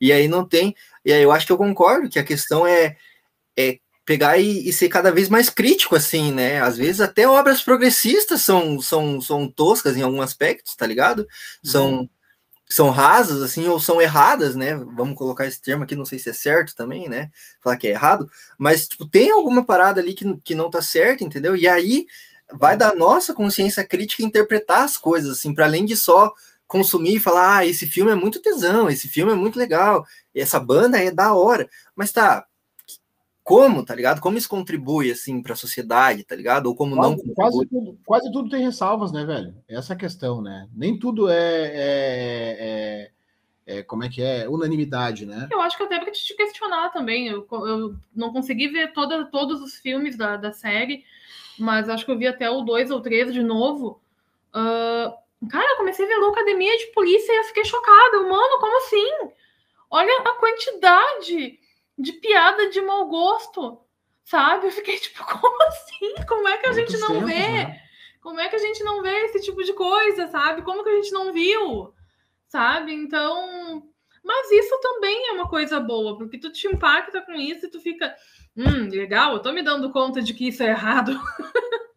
[0.00, 0.74] E aí não tem.
[1.04, 2.96] E aí eu acho que eu concordo que a questão é,
[3.56, 6.60] é pegar e, e, ser cada vez mais crítico, assim, né?
[6.60, 11.26] Às vezes até obras progressistas são, são, são toscas em alguns aspectos, tá ligado?
[11.62, 12.00] São.
[12.00, 12.08] Uhum
[12.72, 14.74] são rasas, assim, ou são erradas, né?
[14.74, 17.30] Vamos colocar esse termo aqui, não sei se é certo também, né?
[17.60, 21.22] Falar que é errado, mas, tipo, tem alguma parada ali que, que não tá certo,
[21.22, 21.54] entendeu?
[21.54, 22.06] E aí
[22.54, 26.32] vai da nossa consciência crítica interpretar as coisas, assim, para além de só
[26.66, 30.58] consumir e falar, ah, esse filme é muito tesão, esse filme é muito legal, essa
[30.58, 32.46] banda é da hora, mas tá,
[33.44, 34.20] como, tá ligado?
[34.20, 36.66] Como isso contribui, assim, para a sociedade, tá ligado?
[36.66, 39.54] Ou como quase, não quase tudo, quase tudo tem ressalvas, né, velho?
[39.68, 40.68] Essa é a questão, né?
[40.72, 43.10] Nem tudo é, é,
[43.66, 44.48] é, é como é que é?
[44.48, 45.48] Unanimidade, né?
[45.50, 47.26] Eu acho que até para te questionar também.
[47.26, 51.04] Eu, eu não consegui ver toda, todos os filmes da, da série,
[51.58, 54.00] mas acho que eu vi até o 2 ou 3 de novo.
[54.54, 58.20] Uh, cara, eu comecei a ver Academia de Polícia e eu fiquei chocada.
[58.20, 59.32] Mano, como assim?
[59.90, 61.58] Olha a quantidade
[61.98, 63.80] de piada de mau gosto,
[64.24, 64.66] sabe?
[64.66, 66.14] Eu fiquei tipo, como assim?
[66.26, 67.48] Como é que a gente não tempos, vê?
[67.48, 67.82] Né?
[68.20, 70.62] Como é que a gente não vê esse tipo de coisa, sabe?
[70.62, 71.92] Como que a gente não viu?
[72.48, 72.92] Sabe?
[72.92, 73.82] Então,
[74.22, 77.80] mas isso também é uma coisa boa, porque tu te impacta com isso e tu
[77.80, 78.14] fica,
[78.56, 81.12] hum, legal, eu tô me dando conta de que isso é errado.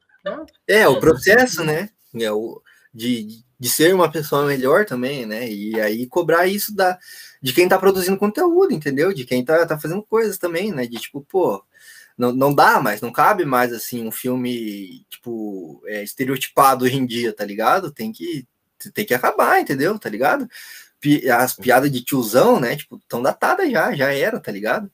[0.67, 1.88] É, o processo, né?
[2.19, 2.59] É o,
[2.91, 5.49] de, de ser uma pessoa melhor também, né?
[5.49, 6.98] E aí cobrar isso da,
[7.41, 9.14] de quem tá produzindo conteúdo, entendeu?
[9.14, 10.86] De quem tá, tá fazendo coisas também, né?
[10.86, 11.64] De tipo, pô,
[12.18, 17.06] não, não dá mais, não cabe mais assim um filme, tipo, é, estereotipado hoje em
[17.06, 17.91] dia, tá ligado?
[17.91, 18.48] Tem que,
[18.94, 19.98] tem que acabar, entendeu?
[19.98, 20.49] Tá ligado?
[21.38, 22.76] As piadas de tiozão, né?
[22.76, 24.90] Tipo, tão datadas já, já era, tá ligado?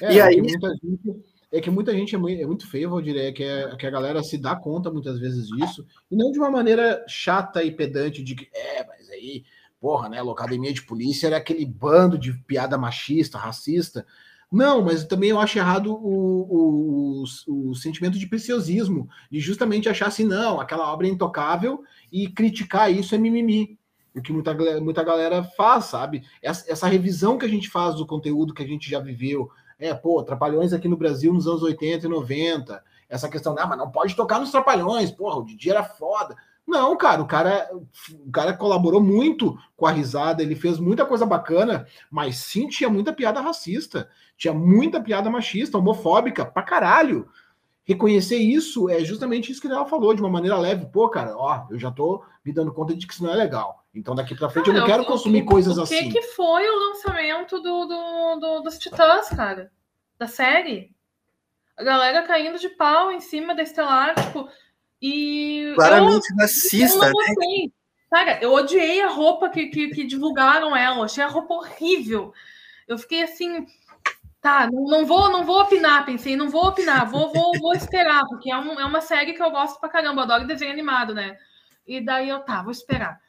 [0.00, 0.40] É, e aí.
[0.40, 3.76] Muita gente é que muita gente é muito, é muito feio, eu diria, que, é,
[3.76, 7.62] que a galera se dá conta muitas vezes disso, e não de uma maneira chata
[7.62, 9.44] e pedante de que, é, mas aí,
[9.78, 14.06] porra, né, a academia de polícia era aquele bando de piada machista, racista.
[14.50, 16.02] Não, mas também eu acho errado o,
[16.50, 21.82] o, o, o sentimento de preciosismo, de justamente achar assim, não, aquela obra é intocável
[22.10, 23.78] e criticar isso é mimimi
[24.14, 26.22] o que muita, muita galera faz, sabe?
[26.42, 29.50] Essa, essa, revisão que a gente faz do conteúdo que a gente já viveu,
[29.82, 32.82] é, pô, Trapalhões aqui no Brasil nos anos 80 e 90.
[33.08, 36.36] Essa questão, ah, mas não pode tocar nos Trapalhões, porra, o Didi era foda.
[36.64, 37.68] Não, cara, o cara,
[38.24, 42.88] o cara colaborou muito com a risada, ele fez muita coisa bacana, mas sim tinha
[42.88, 47.28] muita piada racista, tinha muita piada machista, homofóbica, pra caralho.
[47.84, 50.86] Reconhecer isso é justamente isso que ela falou, de uma maneira leve.
[50.86, 53.84] Pô, cara, ó, eu já tô me dando conta de que isso não é legal.
[53.94, 56.08] Então daqui para frente ah, eu não quero consumir o, coisas o que assim.
[56.08, 59.70] O que foi o lançamento do, do, do, dos Titãs, cara?
[60.18, 60.94] Da série?
[61.76, 64.48] A galera caindo de pau em cima da Estelar, tipo,
[65.00, 65.72] e.
[65.74, 67.72] Claramente eu, racista, eu né?
[68.08, 72.32] Cara, eu odiei a roupa que, que, que divulgaram ela, achei a roupa horrível.
[72.86, 73.66] Eu fiquei assim,
[74.42, 78.26] Tá, não, não, vou, não vou opinar, pensei, não vou opinar, vou, vou, vou esperar,
[78.26, 81.38] porque é, um, é uma série que eu gosto pra caramba, adoro desenho animado, né?
[81.86, 83.20] E daí eu, tá, vou esperar.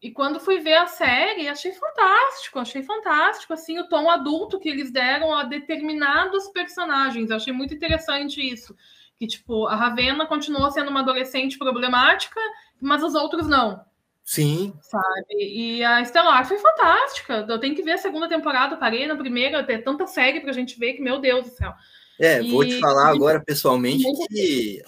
[0.00, 4.68] E quando fui ver a série, achei fantástico, achei fantástico, assim, o tom adulto que
[4.68, 7.30] eles deram a determinados personagens.
[7.30, 8.76] Eu achei muito interessante isso.
[9.16, 12.38] Que, tipo, a Ravena continuou sendo uma adolescente problemática,
[12.80, 13.84] mas os outros não.
[14.24, 14.72] Sim.
[14.80, 15.34] Sabe?
[15.38, 17.44] E a Estelar foi fantástica.
[17.46, 20.78] Eu tenho que ver a segunda temporada, parei na primeira, tem tanta série pra gente
[20.78, 21.72] ver que, meu Deus do céu.
[22.18, 22.50] É, e...
[22.50, 24.82] vou te falar agora pessoalmente que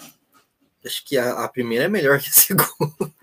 [0.85, 3.13] acho que a, a primeira é melhor que a segunda.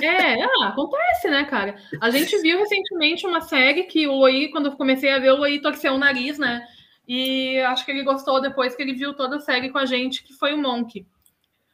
[0.00, 1.76] É, ah, acontece, né, cara?
[2.00, 5.36] A gente viu recentemente uma série que o Loi, quando eu comecei a ver, o
[5.36, 6.66] Loi torceu o nariz, né?
[7.06, 10.22] E acho que ele gostou depois que ele viu toda a série com a gente,
[10.22, 11.06] que foi o Monk.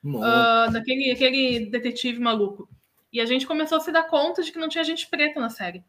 [0.04, 2.68] Uh, daquele aquele detetive maluco.
[3.14, 5.48] E a gente começou a se dar conta de que não tinha gente preta na
[5.48, 5.82] série.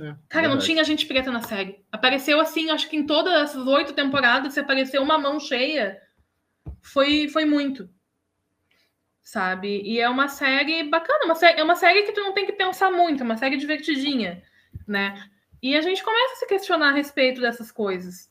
[0.00, 1.84] É, Cara, não tinha gente preta na série.
[1.92, 6.00] Apareceu assim, acho que em todas essas oito temporadas, se apareceu uma mão cheia,
[6.80, 7.88] foi, foi muito
[9.22, 9.82] sabe?
[9.82, 12.52] E é uma série bacana, uma série, é uma série que tu não tem que
[12.52, 14.42] pensar muito, é uma série divertidinha,
[14.88, 15.14] né?
[15.62, 18.29] E a gente começa a se questionar a respeito dessas coisas.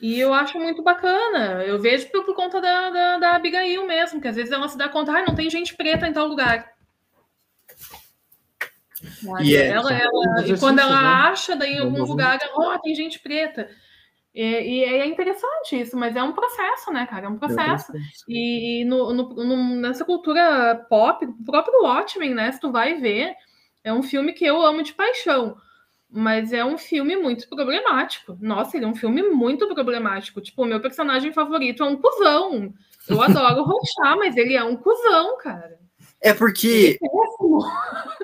[0.00, 1.62] E eu acho muito bacana.
[1.64, 4.76] Eu vejo por, por conta da, da, da, Abigail mesmo, que às vezes ela se
[4.76, 6.70] dá conta, ah, não tem gente preta em tal lugar.
[9.42, 11.08] E, é, ela, ela, e quando ela né?
[11.30, 13.68] acha daí em algum lugar, oh, tem gente preta.
[14.34, 17.26] E, e, é interessante isso, mas é um processo, né, cara?
[17.26, 17.92] É um processo.
[18.28, 22.52] E, e no, no, no, nessa cultura pop, o próprio Watchmen, né?
[22.52, 23.34] Se tu vai ver,
[23.82, 25.56] é um filme que eu amo de paixão.
[26.10, 28.36] Mas é um filme muito problemático.
[28.40, 30.40] Nossa, ele é um filme muito problemático.
[30.40, 32.72] Tipo, o meu personagem favorito é um cuzão.
[33.08, 35.78] Eu adoro roxar, mas ele é um cuzão, cara.
[36.20, 36.98] É porque.
[37.02, 38.15] É,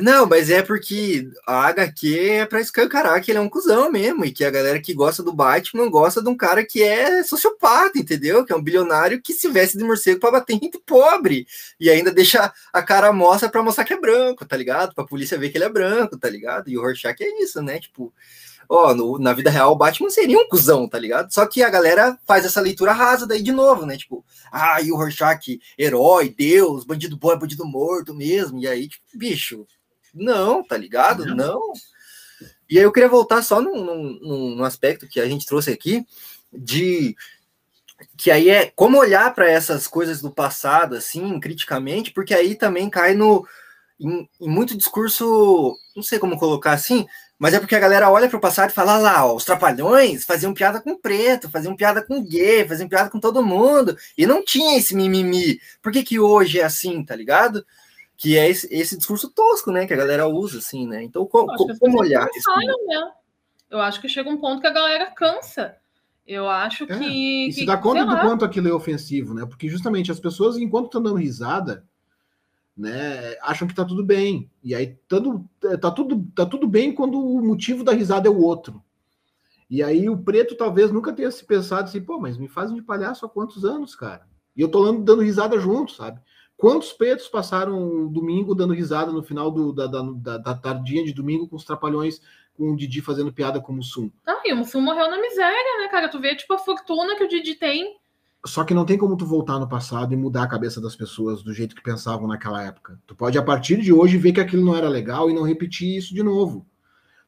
[0.00, 4.24] não, mas é porque a HQ é pra escancarar que ele é um cuzão mesmo,
[4.24, 7.96] e que a galera que gosta do Batman gosta de um cara que é sociopata,
[7.96, 8.44] entendeu?
[8.44, 11.46] Que é um bilionário que se veste de morcego pra bater em gente pobre,
[11.78, 14.92] e ainda deixa a cara à mostra pra mostrar que é branco, tá ligado?
[14.92, 16.68] Pra polícia ver que ele é branco, tá ligado?
[16.68, 17.78] E o Rorschach é isso, né?
[17.78, 18.12] Tipo,
[18.70, 21.34] ó, no, na vida real o Batman seria um cuzão, tá ligado?
[21.34, 23.96] Só que a galera faz essa leitura rasa daí de novo, né?
[23.96, 28.60] Tipo, ah, e o Rorschach, herói, Deus, bandido bom é bandido morto mesmo.
[28.60, 29.66] E aí, tipo, bicho,
[30.14, 31.26] não, tá ligado?
[31.26, 31.34] Não.
[31.34, 31.72] não.
[32.70, 36.06] E aí eu queria voltar só num, num, num aspecto que a gente trouxe aqui,
[36.52, 37.16] de
[38.16, 42.88] que aí é como olhar para essas coisas do passado, assim, criticamente, porque aí também
[42.88, 43.44] cai no
[43.98, 47.04] em, em, muito discurso, não sei como colocar assim,
[47.40, 50.26] mas é porque a galera olha para o passado e fala lá, ó, os trapalhões
[50.26, 54.44] faziam piada com preto, faziam piada com gay, faziam piada com todo mundo, e não
[54.44, 55.58] tinha esse mimimi.
[55.80, 57.64] Por que, que hoje é assim, tá ligado?
[58.14, 61.02] Que é esse, esse discurso tosco, né, que a galera usa, assim, né?
[61.02, 61.46] Então, co,
[61.78, 62.50] como olhar isso?
[62.58, 63.10] Né?
[63.70, 65.76] Eu acho que chega um ponto que a galera cansa.
[66.26, 67.48] Eu acho é, que.
[67.48, 69.46] E se dá conta do quanto aquilo é ofensivo, né?
[69.46, 71.86] Porque justamente as pessoas, enquanto estão dando risada,
[72.80, 74.50] né, acham que tá tudo bem.
[74.64, 75.46] E aí tudo,
[75.80, 78.82] tá, tudo, tá tudo bem quando o motivo da risada é o outro.
[79.68, 82.82] E aí o preto talvez nunca tenha se pensado assim, pô, mas me fazem de
[82.82, 84.26] palhaço há quantos anos, cara?
[84.56, 86.20] E eu tô dando risada junto, sabe?
[86.56, 91.48] Quantos pretos passaram domingo dando risada no final do, da, da, da, tardinha de domingo
[91.48, 92.20] com os trapalhões,
[92.54, 94.10] com o Didi fazendo piada com o Mussum?
[94.26, 96.08] Ah, e o Mussum morreu na miséria, né, cara?
[96.08, 97.99] Tu vê, tipo, a fortuna que o Didi tem
[98.44, 101.42] só que não tem como tu voltar no passado e mudar a cabeça das pessoas
[101.42, 102.98] do jeito que pensavam naquela época.
[103.06, 105.96] Tu pode, a partir de hoje, ver que aquilo não era legal e não repetir
[105.96, 106.66] isso de novo.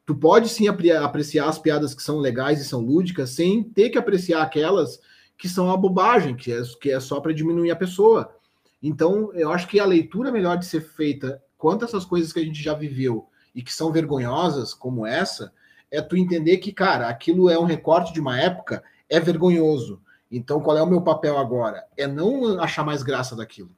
[0.05, 3.97] Tu pode sim apreciar as piadas que são legais e são lúdicas sem ter que
[3.97, 4.99] apreciar aquelas
[5.37, 8.35] que são a bobagem, que é, que é só para diminuir a pessoa.
[8.81, 12.43] Então, eu acho que a leitura melhor de ser feita quanto essas coisas que a
[12.43, 15.53] gente já viveu e que são vergonhosas, como essa,
[15.91, 20.01] é tu entender que, cara, aquilo é um recorte de uma época, é vergonhoso
[20.37, 21.85] então, qual é o meu papel agora?
[21.95, 23.69] É não achar mais graça daquilo.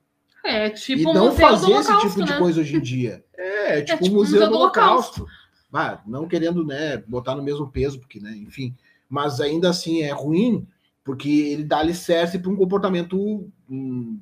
[0.44, 2.26] É, tipo e não fazer esse tipo né?
[2.26, 3.23] de coisa hoje em dia.
[3.38, 5.22] É, é tipo, é tipo o Museu, museu do Holocausto.
[5.22, 5.45] Holocausto.
[5.73, 8.73] Ah, não querendo né, botar no mesmo peso, porque, né, enfim.
[9.10, 10.65] Mas ainda assim é ruim,
[11.03, 14.19] porque ele dá alicerce para um comportamento hum,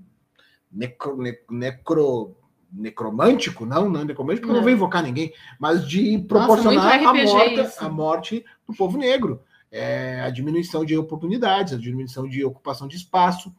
[0.72, 1.18] necro,
[1.50, 2.36] necro,
[2.72, 4.56] necromântico, não, não é necromântico, porque não.
[4.56, 9.42] não vou invocar ninguém, mas de proporcionar Nossa, a, morte, a morte do povo negro
[9.74, 13.52] é, a diminuição de oportunidades, a diminuição de ocupação de espaço.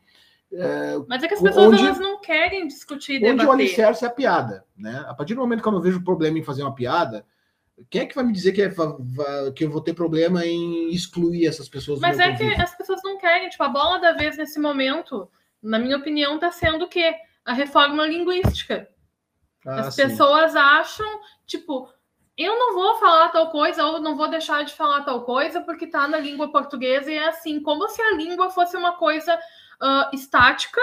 [0.53, 3.35] É, Mas é que as pessoas onde, elas não querem discutir, debater.
[3.35, 4.65] Onde o alicerce é a piada.
[4.77, 5.05] Né?
[5.09, 7.27] A partir do momento que eu não vejo problema em fazer uma piada,
[7.91, 8.73] quem é que vai me dizer que, é,
[9.53, 11.99] que eu vou ter problema em excluir essas pessoas?
[11.99, 12.55] Mas é convívio?
[12.55, 13.49] que as pessoas não querem.
[13.49, 15.29] Tipo, a bola da vez nesse momento,
[15.61, 17.13] na minha opinião, está sendo o quê?
[17.45, 18.89] A reforma linguística.
[19.67, 20.03] Ah, as sim.
[20.03, 21.89] pessoas acham, tipo,
[22.37, 25.85] eu não vou falar tal coisa ou não vou deixar de falar tal coisa porque
[25.85, 30.15] está na língua portuguesa e é assim, como se a língua fosse uma coisa uh,
[30.15, 30.81] estática,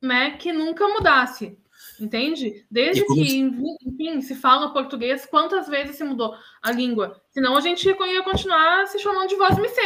[0.00, 1.58] né, que nunca mudasse.
[2.00, 2.66] Entende?
[2.70, 3.38] Desde que, se...
[3.38, 7.20] enfim, se fala português, quantas vezes se mudou a língua?
[7.30, 9.80] Senão a gente ia continuar se chamando de voz MC.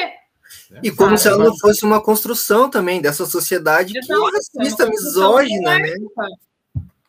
[0.82, 1.20] E como Sabe?
[1.20, 5.94] se ela não fosse uma construção também dessa sociedade Exato, que é racista, misógina, né?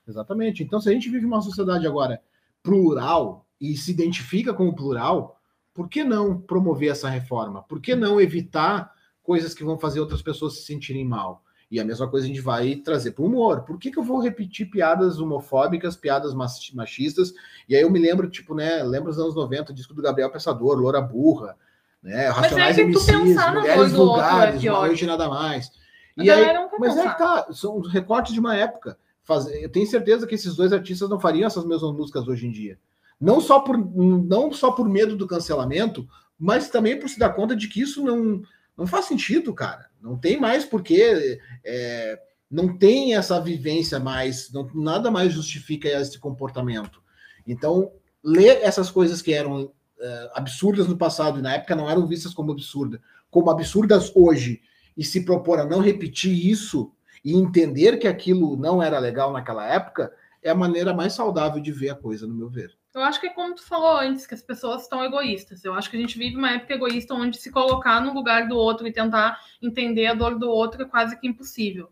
[0.08, 0.64] Exatamente.
[0.64, 2.22] Então, se a gente vive uma sociedade agora
[2.62, 5.40] plural, e se identifica com o plural,
[5.74, 7.64] por que não promover essa reforma?
[7.64, 11.44] Por que não evitar coisas que vão fazer outras pessoas se sentirem mal?
[11.72, 13.62] E a mesma coisa a gente vai trazer para o humor.
[13.62, 16.34] Por que, que eu vou repetir piadas homofóbicas, piadas
[16.74, 17.32] machistas?
[17.68, 18.82] E aí eu me lembro, tipo, né?
[18.82, 21.56] Lembro dos anos 90, disco do Gabriel Pensador, Loura Burra,
[22.02, 22.28] né?
[22.30, 24.72] Racionais Mas é MCs, Mulheres outro Vulgares, é.
[24.72, 25.72] Uma Noite Nada Mais.
[26.18, 26.44] E aí,
[26.80, 27.14] mas é pensar.
[27.14, 28.98] que tá, são os recortes de uma época.
[29.24, 32.52] Faz- Eu tenho certeza que esses dois artistas não fariam essas mesmas músicas hoje em
[32.52, 32.80] dia.
[33.20, 37.56] Não só por, não só por medo do cancelamento, mas também por se dar conta
[37.56, 38.42] de que isso não,
[38.78, 39.90] não faz sentido, cara.
[40.02, 42.20] Não tem mais porque é,
[42.50, 47.04] não tem essa vivência mais, não- nada mais justifica esse comportamento.
[47.46, 47.92] Então,
[48.24, 52.34] ler essas coisas que eram é, absurdas no passado e na época não eram vistas
[52.34, 54.62] como absurdas, como absurdas hoje,
[54.96, 56.92] e se propor a não repetir isso
[57.24, 61.72] e entender que aquilo não era legal naquela época, é a maneira mais saudável de
[61.72, 62.79] ver a coisa, no meu ver.
[62.94, 65.64] Eu acho que é como tu falou antes, que as pessoas estão egoístas.
[65.64, 68.58] Eu acho que a gente vive uma época egoísta onde se colocar no lugar do
[68.58, 71.92] outro e tentar entender a dor do outro é quase que impossível.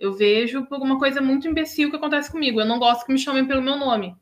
[0.00, 2.60] Eu vejo por uma coisa muito imbecil que acontece comigo.
[2.60, 4.16] Eu não gosto que me chamem pelo meu nome.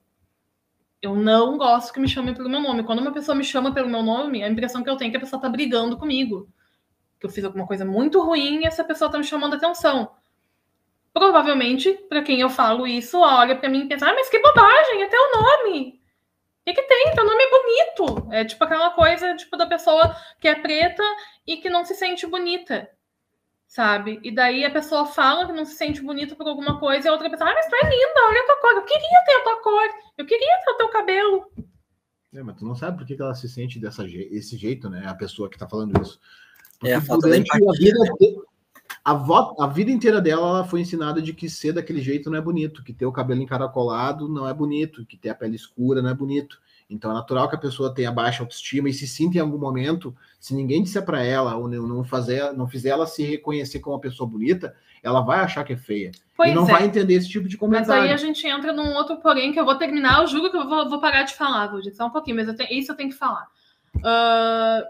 [1.00, 2.82] Eu não gosto que me chamem pelo meu nome.
[2.82, 5.16] Quando uma pessoa me chama pelo meu nome, a impressão que eu tenho é que
[5.16, 6.50] a pessoa tá brigando comigo.
[7.18, 10.10] Que eu fiz alguma coisa muito ruim e essa pessoa tá me chamando atenção.
[11.14, 15.02] Provavelmente, para quem eu falo isso, olha para mim e pensa: ah, mas que bobagem,
[15.02, 15.99] é teu nome.
[16.74, 17.14] Que, que tem?
[17.14, 18.28] Teu nome é bonito.
[18.32, 21.02] É tipo aquela coisa tipo, da pessoa que é preta
[21.46, 22.88] e que não se sente bonita.
[23.66, 24.18] Sabe?
[24.24, 27.12] E daí a pessoa fala que não se sente bonita por alguma coisa e a
[27.12, 28.72] outra pessoa, ah, mas tu é linda, olha a tua cor.
[28.72, 29.88] Eu queria ter a tua cor,
[30.18, 31.52] eu queria ter o teu cabelo.
[32.34, 34.88] É, mas tu não sabe por que que ela se sente dessa je- esse jeito,
[34.90, 35.04] né?
[35.06, 36.20] A pessoa que tá falando isso.
[36.84, 38.49] É, a Porque falta da durante a empatia, vida, de-
[39.04, 42.38] a, vo- a vida inteira dela, ela foi ensinada de que ser daquele jeito não
[42.38, 46.02] é bonito, que ter o cabelo encaracolado não é bonito, que ter a pele escura
[46.02, 46.58] não é bonito.
[46.88, 50.14] Então é natural que a pessoa tenha baixa autoestima e se sinta em algum momento,
[50.40, 54.00] se ninguém disser para ela ou não fazer, não fizer ela se reconhecer como uma
[54.00, 56.72] pessoa bonita, ela vai achar que é feia Pois e não é.
[56.72, 58.12] vai entender esse tipo de Mas aí comentário.
[58.12, 60.20] a gente entra num outro porém que eu vou terminar.
[60.20, 62.56] Eu juro que eu vou, vou parar de falar, vou só um pouquinho, mas eu
[62.56, 63.46] tenho- isso eu tenho que falar.
[64.04, 64.82] Ah,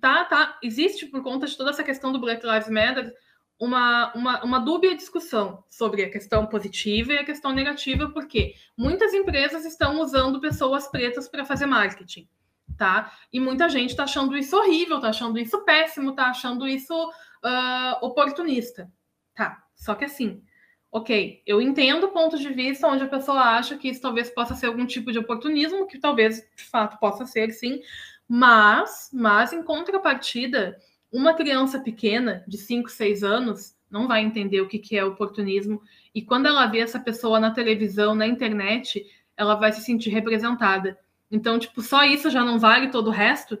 [0.00, 0.58] tá, tá.
[0.62, 3.14] Existe, por conta de toda essa questão do Black Lives Matter,
[3.60, 9.12] uma, uma, uma dúbia discussão sobre a questão positiva e a questão negativa, porque muitas
[9.12, 12.26] empresas estão usando pessoas pretas para fazer marketing.
[12.78, 13.12] Tá?
[13.30, 17.12] E muita gente está achando isso horrível, está achando isso péssimo, está achando isso
[17.42, 18.90] ah, oportunista.
[19.34, 20.42] Tá, só que assim,
[20.90, 24.54] ok, eu entendo o ponto de vista onde a pessoa acha que isso talvez possa
[24.54, 27.80] ser algum tipo de oportunismo, que talvez de fato possa ser, sim,
[28.32, 30.78] mas, mas em contrapartida,
[31.10, 35.82] uma criança pequena de 5, 6 anos não vai entender o que, é oportunismo,
[36.14, 39.04] e quando ela vê essa pessoa na televisão, na internet,
[39.36, 40.96] ela vai se sentir representada.
[41.28, 43.58] Então, tipo, só isso já não vale todo o resto?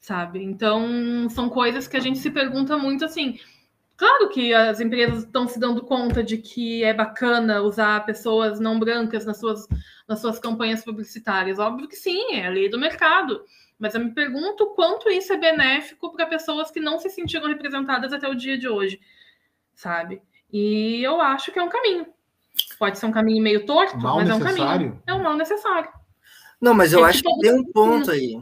[0.00, 0.42] Sabe?
[0.42, 3.38] Então, são coisas que a gente se pergunta muito assim.
[4.02, 8.76] Claro que as empresas estão se dando conta de que é bacana usar pessoas não
[8.76, 9.68] brancas nas suas,
[10.08, 11.60] nas suas campanhas publicitárias.
[11.60, 13.44] Óbvio que sim, é a lei do mercado.
[13.78, 18.12] Mas eu me pergunto quanto isso é benéfico para pessoas que não se sentiram representadas
[18.12, 19.00] até o dia de hoje,
[19.72, 20.20] sabe?
[20.52, 22.04] E eu acho que é um caminho.
[22.80, 24.66] Pode ser um caminho meio torto, Mal mas é um necessário.
[24.66, 25.02] caminho.
[25.06, 25.90] É um mal necessário.
[26.60, 28.36] Não, mas eu É que acho que todos tem um ponto aí.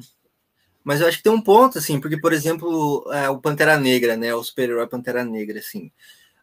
[0.83, 4.17] Mas eu acho que tem um ponto, assim, porque, por exemplo, é, o Pantera Negra,
[4.17, 4.35] né?
[4.35, 5.91] O super-herói Pantera Negra, assim.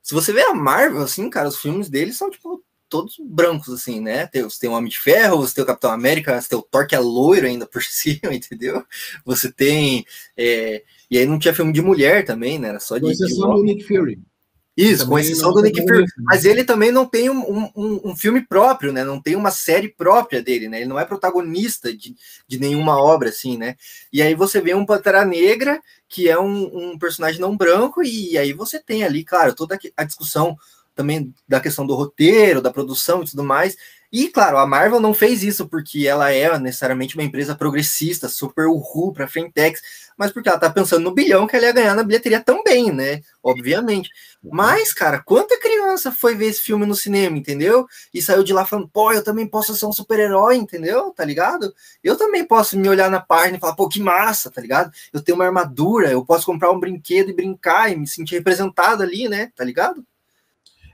[0.01, 3.99] Se você vê a Marvel, assim, cara, os filmes deles são, tipo, todos brancos, assim,
[3.99, 4.27] né?
[4.27, 6.61] Tem, você tem o Homem de Ferro, você tem o Capitão América, você tem o
[6.61, 8.83] Thor, que é loiro ainda por cima, entendeu?
[9.25, 10.05] Você tem.
[10.35, 12.69] é, E aí não tinha filme de mulher também, né?
[12.69, 13.01] Era só de.
[13.01, 13.75] Com de exceção do homem.
[13.75, 14.19] Nick Fury.
[14.77, 16.01] Isso, com exceção do Nick Fury.
[16.03, 16.05] né?
[16.19, 19.03] Mas ele também não tem um, um- um- um filme próprio, né?
[19.03, 20.77] Não tem uma série própria dele, né?
[20.81, 22.15] Ele não é protagonista de,
[22.47, 23.75] de nenhuma obra, assim, né?
[24.13, 28.37] E aí você vê um Pantera Negra, que é um, um personagem não branco, e
[28.37, 30.55] aí você tem ali, claro, toda a discussão
[30.95, 33.75] também da questão do roteiro, da produção e tudo mais.
[34.11, 38.67] E, claro, a Marvel não fez isso porque ela é necessariamente uma empresa progressista, super
[38.67, 39.81] uhul para fintechs,
[40.17, 43.21] mas porque ela tá pensando no bilhão que ela ia ganhar na bilheteria também, né?
[43.43, 44.09] Obviamente.
[44.41, 47.85] Mas, cara, quanta criança foi ver esse filme no cinema, entendeu?
[48.13, 51.11] E saiu de lá falando, pô, eu também posso ser um super-herói, entendeu?
[51.11, 51.73] Tá ligado?
[52.03, 54.91] Eu também posso me olhar na página e falar, pô, que massa, tá ligado?
[55.11, 59.03] Eu tenho uma armadura, eu posso comprar um brinquedo e brincar e me sentir representado
[59.03, 59.51] ali, né?
[59.55, 60.05] Tá ligado?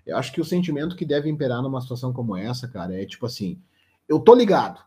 [0.06, 3.26] Eu acho que o sentimento que deve imperar numa situação como essa, cara, é tipo
[3.26, 3.60] assim:
[4.08, 4.82] eu tô ligado,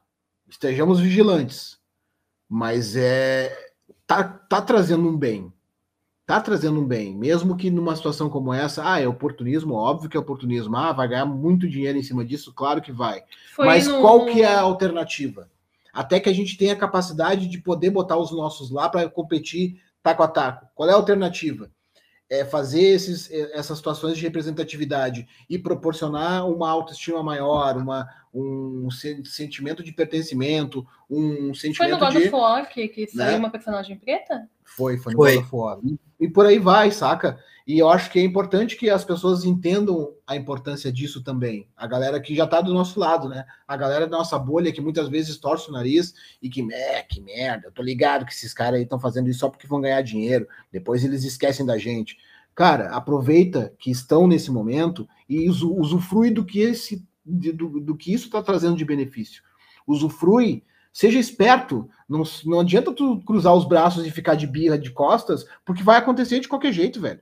[0.49, 1.79] estejamos vigilantes,
[2.49, 3.65] mas é.
[4.07, 5.53] Tá, tá trazendo um bem.
[6.27, 7.17] Tá trazendo um bem.
[7.17, 10.77] Mesmo que numa situação como essa, ah, é oportunismo, óbvio que é oportunismo.
[10.77, 13.23] Ah, vai ganhar muito dinheiro em cima disso, claro que vai.
[13.55, 15.49] Foi mas no- qual que é a alternativa?
[15.93, 19.81] Até que a gente tenha a capacidade de poder botar os nossos lá para competir
[20.03, 20.67] taco a taco.
[20.75, 21.71] Qual é a alternativa?
[22.29, 28.89] É, fazer esses, essas situações de representatividade e proporcionar uma autoestima maior, uma, um
[29.25, 32.29] sentimento de pertencimento, um sentimento foi no God de...
[32.29, 33.39] of War que, que saiu né?
[33.39, 34.49] uma personagem preta?
[34.65, 35.35] Foi, foi no foi.
[35.37, 35.79] God of War.
[35.85, 37.39] E, e por aí vai, saca?
[37.67, 41.69] E eu acho que é importante que as pessoas entendam a importância disso também.
[41.77, 43.45] A galera que já está do nosso lado, né?
[43.67, 47.21] A galera da nossa bolha que muitas vezes torce o nariz e que, é, que
[47.21, 50.01] merda, eu tô ligado que esses caras aí estão fazendo isso só porque vão ganhar
[50.03, 52.17] dinheiro, depois eles esquecem da gente.
[52.55, 58.27] Cara, aproveita que estão nesse momento e usufrui do que, esse, do, do que isso
[58.27, 59.43] está trazendo de benefício.
[59.85, 60.63] Usufrui
[60.93, 61.91] seja esperto.
[62.09, 65.99] Não, não adianta tu cruzar os braços e ficar de birra de costas, porque vai
[65.99, 67.21] acontecer de qualquer jeito, velho.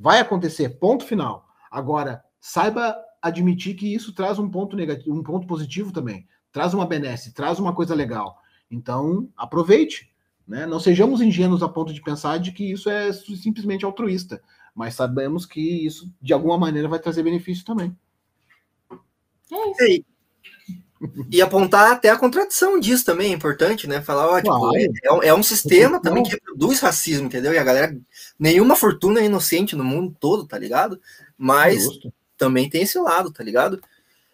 [0.00, 1.46] Vai acontecer, ponto final.
[1.70, 6.26] Agora, saiba admitir que isso traz um ponto negativo, um ponto positivo também.
[6.50, 8.38] Traz uma benesse, traz uma coisa legal.
[8.70, 10.10] Então, aproveite.
[10.48, 10.64] Né?
[10.64, 14.42] Não sejamos ingênuos a ponto de pensar de que isso é simplesmente altruísta,
[14.74, 17.94] mas sabemos que isso, de alguma maneira, vai trazer benefício também.
[19.52, 20.04] É isso.
[21.30, 24.02] E apontar até a contradição disso também é importante, né?
[24.02, 26.02] Falar, ó, tipo, é, é, um sistema não.
[26.02, 27.54] também que reproduz racismo, entendeu?
[27.54, 27.96] E a galera,
[28.40, 30.98] nenhuma fortuna é inocente no mundo todo, tá ligado?
[31.36, 32.12] Mas Justo.
[32.36, 33.80] também tem esse lado, tá ligado?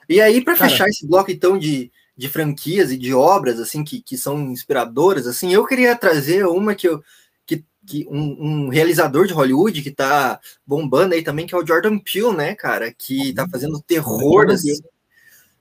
[0.09, 4.01] E aí, para fechar esse bloco, então, de, de franquias e de obras, assim, que,
[4.01, 7.03] que são inspiradoras, assim, eu queria trazer uma que eu.
[7.45, 11.67] Que, que um, um realizador de Hollywood que tá bombando aí também, que é o
[11.67, 12.95] Jordan Peele, né, cara?
[12.97, 14.73] Que tá fazendo terror, assim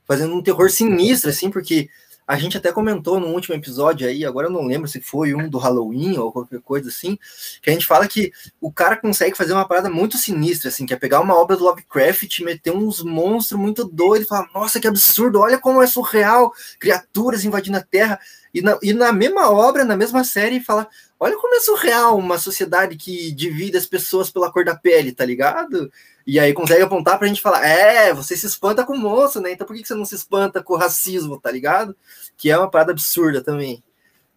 [0.05, 1.89] fazendo um terror sinistro, assim, porque
[2.27, 5.47] a gente até comentou no último episódio aí, agora eu não lembro se foi um
[5.47, 7.17] do Halloween ou qualquer coisa assim,
[7.61, 10.93] que a gente fala que o cara consegue fazer uma parada muito sinistra, assim, que
[10.93, 14.87] é pegar uma obra do Lovecraft, meter uns monstros muito doidos e falar, nossa, que
[14.87, 18.19] absurdo, olha como é surreal, criaturas invadindo a Terra,
[18.53, 20.87] e na, e na mesma obra, na mesma série, fala,
[21.19, 25.25] olha como é surreal uma sociedade que divide as pessoas pela cor da pele, tá
[25.25, 25.91] ligado?
[26.25, 29.51] E aí consegue apontar pra gente falar: é, você se espanta com o moço, né?
[29.51, 31.95] Então por que você não se espanta com o racismo, tá ligado?
[32.35, 33.83] Que é uma parada absurda também.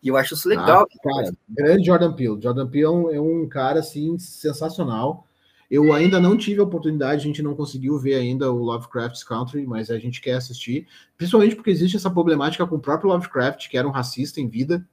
[0.02, 0.86] E eu acho isso legal.
[0.88, 2.40] Ah, cara, grande Jordan Peele.
[2.40, 5.26] Jordan Peele é um, é um, cara, assim, sensacional.
[5.70, 9.66] Eu ainda não tive a oportunidade, a gente não conseguiu ver ainda o Lovecraft's Country,
[9.66, 10.86] mas a gente quer assistir.
[11.16, 14.86] Principalmente porque existe essa problemática com o próprio Lovecraft, que era um racista em vida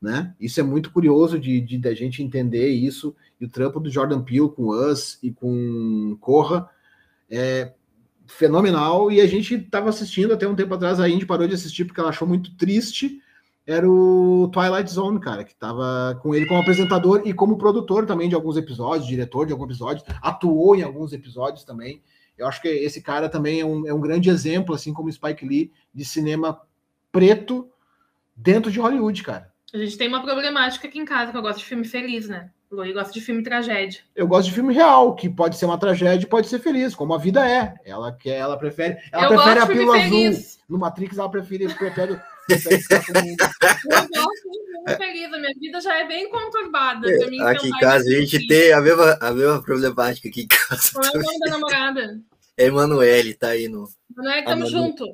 [0.00, 0.34] né?
[0.40, 4.22] Isso é muito curioso de, de da gente entender isso e o trampo do Jordan
[4.22, 6.68] Peele com Us e com Corra
[7.30, 7.72] é
[8.26, 11.84] fenomenal e a gente estava assistindo até um tempo atrás a Indy parou de assistir
[11.84, 13.20] porque ela achou muito triste
[13.66, 18.28] era o Twilight Zone, cara, que estava com ele como apresentador e como produtor também
[18.28, 22.02] de alguns episódios, diretor de alguns episódios, atuou em alguns episódios também.
[22.36, 25.46] Eu acho que esse cara também é um, é um grande exemplo, assim como Spike
[25.46, 26.60] Lee, de cinema
[27.12, 27.70] preto
[28.34, 29.52] dentro de Hollywood, cara.
[29.72, 32.50] A gente tem uma problemática aqui em casa, que eu gosto de filme feliz, né?
[32.70, 34.00] O gosta de filme tragédia.
[34.14, 37.12] Eu gosto de filme real, que pode ser uma tragédia e pode ser feliz, como
[37.12, 37.74] a vida é.
[37.84, 38.96] Ela quer, ela prefere.
[39.10, 40.32] Ela eu prefere a pílula azul.
[40.68, 42.12] No Matrix, ela prefere, prefere.
[42.12, 42.20] Eu
[42.56, 43.36] gosto de filme
[44.96, 45.32] feliz.
[45.32, 47.10] A minha vida já é bem conturbada.
[47.10, 50.92] É, aqui em casa a gente tem a mesma, a mesma problemática aqui em casa.
[50.92, 52.20] Qual é o nome da namorada?
[52.56, 53.88] É Emanuele, tá aí no.
[54.16, 55.04] Emanuele, tamo junto.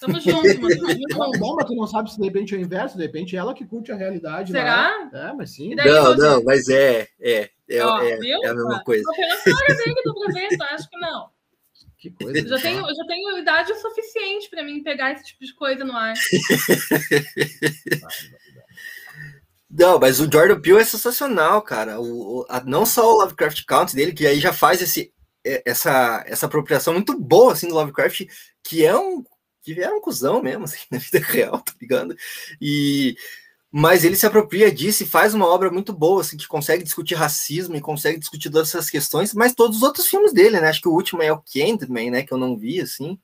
[0.00, 1.32] Tamo junto, mano.
[1.38, 3.54] Bom, mas tu não sabe se de repente é o inverso, de repente é ela
[3.54, 4.52] que curte a realidade.
[4.52, 5.08] Será?
[5.12, 5.30] Lá.
[5.30, 5.74] É, mas sim.
[5.74, 9.04] Não, não, mas é, é, é, Ó, é, é, a mesma coisa.
[9.14, 11.30] Pela história dele do presente, acho que não.
[11.98, 12.38] Que coisa.
[12.38, 15.84] Eu já, tenho, eu já tenho idade suficiente para mim pegar esse tipo de coisa
[15.84, 16.14] no ar.
[19.70, 22.00] Não, mas o Jordan Peele é sensacional, cara.
[22.00, 25.12] O, a, não só o Lovecraft Country dele, que aí já faz esse,
[25.44, 28.26] essa, essa apropriação muito boa assim, do Lovecraft,
[28.62, 29.22] que é um
[29.74, 32.16] que era um cuzão mesmo, assim, na vida real, tá ligado?
[32.60, 33.16] E
[33.70, 37.14] mas ele se apropria disso e faz uma obra muito boa, assim, que consegue discutir
[37.14, 40.68] racismo e consegue discutir todas essas questões, mas todos os outros filmes dele, né?
[40.68, 42.22] Acho que o último é o Candyman, né?
[42.22, 43.18] Que eu não vi, assim.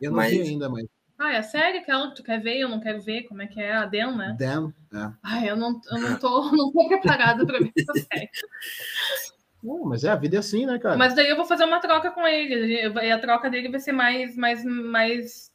[0.00, 0.32] Eu não mas...
[0.32, 0.86] vi ainda, mas.
[1.18, 3.46] Ah, é a série aquela que tu quer ver, eu não quero ver, como é
[3.46, 3.72] que é?
[3.72, 4.36] A Dan, né?
[4.38, 5.12] Dan, é.
[5.22, 8.28] Ai, eu não, eu não, tô, não tô preparada para ver essa série.
[9.86, 10.98] mas é, a vida é assim, né, cara?
[10.98, 13.92] Mas daí eu vou fazer uma troca com ele, e a troca dele vai ser
[13.92, 15.45] mais, mais, mais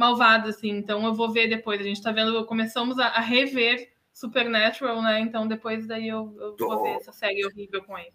[0.00, 0.70] malvado, assim.
[0.70, 1.78] Então eu vou ver depois.
[1.78, 5.20] A gente tá vendo, começamos a, a rever Supernatural, né?
[5.20, 8.12] Então depois daí eu, eu vou ver essa série horrível com ele.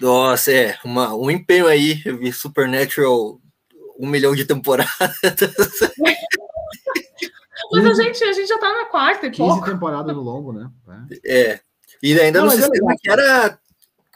[0.00, 2.00] Nossa, é, uma, um empenho aí.
[2.06, 3.40] Eu vi Supernatural
[3.98, 4.88] um milhão de temporadas.
[7.72, 9.64] Mas a gente, a gente já tá na quarta e 15 pouco.
[9.64, 10.70] temporadas no longo, né?
[11.24, 11.52] É.
[11.52, 11.60] é.
[12.02, 13.58] E ainda Não, no é sistema é que era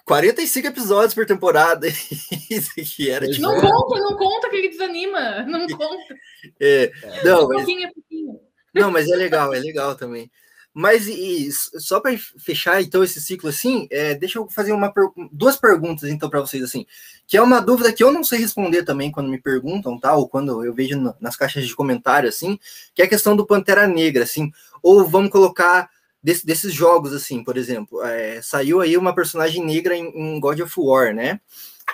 [0.05, 1.89] 45 episódios por temporada.
[2.97, 3.43] que era, tipo...
[3.43, 5.43] Não conta, não conta que ele desanima.
[5.43, 6.15] Não conta.
[6.61, 6.93] É,
[7.25, 7.57] não, mas...
[7.59, 8.41] pouquinho, pouquinho.
[8.75, 10.31] não, mas é legal, é legal também.
[10.77, 14.93] Mas e, só para fechar então esse ciclo assim, é, deixa eu fazer uma
[15.31, 16.85] duas perguntas então para vocês assim,
[17.29, 20.17] que é uma dúvida que eu não sei responder também quando me perguntam, tá?
[20.17, 22.59] Ou quando eu vejo nas caixas de comentário assim,
[22.93, 24.51] que é a questão do Pantera Negra, assim,
[24.83, 25.89] ou vamos colocar
[26.25, 30.59] desse, desses jogos assim, por exemplo, é, saiu aí uma personagem negra em, em God
[30.61, 31.39] of War, né?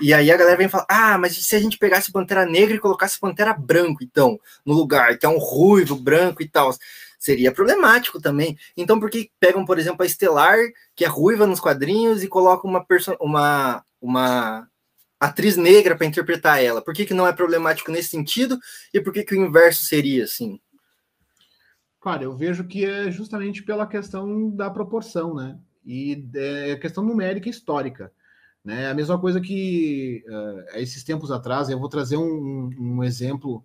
[0.00, 2.78] E aí a galera vem falar: ah, mas se a gente pegasse Pantera Negra e
[2.80, 6.72] colocasse Pantera Branco, então, no lugar, que é um ruivo, branco e tal
[7.20, 8.56] seria problemático também.
[8.74, 10.56] Então, por que pegam, por exemplo, a Estelar,
[10.96, 12.86] que é ruiva nos quadrinhos, e colocam uma,
[13.20, 14.68] uma, uma
[15.20, 16.80] atriz negra para interpretar ela?
[16.80, 18.58] Por que, que não é problemático nesse sentido?
[18.94, 20.58] E por que, que o inverso seria assim?
[22.00, 25.58] Cara, eu vejo que é justamente pela questão da proporção, né?
[25.84, 28.12] E é questão numérica e histórica.
[28.64, 28.88] Né?
[28.88, 33.64] A mesma coisa que uh, esses tempos atrás, eu vou trazer um, um exemplo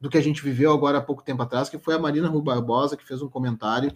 [0.00, 2.42] do que a gente viveu agora há pouco tempo atrás, que foi a Marina Rui
[2.42, 3.92] Barbosa, que fez um comentário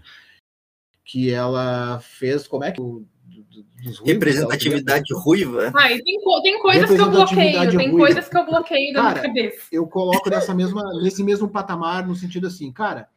[1.04, 5.72] que ela fez, como é que ruivos, representatividade ruiva.
[5.74, 7.98] Ah, tem, tem coisas que eu bloqueio, tem ruiva.
[7.98, 9.66] coisas que eu bloqueio da cara, minha cabeça.
[9.70, 13.08] Eu coloco nessa mesma, nesse mesmo patamar, no sentido assim, cara,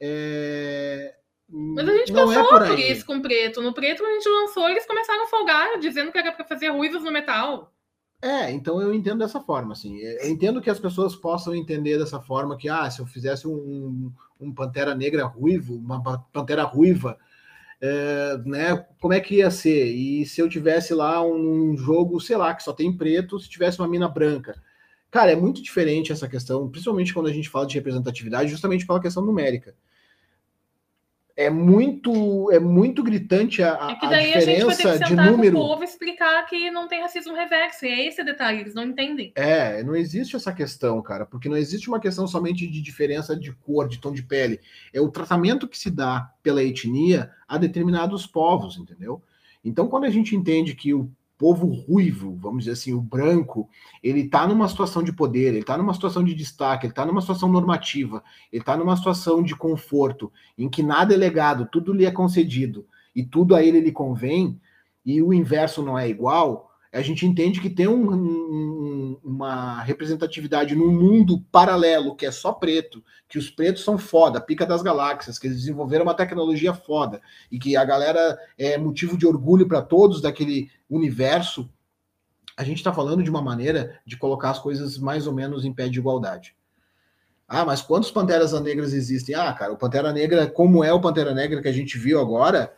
[0.00, 1.14] é...
[1.52, 3.60] Mas a gente não é passou é por, por, isso com preto.
[3.60, 7.02] No preto, a gente lançou, eles começaram a folgar, dizendo que era para fazer ruivos
[7.02, 7.72] no metal.
[8.22, 9.98] É, então eu entendo dessa forma, assim.
[9.98, 14.12] Eu entendo que as pessoas possam entender dessa forma que, ah, se eu fizesse um,
[14.38, 16.00] um Pantera Negra ruivo, uma
[16.32, 17.18] Pantera ruiva,
[17.80, 19.86] é, né, como é que ia ser?
[19.86, 23.48] E se eu tivesse lá um, um, jogo, sei lá, que só tem preto, se
[23.48, 24.54] tivesse uma mina branca?
[25.10, 29.00] Cara, é muito diferente essa questão, principalmente quando a gente fala de representatividade, justamente pela
[29.00, 29.74] questão numérica
[31.40, 35.04] é muito é muito gritante a, é que daí a diferença a gente vai ter
[35.04, 35.56] que de número.
[35.56, 38.84] Com o povo explicar que não tem racismo reverso, e é esse detalhe, eles não
[38.84, 39.32] entendem.
[39.34, 43.52] É, não existe essa questão, cara, porque não existe uma questão somente de diferença de
[43.52, 44.60] cor, de tom de pele.
[44.92, 49.22] É o tratamento que se dá pela etnia a determinados povos, entendeu?
[49.64, 51.10] Então, quando a gente entende que o
[51.40, 53.66] povo ruivo, vamos dizer assim, o branco,
[54.02, 57.22] ele está numa situação de poder, ele está numa situação de destaque, ele está numa
[57.22, 58.22] situação normativa,
[58.52, 62.86] ele está numa situação de conforto, em que nada é legado, tudo lhe é concedido
[63.16, 64.60] e tudo a ele lhe convém,
[65.04, 70.74] e o inverso não é igual, a gente entende que tem um, um, uma representatividade
[70.74, 75.38] num mundo paralelo que é só preto, que os pretos são foda, pica das galáxias,
[75.38, 79.82] que eles desenvolveram uma tecnologia foda e que a galera é motivo de orgulho para
[79.82, 81.70] todos daquele universo.
[82.56, 85.72] A gente está falando de uma maneira de colocar as coisas mais ou menos em
[85.72, 86.56] pé de igualdade.
[87.46, 89.34] Ah, mas quantos Panteras Negras existem?
[89.34, 92.72] Ah, cara, o Pantera Negra, como é o Pantera Negra que a gente viu agora,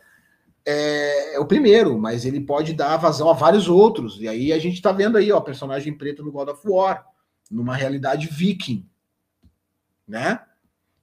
[0.65, 4.19] é, é, o primeiro, mas ele pode dar vazão a vários outros.
[4.19, 7.05] E aí a gente tá vendo aí, ó, personagem preto no God of War,
[7.51, 8.87] numa realidade viking,
[10.07, 10.39] né?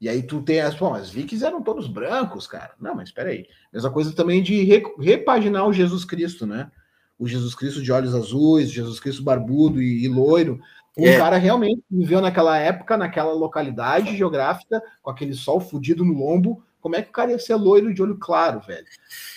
[0.00, 2.72] E aí tu tem as, bom, as vikings eram todos brancos, cara.
[2.80, 3.46] Não, mas espera aí.
[3.70, 6.70] Mesma coisa também de re, repaginar o Jesus Cristo, né?
[7.18, 10.58] O Jesus Cristo de olhos azuis, Jesus Cristo barbudo e, e loiro.
[10.96, 11.18] O é.
[11.18, 16.96] cara realmente viveu naquela época, naquela localidade geográfica, com aquele sol fudido no lombo, como
[16.96, 18.86] é que o cara ia ser loiro de olho claro, velho?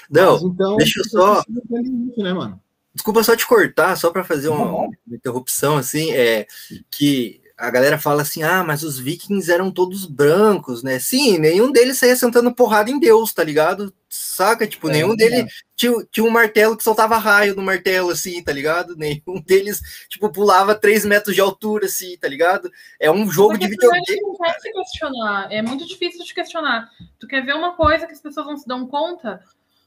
[0.10, 1.42] Não, Mas, então, deixa eu só.
[1.42, 2.62] Isso, né, mano?
[2.94, 6.46] Desculpa só te cortar, só para fazer uma, uma, interrupção, assim, é
[6.92, 11.00] que a galera fala assim: ah, mas os vikings eram todos brancos, né?
[11.00, 13.94] Sim, nenhum deles saía sentando porrada em Deus, tá ligado?
[14.10, 14.68] Saca?
[14.68, 15.16] Tipo, é, nenhum é.
[15.16, 18.96] deles tinha, tinha um martelo que soltava raio no martelo, assim, tá ligado?
[19.00, 22.70] Nenhum deles, tipo, pulava 3 metros de altura, assim, tá ligado?
[23.00, 24.22] É um jogo Porque de videogame.
[24.22, 26.90] Não pode se questionar, é muito difícil de questionar.
[27.18, 29.42] Tu quer ver uma coisa que as pessoas não se dão conta?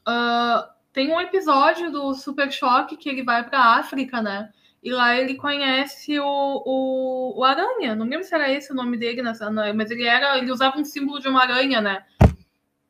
[0.07, 4.49] Uh, tem um episódio do Super Choque que ele vai para África, né?
[4.87, 7.93] E lá ele conhece o, o, o, Aranha.
[7.93, 10.37] Não lembro se era esse o nome dele, mas ele era.
[10.37, 12.05] Ele usava um símbolo de uma aranha, né?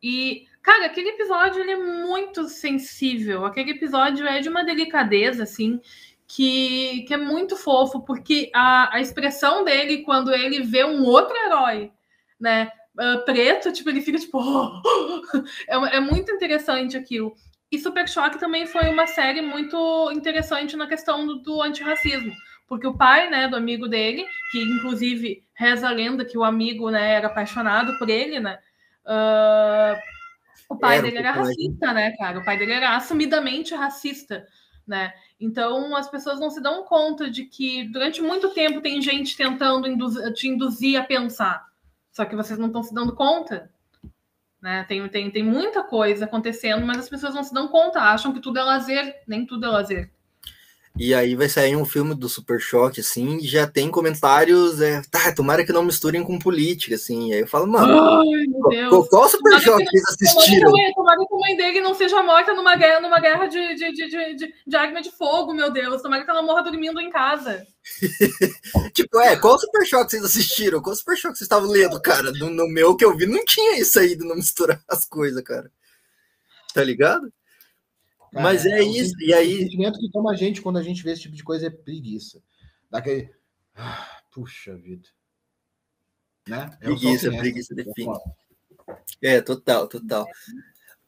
[0.01, 3.45] E, cara, aquele episódio ele é muito sensível.
[3.45, 5.81] Aquele episódio é de uma delicadeza, assim,
[6.27, 11.35] que, que é muito fofo, porque a, a expressão dele quando ele vê um outro
[11.35, 11.91] herói,
[12.39, 12.71] né?
[12.93, 14.39] Uh, preto, tipo, ele fica tipo.
[15.67, 17.35] é, é muito interessante aquilo.
[17.71, 22.33] E Super Choque também foi uma série muito interessante na questão do, do antirracismo.
[22.67, 26.89] Porque o pai, né, do amigo dele, que inclusive reza a lenda que o amigo,
[26.89, 28.59] né, era apaixonado por ele, né?
[29.05, 29.97] Uh,
[30.69, 32.39] o pai era dele era racista, né, cara?
[32.39, 34.45] O pai dele era assumidamente racista,
[34.85, 35.13] né?
[35.39, 39.87] Então as pessoas não se dão conta de que durante muito tempo tem gente tentando
[39.87, 41.65] induzir, te induzir a pensar.
[42.11, 43.71] Só que vocês não estão se dando conta.
[44.61, 44.83] Né?
[44.85, 48.41] Tem, tem, tem muita coisa acontecendo, mas as pessoas não se dão conta, acham que
[48.41, 50.16] tudo é lazer, nem tudo é lazer.
[50.99, 55.01] E aí vai sair um filme do Super Choque, assim, e já tem comentários, é,
[55.11, 57.29] tá, tomara que não misturem com política, assim.
[57.29, 60.71] E aí eu falo, mano, Ai, qual, qual Super Choque que vocês assistiram?
[60.95, 64.35] Tomara que a mãe dele não seja morta numa guerra, numa guerra de, de, de,
[64.35, 66.01] de, de arma de fogo, meu Deus.
[66.01, 67.65] Tomara que ela morra dormindo em casa.
[68.93, 70.81] tipo, é, qual Super Choque vocês assistiram?
[70.81, 72.31] Qual Super Choque vocês estavam lendo, cara?
[72.31, 75.43] No, no meu que eu vi não tinha isso aí de não misturar as coisas,
[75.43, 75.71] cara.
[76.73, 77.31] Tá ligado?
[78.31, 79.13] Cara, Mas é, é isso.
[79.19, 79.55] e aí.
[79.55, 81.69] O sentimento que toma a gente quando a gente vê esse tipo de coisa é
[81.69, 82.41] preguiça.
[82.89, 83.31] Daquele.
[83.75, 85.07] Ah, puxa vida.
[86.47, 86.69] Né?
[86.81, 88.13] É preguiça, preguiça define.
[89.21, 90.27] É, total, total.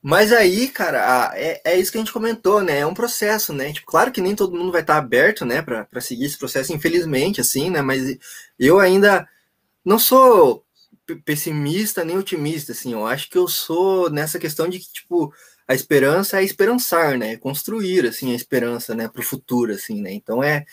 [0.02, 2.80] Mas aí, cara, é, é isso que a gente comentou, né?
[2.80, 3.74] É um processo, né?
[3.74, 7.42] Tipo, claro que nem todo mundo vai estar aberto, né, para seguir esse processo, infelizmente,
[7.42, 7.82] assim, né?
[7.82, 8.18] Mas
[8.58, 9.28] eu ainda
[9.84, 10.66] não sou
[11.26, 12.94] pessimista nem otimista, assim.
[12.94, 15.34] Eu acho que eu sou nessa questão de que, tipo,
[15.70, 17.38] a esperança é esperançar, né?
[17.38, 20.12] Construir assim a esperança, né, para o futuro, assim, né?
[20.12, 20.66] Então é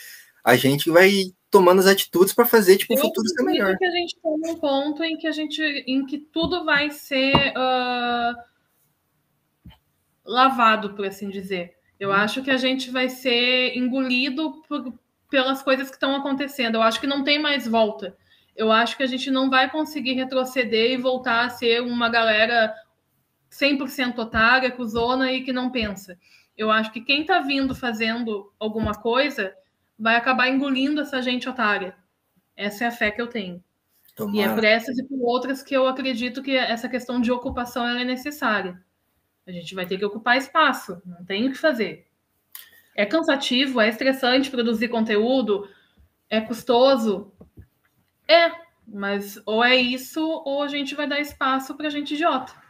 [0.42, 1.10] a gente vai
[1.50, 3.76] tomando as atitudes para fazer tipo o futuro ser melhor.
[3.76, 7.34] que a gente tem um ponto em que a gente, em que tudo vai ser
[7.34, 8.34] uh,
[10.24, 11.74] lavado, por assim dizer.
[12.00, 12.14] Eu uhum.
[12.14, 14.94] acho que a gente vai ser engolido por,
[15.28, 16.76] pelas coisas que estão acontecendo.
[16.76, 18.16] Eu acho que não tem mais volta.
[18.54, 22.74] Eu acho que a gente não vai conseguir retroceder e voltar a ser uma galera
[23.60, 26.18] 100% otária, cuzona e que não pensa.
[26.56, 29.54] Eu acho que quem está vindo fazendo alguma coisa
[29.98, 31.96] vai acabar engolindo essa gente otária.
[32.56, 33.62] Essa é a fé que eu tenho.
[34.14, 34.36] Tomara.
[34.36, 37.86] E é por essas e por outras que eu acredito que essa questão de ocupação
[37.86, 38.82] é necessária.
[39.46, 42.06] A gente vai ter que ocupar espaço, não tem o que fazer.
[42.94, 45.68] É cansativo, é estressante produzir conteúdo,
[46.30, 47.30] é custoso.
[48.26, 48.50] É,
[48.86, 52.65] mas ou é isso, ou a gente vai dar espaço para gente idiota.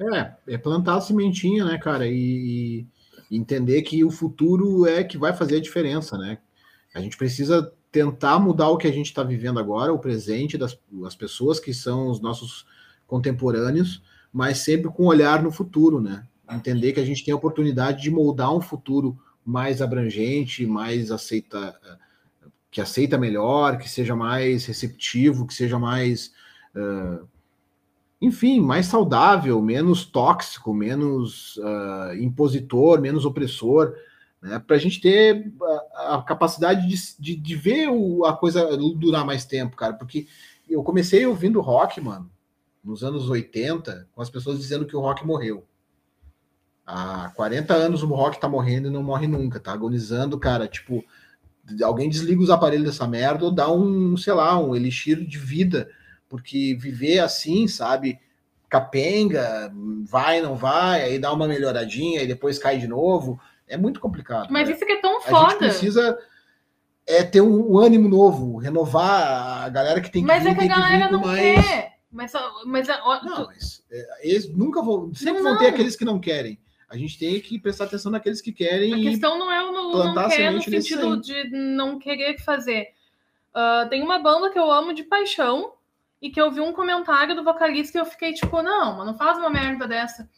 [0.00, 2.86] É, é plantar a sementinha, né, cara, e,
[3.30, 6.38] e, entender que o futuro é que vai fazer a diferença, né?
[6.94, 10.78] A gente precisa tentar mudar o que a gente está vivendo agora, o presente das
[11.04, 12.66] as pessoas que são os nossos
[13.06, 14.02] contemporâneos,
[14.32, 16.26] mas sempre com um olhar no futuro, né?
[16.50, 21.78] Entender que a gente tem a oportunidade de moldar um futuro mais abrangente, mais aceita,
[22.70, 26.32] que aceita melhor, que seja mais receptivo, que seja mais
[26.74, 27.26] uh,
[28.20, 33.94] enfim, mais saudável, menos tóxico, menos uh, impositor, menos opressor,
[34.40, 34.58] né?
[34.58, 35.52] Para a gente ter
[35.94, 39.94] a, a capacidade de, de, de, ver o, a coisa durar mais tempo, cara.
[39.94, 40.26] Porque
[40.68, 42.30] eu comecei ouvindo rock, mano,
[42.82, 45.64] nos anos 80, com as pessoas dizendo que o rock morreu.
[46.86, 50.66] Há 40 anos o rock tá morrendo e não morre nunca, tá agonizando, cara.
[50.66, 51.04] Tipo,
[51.82, 55.88] alguém desliga os aparelhos dessa merda ou dá um, sei lá, um elixir de vida
[56.28, 58.18] porque viver assim, sabe,
[58.68, 59.72] capenga,
[60.04, 64.48] vai, não vai, aí dá uma melhoradinha e depois cai de novo, é muito complicado.
[64.50, 64.74] Mas né?
[64.74, 65.46] isso que é tão foda.
[65.46, 66.18] A gente precisa
[67.06, 70.54] é ter um, um, ânimo novo, renovar a galera que tem que Mas vir, é
[70.54, 71.40] que a galera não mais...
[71.40, 71.98] quer.
[72.10, 72.32] Mas,
[72.64, 76.58] mas, não, mas é, eles nunca vão, sempre não, vão ter aqueles que não querem.
[76.88, 78.94] A gente tem que prestar atenção naqueles que querem.
[78.94, 82.88] A questão não é o não, não quer no sentido de não querer fazer.
[83.54, 85.74] Uh, tem uma banda que eu amo de paixão,
[86.20, 89.18] e que eu vi um comentário do vocalista e eu fiquei tipo, não, mano, não
[89.18, 90.28] faz uma merda dessa.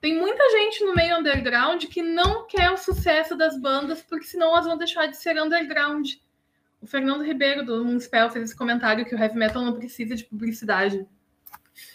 [0.00, 4.48] Tem muita gente no meio underground que não quer o sucesso das bandas, porque senão
[4.48, 6.12] elas vão deixar de ser underground.
[6.80, 10.24] O Fernando Ribeiro do Moonspell fez esse comentário que o heavy metal não precisa de
[10.24, 11.06] publicidade.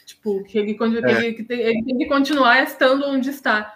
[0.06, 1.26] Tipo, que ele, é.
[1.26, 3.74] ele, ele tem que continuar estando onde está.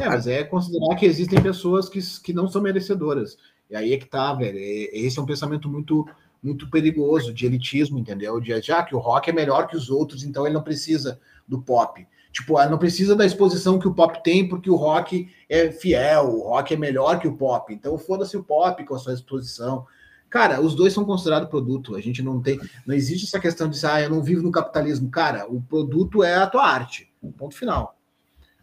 [0.00, 3.38] É, mas é considerar que existem pessoas que, que não são merecedoras.
[3.70, 4.58] E aí é que tá, velho.
[4.58, 6.08] Esse é um pensamento muito
[6.42, 8.40] muito perigoso de elitismo, entendeu?
[8.40, 11.60] De já que o rock é melhor que os outros, então ele não precisa do
[11.60, 12.06] pop.
[12.32, 16.48] Tipo, não precisa da exposição que o pop tem, porque o rock é fiel, o
[16.48, 17.72] rock é melhor que o pop.
[17.72, 19.86] Então foda-se o pop com a sua exposição.
[20.30, 21.96] Cara, os dois são considerados produto.
[21.96, 25.10] A gente não tem, não existe essa questão de ah, eu não vivo no capitalismo.
[25.10, 27.10] Cara, o produto é a tua arte.
[27.36, 27.96] Ponto final.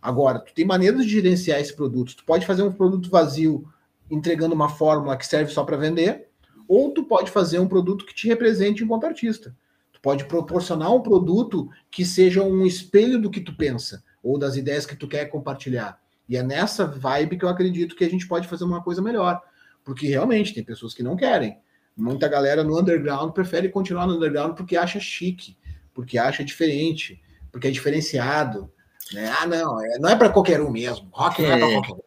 [0.01, 2.15] Agora, tu tem maneiras de gerenciar esse produto.
[2.15, 3.67] Tu pode fazer um produto vazio
[4.09, 6.24] entregando uma fórmula que serve só para vender,
[6.67, 9.55] ou tu pode fazer um produto que te represente enquanto artista.
[9.91, 14.55] Tu pode proporcionar um produto que seja um espelho do que tu pensa ou das
[14.55, 15.99] ideias que tu quer compartilhar.
[16.27, 19.41] E é nessa vibe que eu acredito que a gente pode fazer uma coisa melhor.
[19.83, 21.59] Porque realmente tem pessoas que não querem.
[21.95, 25.55] Muita galera no underground prefere continuar no underground porque acha chique,
[25.93, 27.21] porque acha diferente,
[27.51, 28.69] porque é diferenciado.
[29.13, 29.31] Né?
[29.39, 31.07] Ah, não, é, não é para qualquer um mesmo.
[31.11, 31.99] Rock não é, é para qualquer um.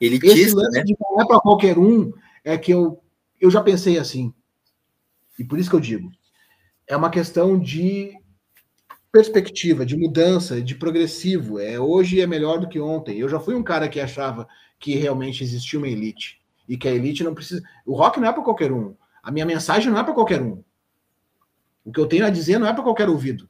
[0.00, 0.84] Elitista, Esse lance né?
[0.84, 2.12] de não é para qualquer um
[2.44, 3.00] é que eu
[3.40, 4.34] eu já pensei assim.
[5.38, 6.12] E por isso que eu digo,
[6.86, 8.12] é uma questão de
[9.10, 11.58] perspectiva, de mudança, de progressivo.
[11.58, 13.18] É hoje é melhor do que ontem.
[13.18, 14.46] Eu já fui um cara que achava
[14.78, 17.62] que realmente existia uma elite e que a elite não precisa.
[17.84, 18.94] O rock não é para qualquer um.
[19.22, 20.62] A minha mensagem não é para qualquer um.
[21.84, 23.48] O que eu tenho a dizer não é para qualquer ouvido.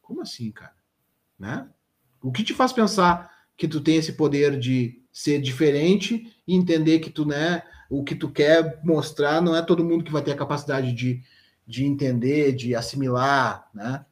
[0.00, 0.74] Como assim, cara?
[1.38, 1.68] Né?
[2.22, 7.00] O que te faz pensar que tu tem esse poder de ser diferente e entender
[7.00, 10.30] que tu, né, o que tu quer mostrar não é todo mundo que vai ter
[10.30, 11.20] a capacidade de,
[11.66, 14.06] de entender, de assimilar, né?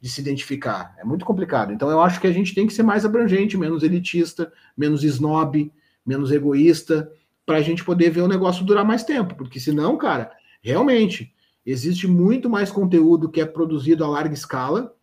[0.00, 0.94] De se identificar.
[0.96, 1.72] É muito complicado.
[1.72, 5.72] Então eu acho que a gente tem que ser mais abrangente, menos elitista, menos snob,
[6.06, 7.10] menos egoísta,
[7.44, 9.34] para a gente poder ver o negócio durar mais tempo.
[9.34, 10.30] Porque senão, cara,
[10.62, 11.34] realmente
[11.66, 14.94] existe muito mais conteúdo que é produzido a larga escala,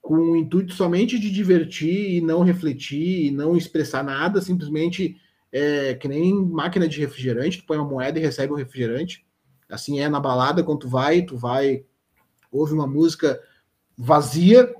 [0.00, 5.16] com o intuito somente de divertir e não refletir e não expressar nada, simplesmente
[5.52, 9.26] é, que nem máquina de refrigerante, tu põe uma moeda e recebe o um refrigerante.
[9.68, 11.84] Assim é na balada, quando tu vai, tu vai,
[12.50, 13.40] ouve uma música
[13.96, 14.74] vazia,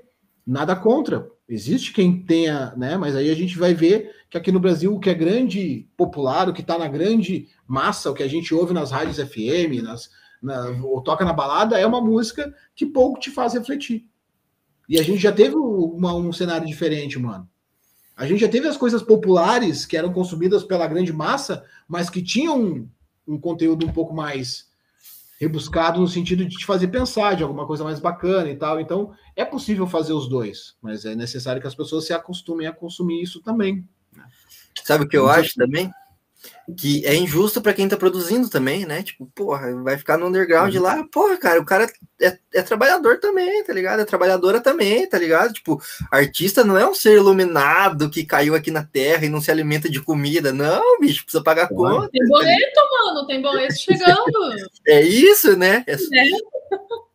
[0.47, 1.31] nada contra.
[1.49, 2.97] Existe quem tenha, né?
[2.97, 6.49] Mas aí a gente vai ver que aqui no Brasil o que é grande, popular,
[6.49, 10.11] o que está na grande massa, o que a gente ouve nas rádios FM, nas,
[10.43, 14.09] na, ou toca na balada, é uma música que pouco te faz refletir.
[14.89, 17.49] E a gente já teve uma, um cenário diferente, mano.
[18.23, 22.23] A gente já teve as coisas populares que eram consumidas pela grande massa, mas que
[22.23, 22.89] tinham um,
[23.27, 24.71] um conteúdo um pouco mais
[25.41, 28.79] rebuscado no sentido de te fazer pensar de alguma coisa mais bacana e tal.
[28.79, 32.73] Então, é possível fazer os dois, mas é necessário que as pessoas se acostumem a
[32.73, 33.85] consumir isso também.
[34.85, 35.91] Sabe o que eu acho também?
[36.77, 39.03] Que é injusto para quem tá produzindo também, né?
[39.03, 40.83] Tipo, porra, vai ficar no underground uhum.
[40.83, 41.91] lá, porra, cara, o cara
[42.21, 44.01] é, é, trabalhador também, tá ligado?
[44.01, 45.53] É trabalhadora também, tá ligado?
[45.53, 49.51] Tipo, artista não é um ser iluminado que caiu aqui na terra e não se
[49.51, 52.09] alimenta de comida, não, bicho, precisa pagar conta.
[52.11, 54.55] Tem boleto, tá mano, tem boleto chegando.
[54.87, 55.85] é isso, né?
[55.87, 56.52] É, é.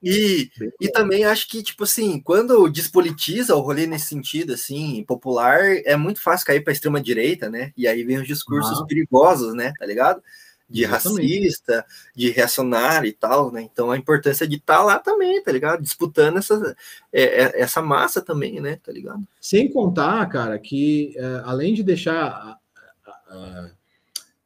[0.01, 5.59] E, e também acho que, tipo assim, quando despolitiza o rolê nesse sentido, assim, popular,
[5.85, 7.73] é muito fácil cair para extrema direita, né?
[7.75, 8.85] E aí vem os discursos ah.
[8.85, 9.73] perigosos, né?
[9.77, 10.21] Tá ligado?
[10.69, 11.43] De Exatamente.
[11.43, 11.85] racista,
[12.15, 13.61] de reacionário e tal, né?
[13.63, 15.81] Então a importância de estar tá lá também, tá ligado?
[15.81, 16.75] Disputando essa,
[17.11, 18.77] é, é, essa massa também, né?
[18.84, 19.25] Tá ligado?
[19.41, 22.57] Sem contar, cara, que é, além de deixar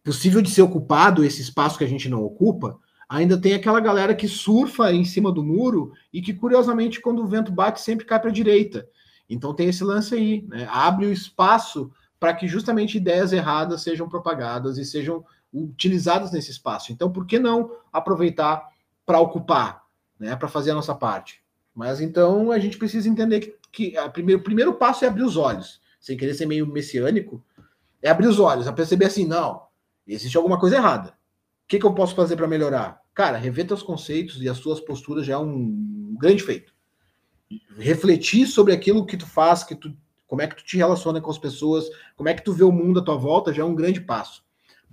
[0.04, 2.80] possível de ser ocupado esse espaço que a gente não ocupa,
[3.12, 7.28] ainda tem aquela galera que surfa em cima do muro e que, curiosamente, quando o
[7.28, 8.88] vento bate, sempre cai para a direita.
[9.30, 10.66] Então tem esse lance aí, né?
[10.72, 16.94] abre o espaço para que justamente ideias erradas sejam propagadas e sejam utilizadas nesse espaço.
[16.94, 18.70] Então, por que não aproveitar
[19.06, 19.84] para ocupar,
[20.18, 20.34] né?
[20.38, 21.44] para fazer a nossa parte?
[21.76, 25.24] Mas então a gente precisa entender que, que a primeiro, o primeiro passo é abrir
[25.24, 27.44] os olhos, sem querer ser meio messiânico,
[28.02, 29.64] é abrir os olhos, a perceber assim, não,
[30.08, 31.10] existe alguma coisa errada.
[31.10, 33.01] O que, que eu posso fazer para melhorar?
[33.14, 36.74] Cara, rever teus conceitos e as suas posturas já é um grande feito.
[37.78, 39.94] Refletir sobre aquilo que tu faz, que tu,
[40.26, 42.72] como é que tu te relaciona com as pessoas, como é que tu vê o
[42.72, 44.44] mundo à tua volta, já é um grande passo.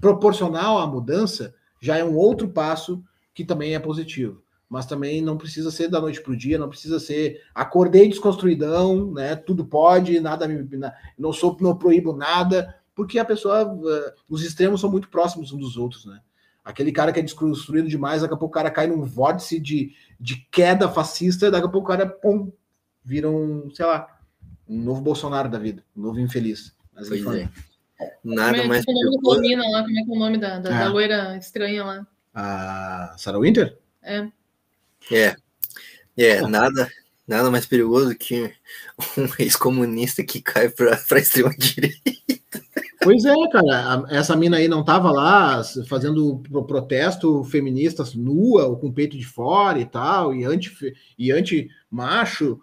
[0.00, 4.42] Proporcional à mudança já é um outro passo que também é positivo.
[4.68, 9.12] Mas também não precisa ser da noite para o dia, não precisa ser acordei desconstruidão,
[9.12, 9.34] né?
[9.34, 10.68] Tudo pode, nada me,
[11.16, 15.60] não sou, não proíbo nada, porque a pessoa, eh, os extremos são muito próximos uns
[15.60, 16.20] dos outros, né?
[16.68, 19.94] Aquele cara que é desconstruído demais, daqui a pouco o cara cai num vórtice de,
[20.20, 22.52] de queda fascista, daqui a pouco o cara, pum,
[23.02, 24.06] vira um, sei lá,
[24.68, 26.76] um novo Bolsonaro da vida, um novo infeliz.
[26.94, 27.48] Mas pois é.
[28.22, 28.84] Nada como mais.
[28.84, 29.82] Como é o nome da lá?
[29.82, 30.78] Como é que é o nome da, da, é.
[30.78, 32.06] da loira estranha lá?
[32.34, 33.78] A Sarah Winter?
[34.02, 34.28] É.
[35.10, 35.36] É.
[36.18, 36.92] É, nada,
[37.26, 38.52] nada mais perigoso que
[39.16, 42.12] um ex-comunista que cai para a extrema direita.
[43.00, 48.92] Pois é, cara, essa mina aí não tava lá fazendo protesto feminista nua, ou com
[48.92, 50.72] peito de fora e tal, e anti,
[51.16, 52.60] e anti macho.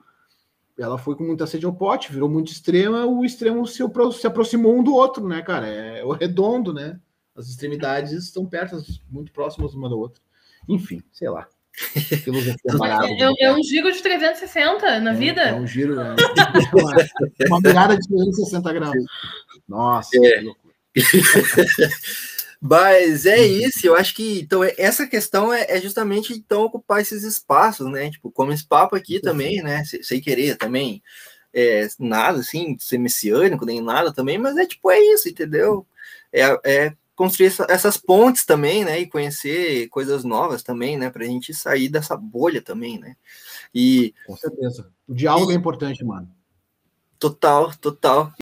[0.78, 3.82] Ela foi com muita sede ao pote, virou muito extrema, o extremo se,
[4.14, 5.68] se aproximou um do outro, né, cara?
[5.68, 7.00] É o redondo, né?
[7.34, 8.78] As extremidades estão perto,
[9.10, 10.22] muito próximas uma da outra.
[10.68, 11.48] Enfim, sei lá.
[13.40, 15.42] É, é, um giro de 360 na é, vida?
[15.42, 16.16] É um giro, é,
[16.74, 16.96] uma,
[17.48, 18.96] uma mirada de 360 graus.
[19.68, 20.20] Nossa, é.
[20.20, 20.76] que loucura.
[22.62, 27.24] Mas é isso, eu acho que então essa questão é, é, justamente então ocupar esses
[27.24, 28.10] espaços, né?
[28.10, 29.84] Tipo, como esse papo aqui também, né?
[30.02, 31.04] Sem querer também,
[31.54, 35.86] é, nada assim, ser messiânico, nem nada também, mas é tipo, é isso, entendeu?
[36.34, 39.00] É, é construir essa, essas pontes também, né?
[39.00, 41.10] E conhecer coisas novas também, né?
[41.10, 43.16] Para a gente sair dessa bolha também, né?
[43.74, 44.92] E com certeza.
[45.08, 46.30] O diálogo e, é importante, mano.
[47.18, 48.34] Total, total.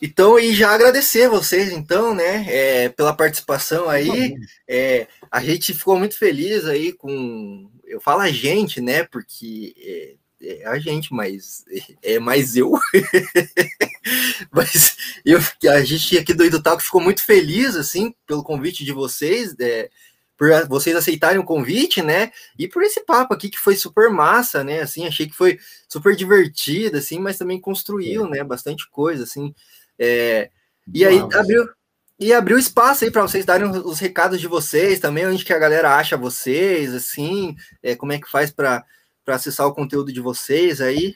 [0.00, 4.34] Então, e já agradecer vocês, então, né, é, pela participação aí.
[4.68, 7.70] É, a gente ficou muito feliz aí com.
[7.84, 10.14] Eu falo a gente, né, porque é,
[10.46, 11.64] é a gente, mas
[12.02, 12.72] é mais eu.
[14.52, 15.38] Mas eu,
[15.70, 19.88] a gente aqui do Ido ficou muito feliz, assim, pelo convite de vocês, é,
[20.36, 22.30] por vocês aceitarem o convite, né?
[22.58, 24.82] E por esse papo aqui que foi super massa, né?
[24.82, 25.58] Assim, achei que foi
[25.88, 28.30] super divertido, assim, mas também construiu, é.
[28.30, 28.44] né?
[28.44, 29.54] Bastante coisa, assim.
[29.98, 30.50] É,
[30.92, 31.68] e aí abriu
[32.18, 35.58] e abriu espaço aí para vocês darem os recados de vocês também, onde que a
[35.58, 38.84] galera acha vocês, assim, é, como é que faz para
[39.26, 41.14] acessar o conteúdo de vocês aí.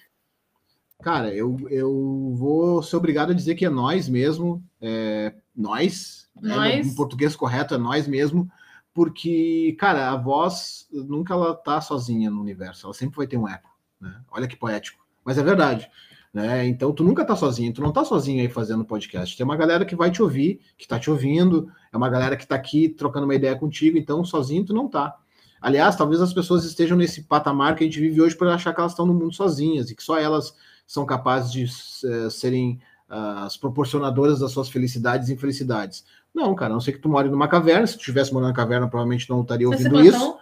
[1.03, 6.55] Cara, eu, eu vou ser obrigado a dizer que é nós mesmo, é, nós, né,
[6.55, 6.75] nós.
[6.75, 8.51] Né, em português correto é nós mesmo,
[8.93, 13.49] porque, cara, a voz nunca ela tá sozinha no universo, ela sempre vai ter um
[13.49, 13.71] eco,
[14.01, 14.21] né?
[14.29, 15.89] Olha que poético, mas é verdade.
[16.33, 16.67] Né?
[16.67, 19.37] Então tu nunca tá sozinho, tu não tá sozinho aí fazendo podcast.
[19.37, 22.47] Tem uma galera que vai te ouvir, que tá te ouvindo, é uma galera que
[22.47, 25.17] tá aqui trocando uma ideia contigo, então sozinho tu não tá.
[25.61, 28.81] Aliás, talvez as pessoas estejam nesse patamar que a gente vive hoje por achar que
[28.81, 30.55] elas estão no mundo sozinhas e que só elas
[30.87, 32.81] são capazes de uh, serem
[33.11, 36.05] uh, as proporcionadoras das suas felicidades e infelicidades.
[36.35, 38.55] Não, cara, a não sei que tu more numa caverna, se tu estivesse morando na
[38.55, 40.37] caverna, provavelmente não estaria ouvindo isso.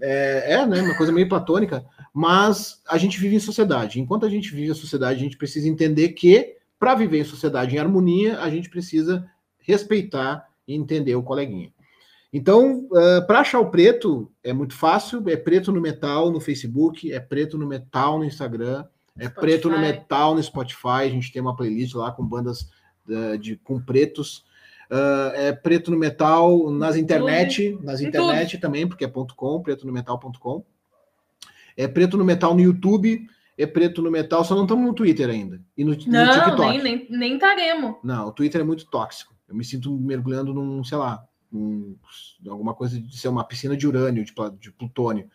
[0.00, 4.00] É, é, né, uma coisa meio platônica, mas a gente vive em sociedade.
[4.00, 7.76] Enquanto a gente vive a sociedade, a gente precisa entender que, para viver em sociedade
[7.76, 9.24] em harmonia, a gente precisa
[9.58, 11.72] respeitar e entender o coleguinha.
[12.32, 17.12] Então, uh, para achar o preto, é muito fácil, é preto no metal no Facebook,
[17.12, 18.86] é preto no metal no Instagram,
[19.18, 19.40] é Spotify.
[19.40, 22.70] preto no metal no Spotify, a gente tem uma playlist lá com bandas
[23.06, 24.44] uh, de, com pretos.
[24.90, 29.92] Uh, é preto no metal nas internet, nas internet também, porque é .com, preto no
[29.92, 30.64] metal.com.
[31.76, 33.26] É preto no metal no YouTube,
[33.56, 35.60] é preto no metal, só não estamos no Twitter ainda.
[35.76, 36.60] E no, não, no TikTok.
[36.60, 37.96] Nem, nem, nem taremos.
[38.02, 39.34] Não, o Twitter é muito tóxico.
[39.48, 41.96] Eu me sinto mergulhando num, sei lá, num,
[42.48, 45.30] alguma coisa de ser uma piscina de urânio, de, de plutônio.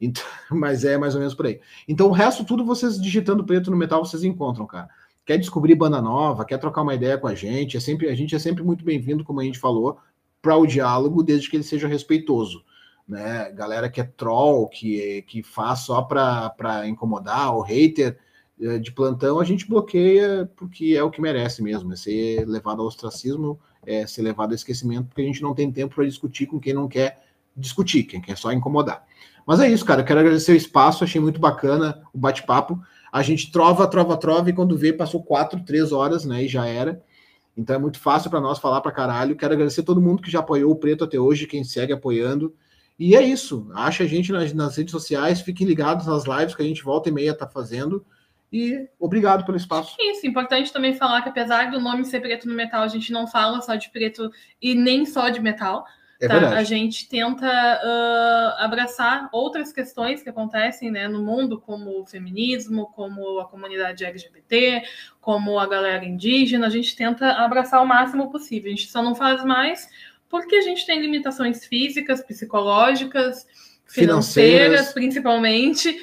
[0.00, 1.60] Então, mas é mais ou menos por aí.
[1.88, 4.88] Então, o resto, tudo vocês digitando preto no metal, vocês encontram, cara
[5.26, 8.34] quer descobrir banda nova, quer trocar uma ideia com a gente, é sempre, a gente
[8.34, 9.98] é sempre muito bem-vindo, como a gente falou,
[10.40, 12.64] para o diálogo, desde que ele seja respeitoso.
[13.06, 13.50] Né?
[13.52, 18.16] Galera que é troll, que, que faz só para incomodar, o hater
[18.60, 22.80] eh, de plantão, a gente bloqueia porque é o que merece mesmo, é ser levado
[22.80, 26.46] ao ostracismo, é ser levado ao esquecimento, porque a gente não tem tempo para discutir
[26.46, 27.22] com quem não quer
[27.56, 29.04] discutir, quem quer só incomodar.
[29.46, 30.02] Mas é isso, cara.
[30.02, 32.78] Quero agradecer o espaço, achei muito bacana o bate-papo
[33.16, 36.44] a gente trova, trova, trova, e quando vê, passou quatro, três horas, né?
[36.44, 37.02] E já era.
[37.56, 39.34] Então é muito fácil para nós falar para caralho.
[39.34, 42.54] Quero agradecer todo mundo que já apoiou o Preto até hoje, quem segue apoiando.
[42.98, 43.70] E é isso.
[43.72, 47.08] Acha a gente nas, nas redes sociais, fiquem ligados nas lives que a gente volta
[47.08, 48.04] e meia tá fazendo.
[48.52, 49.96] E obrigado pelo espaço.
[49.98, 53.26] Isso, importante também falar que apesar do nome ser preto no metal, a gente não
[53.26, 54.30] fala só de preto
[54.62, 55.84] e nem só de metal.
[56.18, 56.56] É tá?
[56.56, 62.86] A gente tenta uh, abraçar outras questões que acontecem né, no mundo, como o feminismo,
[62.94, 64.82] como a comunidade LGBT,
[65.20, 66.68] como a galera indígena.
[66.68, 68.72] A gente tenta abraçar o máximo possível.
[68.72, 69.90] A gente só não faz mais
[70.28, 73.46] porque a gente tem limitações físicas, psicológicas,
[73.86, 74.92] financeiras, financeiras.
[74.92, 75.96] principalmente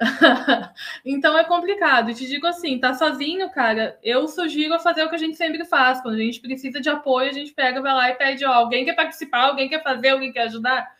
[1.04, 2.14] então é complicado.
[2.14, 3.98] Te digo assim, tá sozinho, cara.
[4.02, 6.00] Eu sugiro fazer o que a gente sempre faz.
[6.00, 8.84] Quando a gente precisa de apoio, a gente pega, vai lá e pede, ó, alguém
[8.84, 10.90] quer participar, alguém quer fazer, alguém quer ajudar.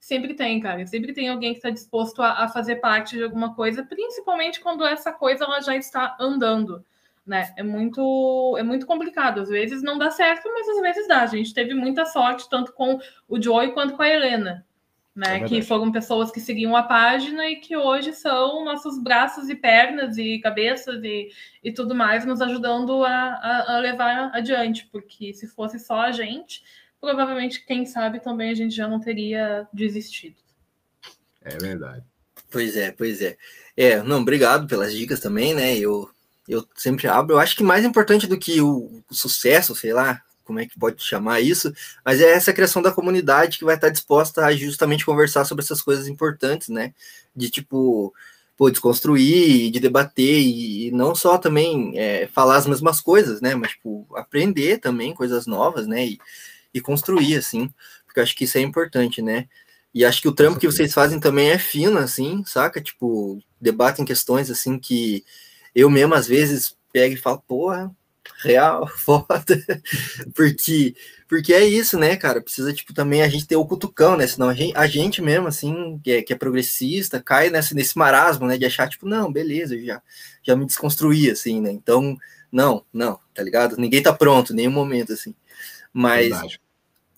[0.00, 0.86] Sempre tem, cara.
[0.86, 4.86] Sempre tem alguém que está disposto a, a, fazer parte de alguma coisa, principalmente quando
[4.86, 6.84] essa coisa ela já está andando.
[7.26, 7.52] Né?
[7.56, 9.40] É muito é muito complicado.
[9.40, 11.22] Às vezes não dá certo, mas às vezes dá.
[11.22, 14.64] A gente teve muita sorte, tanto com o Joey quanto com a Helena
[15.16, 15.38] né?
[15.38, 19.54] É que foram pessoas que seguiam a página e que hoje são nossos braços e
[19.54, 21.30] pernas e cabeças e,
[21.64, 26.12] e tudo mais, nos ajudando a, a, a, levar adiante, porque se fosse só a
[26.12, 26.62] gente,
[27.00, 30.36] provavelmente, quem sabe, também a gente já não teria desistido.
[31.40, 32.04] É verdade.
[32.50, 33.38] Pois é, pois é.
[33.74, 35.78] É, não, obrigado pelas dicas também, né?
[35.78, 36.10] Eu,
[36.46, 37.36] eu sempre abro.
[37.36, 40.78] Eu acho que mais importante do que o, o sucesso, sei lá, como é que
[40.78, 41.72] pode chamar isso,
[42.04, 45.82] mas é essa criação da comunidade que vai estar disposta a justamente conversar sobre essas
[45.82, 46.94] coisas importantes, né?
[47.34, 48.14] De tipo,
[48.56, 53.54] pô, desconstruir, de debater, e, não só também é, falar as mesmas coisas, né?
[53.54, 56.06] Mas, tipo, aprender também coisas novas, né?
[56.06, 56.18] E,
[56.72, 57.70] e construir, assim,
[58.06, 59.48] porque eu acho que isso é importante, né?
[59.92, 62.80] E acho que o trampo que vocês fazem também é fino, assim, saca?
[62.80, 65.24] Tipo, debatem questões, assim, que
[65.74, 67.94] eu mesmo, às vezes, pego e falo, porra,
[68.42, 69.44] real, foda.
[70.34, 70.94] porque,
[71.28, 72.40] porque é isso, né, cara?
[72.40, 74.26] Precisa, tipo, também a gente ter o cutucão, né?
[74.26, 77.96] Senão a gente, a gente mesmo, assim, que é, que é progressista, cai nesse, nesse
[77.98, 78.56] marasmo, né?
[78.56, 80.00] De achar, tipo, não, beleza, já,
[80.42, 81.70] já me desconstruí, assim, né?
[81.70, 82.16] Então,
[82.50, 83.76] não, não, tá ligado?
[83.76, 85.34] Ninguém tá pronto, nenhum momento, assim.
[85.92, 86.28] Mas.
[86.28, 86.60] Verdade.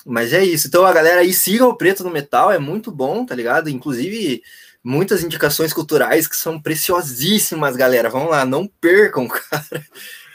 [0.06, 0.68] Mas é isso.
[0.68, 3.68] Então a galera aí siga o Preto no Metal, é muito bom, tá ligado?
[3.68, 4.42] Inclusive,
[4.82, 8.08] muitas indicações culturais que são preciosíssimas, galera.
[8.08, 9.84] Vamos lá, não percam, cara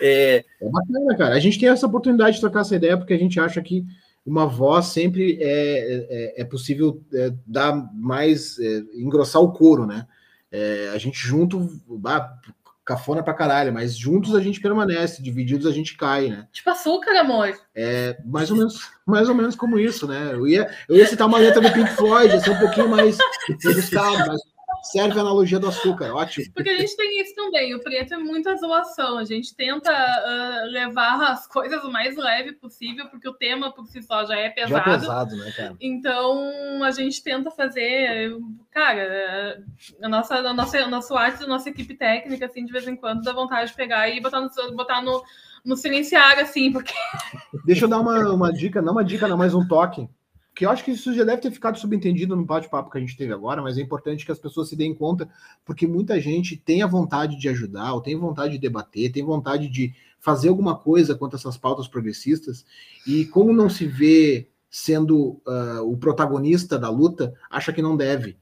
[0.04, 0.44] É...
[0.62, 1.36] é bacana, cara.
[1.36, 3.86] A gente tem essa oportunidade de trocar essa ideia porque a gente acha que
[4.26, 10.06] uma voz sempre é, é, é possível é, dar mais, é, engrossar o couro, né?
[10.52, 11.68] É, a gente junto,
[12.06, 12.34] ah,
[12.86, 16.48] cafona pra caralho, mas juntos a gente permanece, divididos a gente cai, né?
[16.52, 17.58] Tipo açúcar, amor.
[17.74, 20.34] É mais ou menos, mais ou menos como isso, né?
[20.34, 23.18] Eu ia, eu ia citar uma letra do Pink Floyd, assim, um pouquinho mais
[23.64, 24.42] rebuscado, mas
[24.84, 26.46] serve a analogia do açúcar, ótimo.
[26.54, 30.70] Porque a gente tem isso também, o preto é muita zoação, a gente tenta uh,
[30.70, 34.50] levar as coisas o mais leve possível, porque o tema por si só já é
[34.50, 34.86] pesado.
[34.86, 35.76] Já é pesado, né, cara?
[35.80, 38.38] Então a gente tenta fazer,
[38.72, 39.64] cara,
[40.02, 42.96] a nossa, a nossa, a nossa arte, a nossa equipe técnica, assim, de vez em
[42.96, 45.24] quando dá vontade de pegar e botar no, botar no,
[45.64, 46.94] no silenciar, assim, porque.
[47.66, 50.10] Deixa eu dar uma, uma dica, não uma dica, não, mais um toque
[50.56, 53.18] que eu acho que isso já deve ter ficado subentendido no bate-papo que a gente
[53.18, 55.28] teve agora, mas é importante que as pessoas se deem conta,
[55.66, 59.68] porque muita gente tem a vontade de ajudar, ou tem vontade de debater, tem vontade
[59.68, 62.66] de fazer alguma coisa quanto a essas pautas progressistas,
[63.08, 68.38] e como não se vê sendo uh, o protagonista da luta, acha que não deve.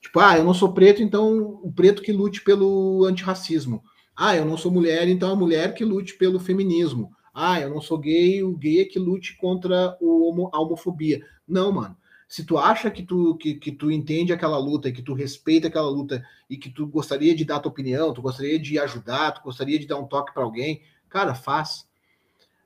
[0.00, 3.82] Tipo, ah, eu não sou preto, então o preto que lute pelo antirracismo.
[4.16, 7.12] Ah, eu não sou mulher, então a mulher que lute pelo feminismo.
[7.34, 11.24] Ah, eu não sou gay, o gay é que lute contra o a homofobia.
[11.46, 11.96] Não, mano.
[12.28, 15.90] Se tu acha que tu, que, que tu entende aquela luta, que tu respeita aquela
[15.90, 19.78] luta e que tu gostaria de dar tua opinião, tu gostaria de ajudar, tu gostaria
[19.78, 20.80] de dar um toque para alguém,
[21.10, 21.86] cara, faz.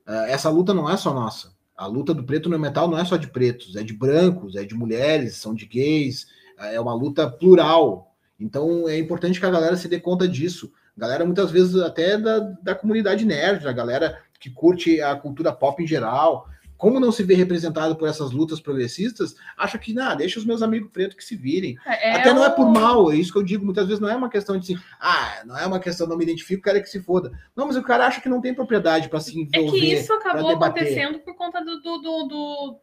[0.06, 1.52] Uh, essa luta não é só nossa.
[1.76, 4.64] A luta do preto no metal não é só de pretos, é de brancos, é
[4.64, 6.28] de mulheres, são de gays,
[6.58, 8.14] é uma luta plural.
[8.38, 10.72] Então é importante que a galera se dê conta disso.
[10.96, 15.82] Galera, muitas vezes, até da, da comunidade nerd, a galera que curte a cultura pop
[15.82, 20.38] em geral, como não se vê representado por essas lutas progressistas, acha que, não, deixa
[20.38, 21.76] os meus amigos pretos que se virem.
[21.86, 24.08] É, é Até não é por mal, é isso que eu digo, muitas vezes não
[24.08, 26.78] é uma questão de assim, ah, não é uma questão, não me identifico, o cara
[26.78, 27.32] é que se foda.
[27.54, 29.76] Não, mas o cara acha que não tem propriedade para se envolver.
[29.76, 32.80] É que isso acabou acontecendo por conta do, do, do, do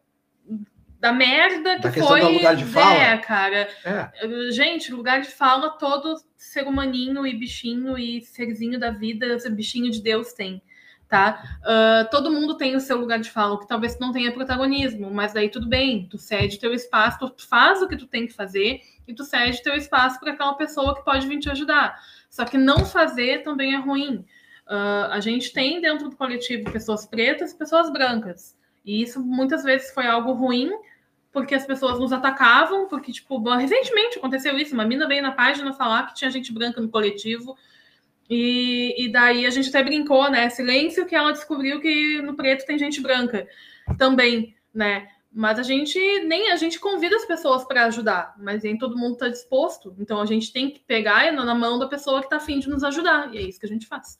[0.98, 2.20] da merda que da foi.
[2.20, 2.94] Do lugar de fala.
[2.94, 3.68] É, cara.
[3.84, 4.10] É.
[4.50, 10.02] Gente, lugar de fala, todo ser humaninho e bichinho e serzinho da vida, bichinho de
[10.02, 10.62] Deus tem
[11.08, 11.58] tá?
[11.60, 15.32] Uh, todo mundo tem o seu lugar de fala, que talvez não tenha protagonismo, mas
[15.32, 18.80] daí tudo bem, tu cede teu espaço, tu faz o que tu tem que fazer
[19.06, 21.98] e tu cede teu espaço para aquela pessoa que pode vir te ajudar.
[22.30, 24.24] Só que não fazer também é ruim.
[24.66, 28.56] Uh, a gente tem dentro do coletivo pessoas pretas e pessoas brancas.
[28.84, 30.70] E isso muitas vezes foi algo ruim,
[31.32, 35.72] porque as pessoas nos atacavam, porque, tipo, recentemente aconteceu isso, uma mina veio na página
[35.72, 37.56] falar que tinha gente branca no coletivo,
[38.28, 40.48] e, e daí a gente até brincou, né?
[40.48, 43.46] Silêncio que ela descobriu que no preto tem gente branca
[43.98, 45.08] também, né?
[45.32, 49.14] Mas a gente nem a gente convida as pessoas para ajudar, mas nem todo mundo
[49.14, 49.94] está disposto.
[49.98, 52.84] Então a gente tem que pegar na mão da pessoa que está afim de nos
[52.84, 53.34] ajudar.
[53.34, 54.18] E é isso que a gente faz.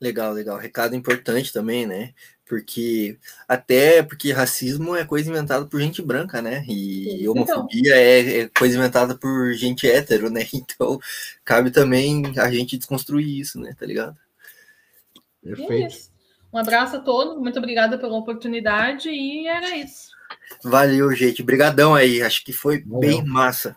[0.00, 0.56] Legal, legal.
[0.58, 2.12] Recado importante também, né?
[2.50, 3.16] Porque
[3.46, 6.64] até porque racismo é coisa inventada por gente branca, né?
[6.66, 7.30] E então.
[7.30, 10.40] homofobia é, é, coisa inventada por gente hétero, né?
[10.52, 10.98] Então
[11.44, 13.72] cabe também a gente desconstruir isso, né?
[13.78, 14.16] Tá ligado?
[15.40, 15.94] Perfeito.
[15.94, 20.10] É um abraço a todos, muito obrigada pela oportunidade e era isso.
[20.64, 21.44] Valeu, gente.
[21.44, 22.20] Brigadão aí.
[22.20, 22.98] Acho que foi Valeu.
[22.98, 23.76] bem massa.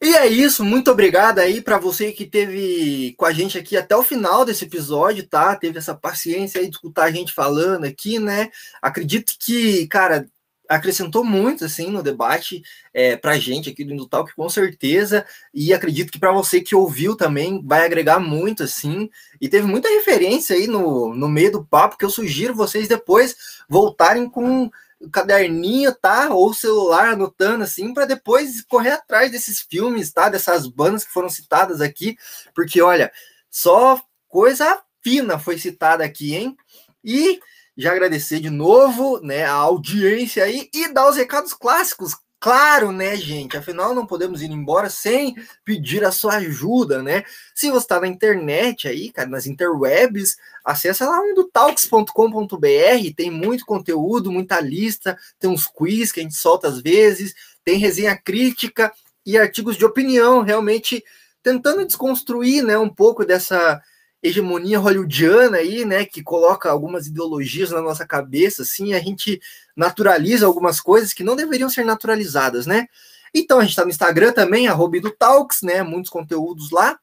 [0.00, 3.96] E é isso, muito obrigado aí para você que teve com a gente aqui até
[3.96, 5.56] o final desse episódio, tá?
[5.56, 8.48] Teve essa paciência aí de escutar a gente falando aqui, né?
[8.80, 10.28] Acredito que, cara,
[10.68, 12.62] acrescentou muito assim no debate
[12.92, 16.76] é, para a gente aqui do Indutalk, com certeza, e acredito que para você que
[16.76, 19.10] ouviu também vai agregar muito assim,
[19.40, 23.36] e teve muita referência aí no, no meio do papo que eu sugiro vocês depois
[23.68, 24.70] voltarem com
[25.12, 26.30] caderninho, tá?
[26.30, 30.28] Ou celular anotando assim, para depois correr atrás desses filmes, tá?
[30.28, 32.16] Dessas bandas que foram citadas aqui,
[32.54, 33.12] porque olha,
[33.50, 36.56] só coisa fina foi citada aqui, hein?
[37.04, 37.40] E
[37.76, 42.16] já agradecer de novo, né, a audiência aí e dar os recados clássicos.
[42.40, 43.56] Claro, né, gente?
[43.56, 45.34] Afinal, não podemos ir embora sem
[45.64, 47.24] pedir a sua ajuda, né?
[47.52, 53.66] Se você está na internet aí, cara, nas interwebs, acessa lá no talks.com.br, tem muito
[53.66, 57.34] conteúdo, muita lista, tem uns quiz que a gente solta às vezes,
[57.64, 58.92] tem resenha crítica
[59.26, 61.02] e artigos de opinião, realmente
[61.42, 63.82] tentando desconstruir, né, um pouco dessa
[64.22, 69.40] hegemonia hollywoodiana aí, né, que coloca algumas ideologias na nossa cabeça, assim, a gente
[69.76, 72.86] naturaliza algumas coisas que não deveriam ser naturalizadas, né?
[73.34, 75.82] Então a gente está no Instagram também, arroba do Talks, né?
[75.82, 76.98] Muitos conteúdos lá.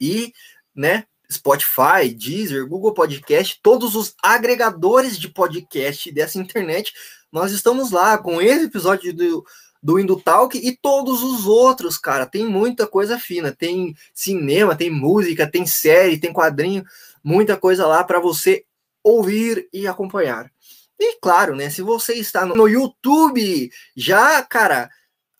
[0.00, 0.32] E,
[0.74, 6.92] né, Spotify, Deezer, Google Podcast, todos os agregadores de podcast dessa internet,
[7.32, 9.44] nós estamos lá com esse episódio do
[9.82, 12.26] do Indutalk e todos os outros, cara.
[12.26, 13.52] Tem muita coisa fina.
[13.52, 16.84] Tem cinema, tem música, tem série, tem quadrinho,
[17.22, 18.64] muita coisa lá para você
[19.02, 20.50] ouvir e acompanhar.
[20.98, 21.70] E claro, né?
[21.70, 24.90] Se você está no YouTube, já, cara,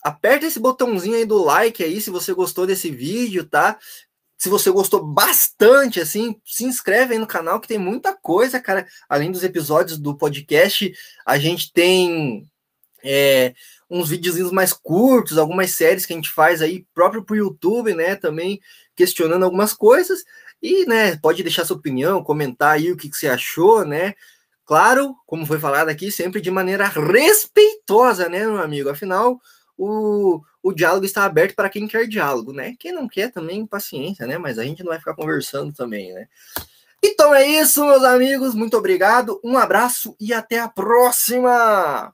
[0.02, 3.78] aperta esse botãozinho aí do like aí se você gostou desse vídeo, tá?
[4.38, 8.86] Se você gostou bastante, assim, se inscreve aí no canal que tem muita coisa, cara.
[9.08, 10.92] Além dos episódios do podcast,
[11.24, 12.46] a gente tem
[13.02, 13.54] é,
[13.90, 18.16] uns videozinhos mais curtos, algumas séries que a gente faz aí próprio pro YouTube, né?
[18.16, 18.60] Também
[18.94, 20.24] questionando algumas coisas.
[20.62, 24.14] E, né, pode deixar sua opinião, comentar aí o que, que você achou, né?
[24.64, 28.88] Claro, como foi falado aqui, sempre de maneira respeitosa, né, meu amigo?
[28.88, 29.40] Afinal,
[29.78, 32.74] o, o diálogo está aberto para quem quer diálogo, né?
[32.78, 34.38] Quem não quer também, paciência, né?
[34.38, 36.26] Mas a gente não vai ficar conversando também, né?
[37.04, 38.54] Então é isso, meus amigos.
[38.54, 42.12] Muito obrigado, um abraço e até a próxima!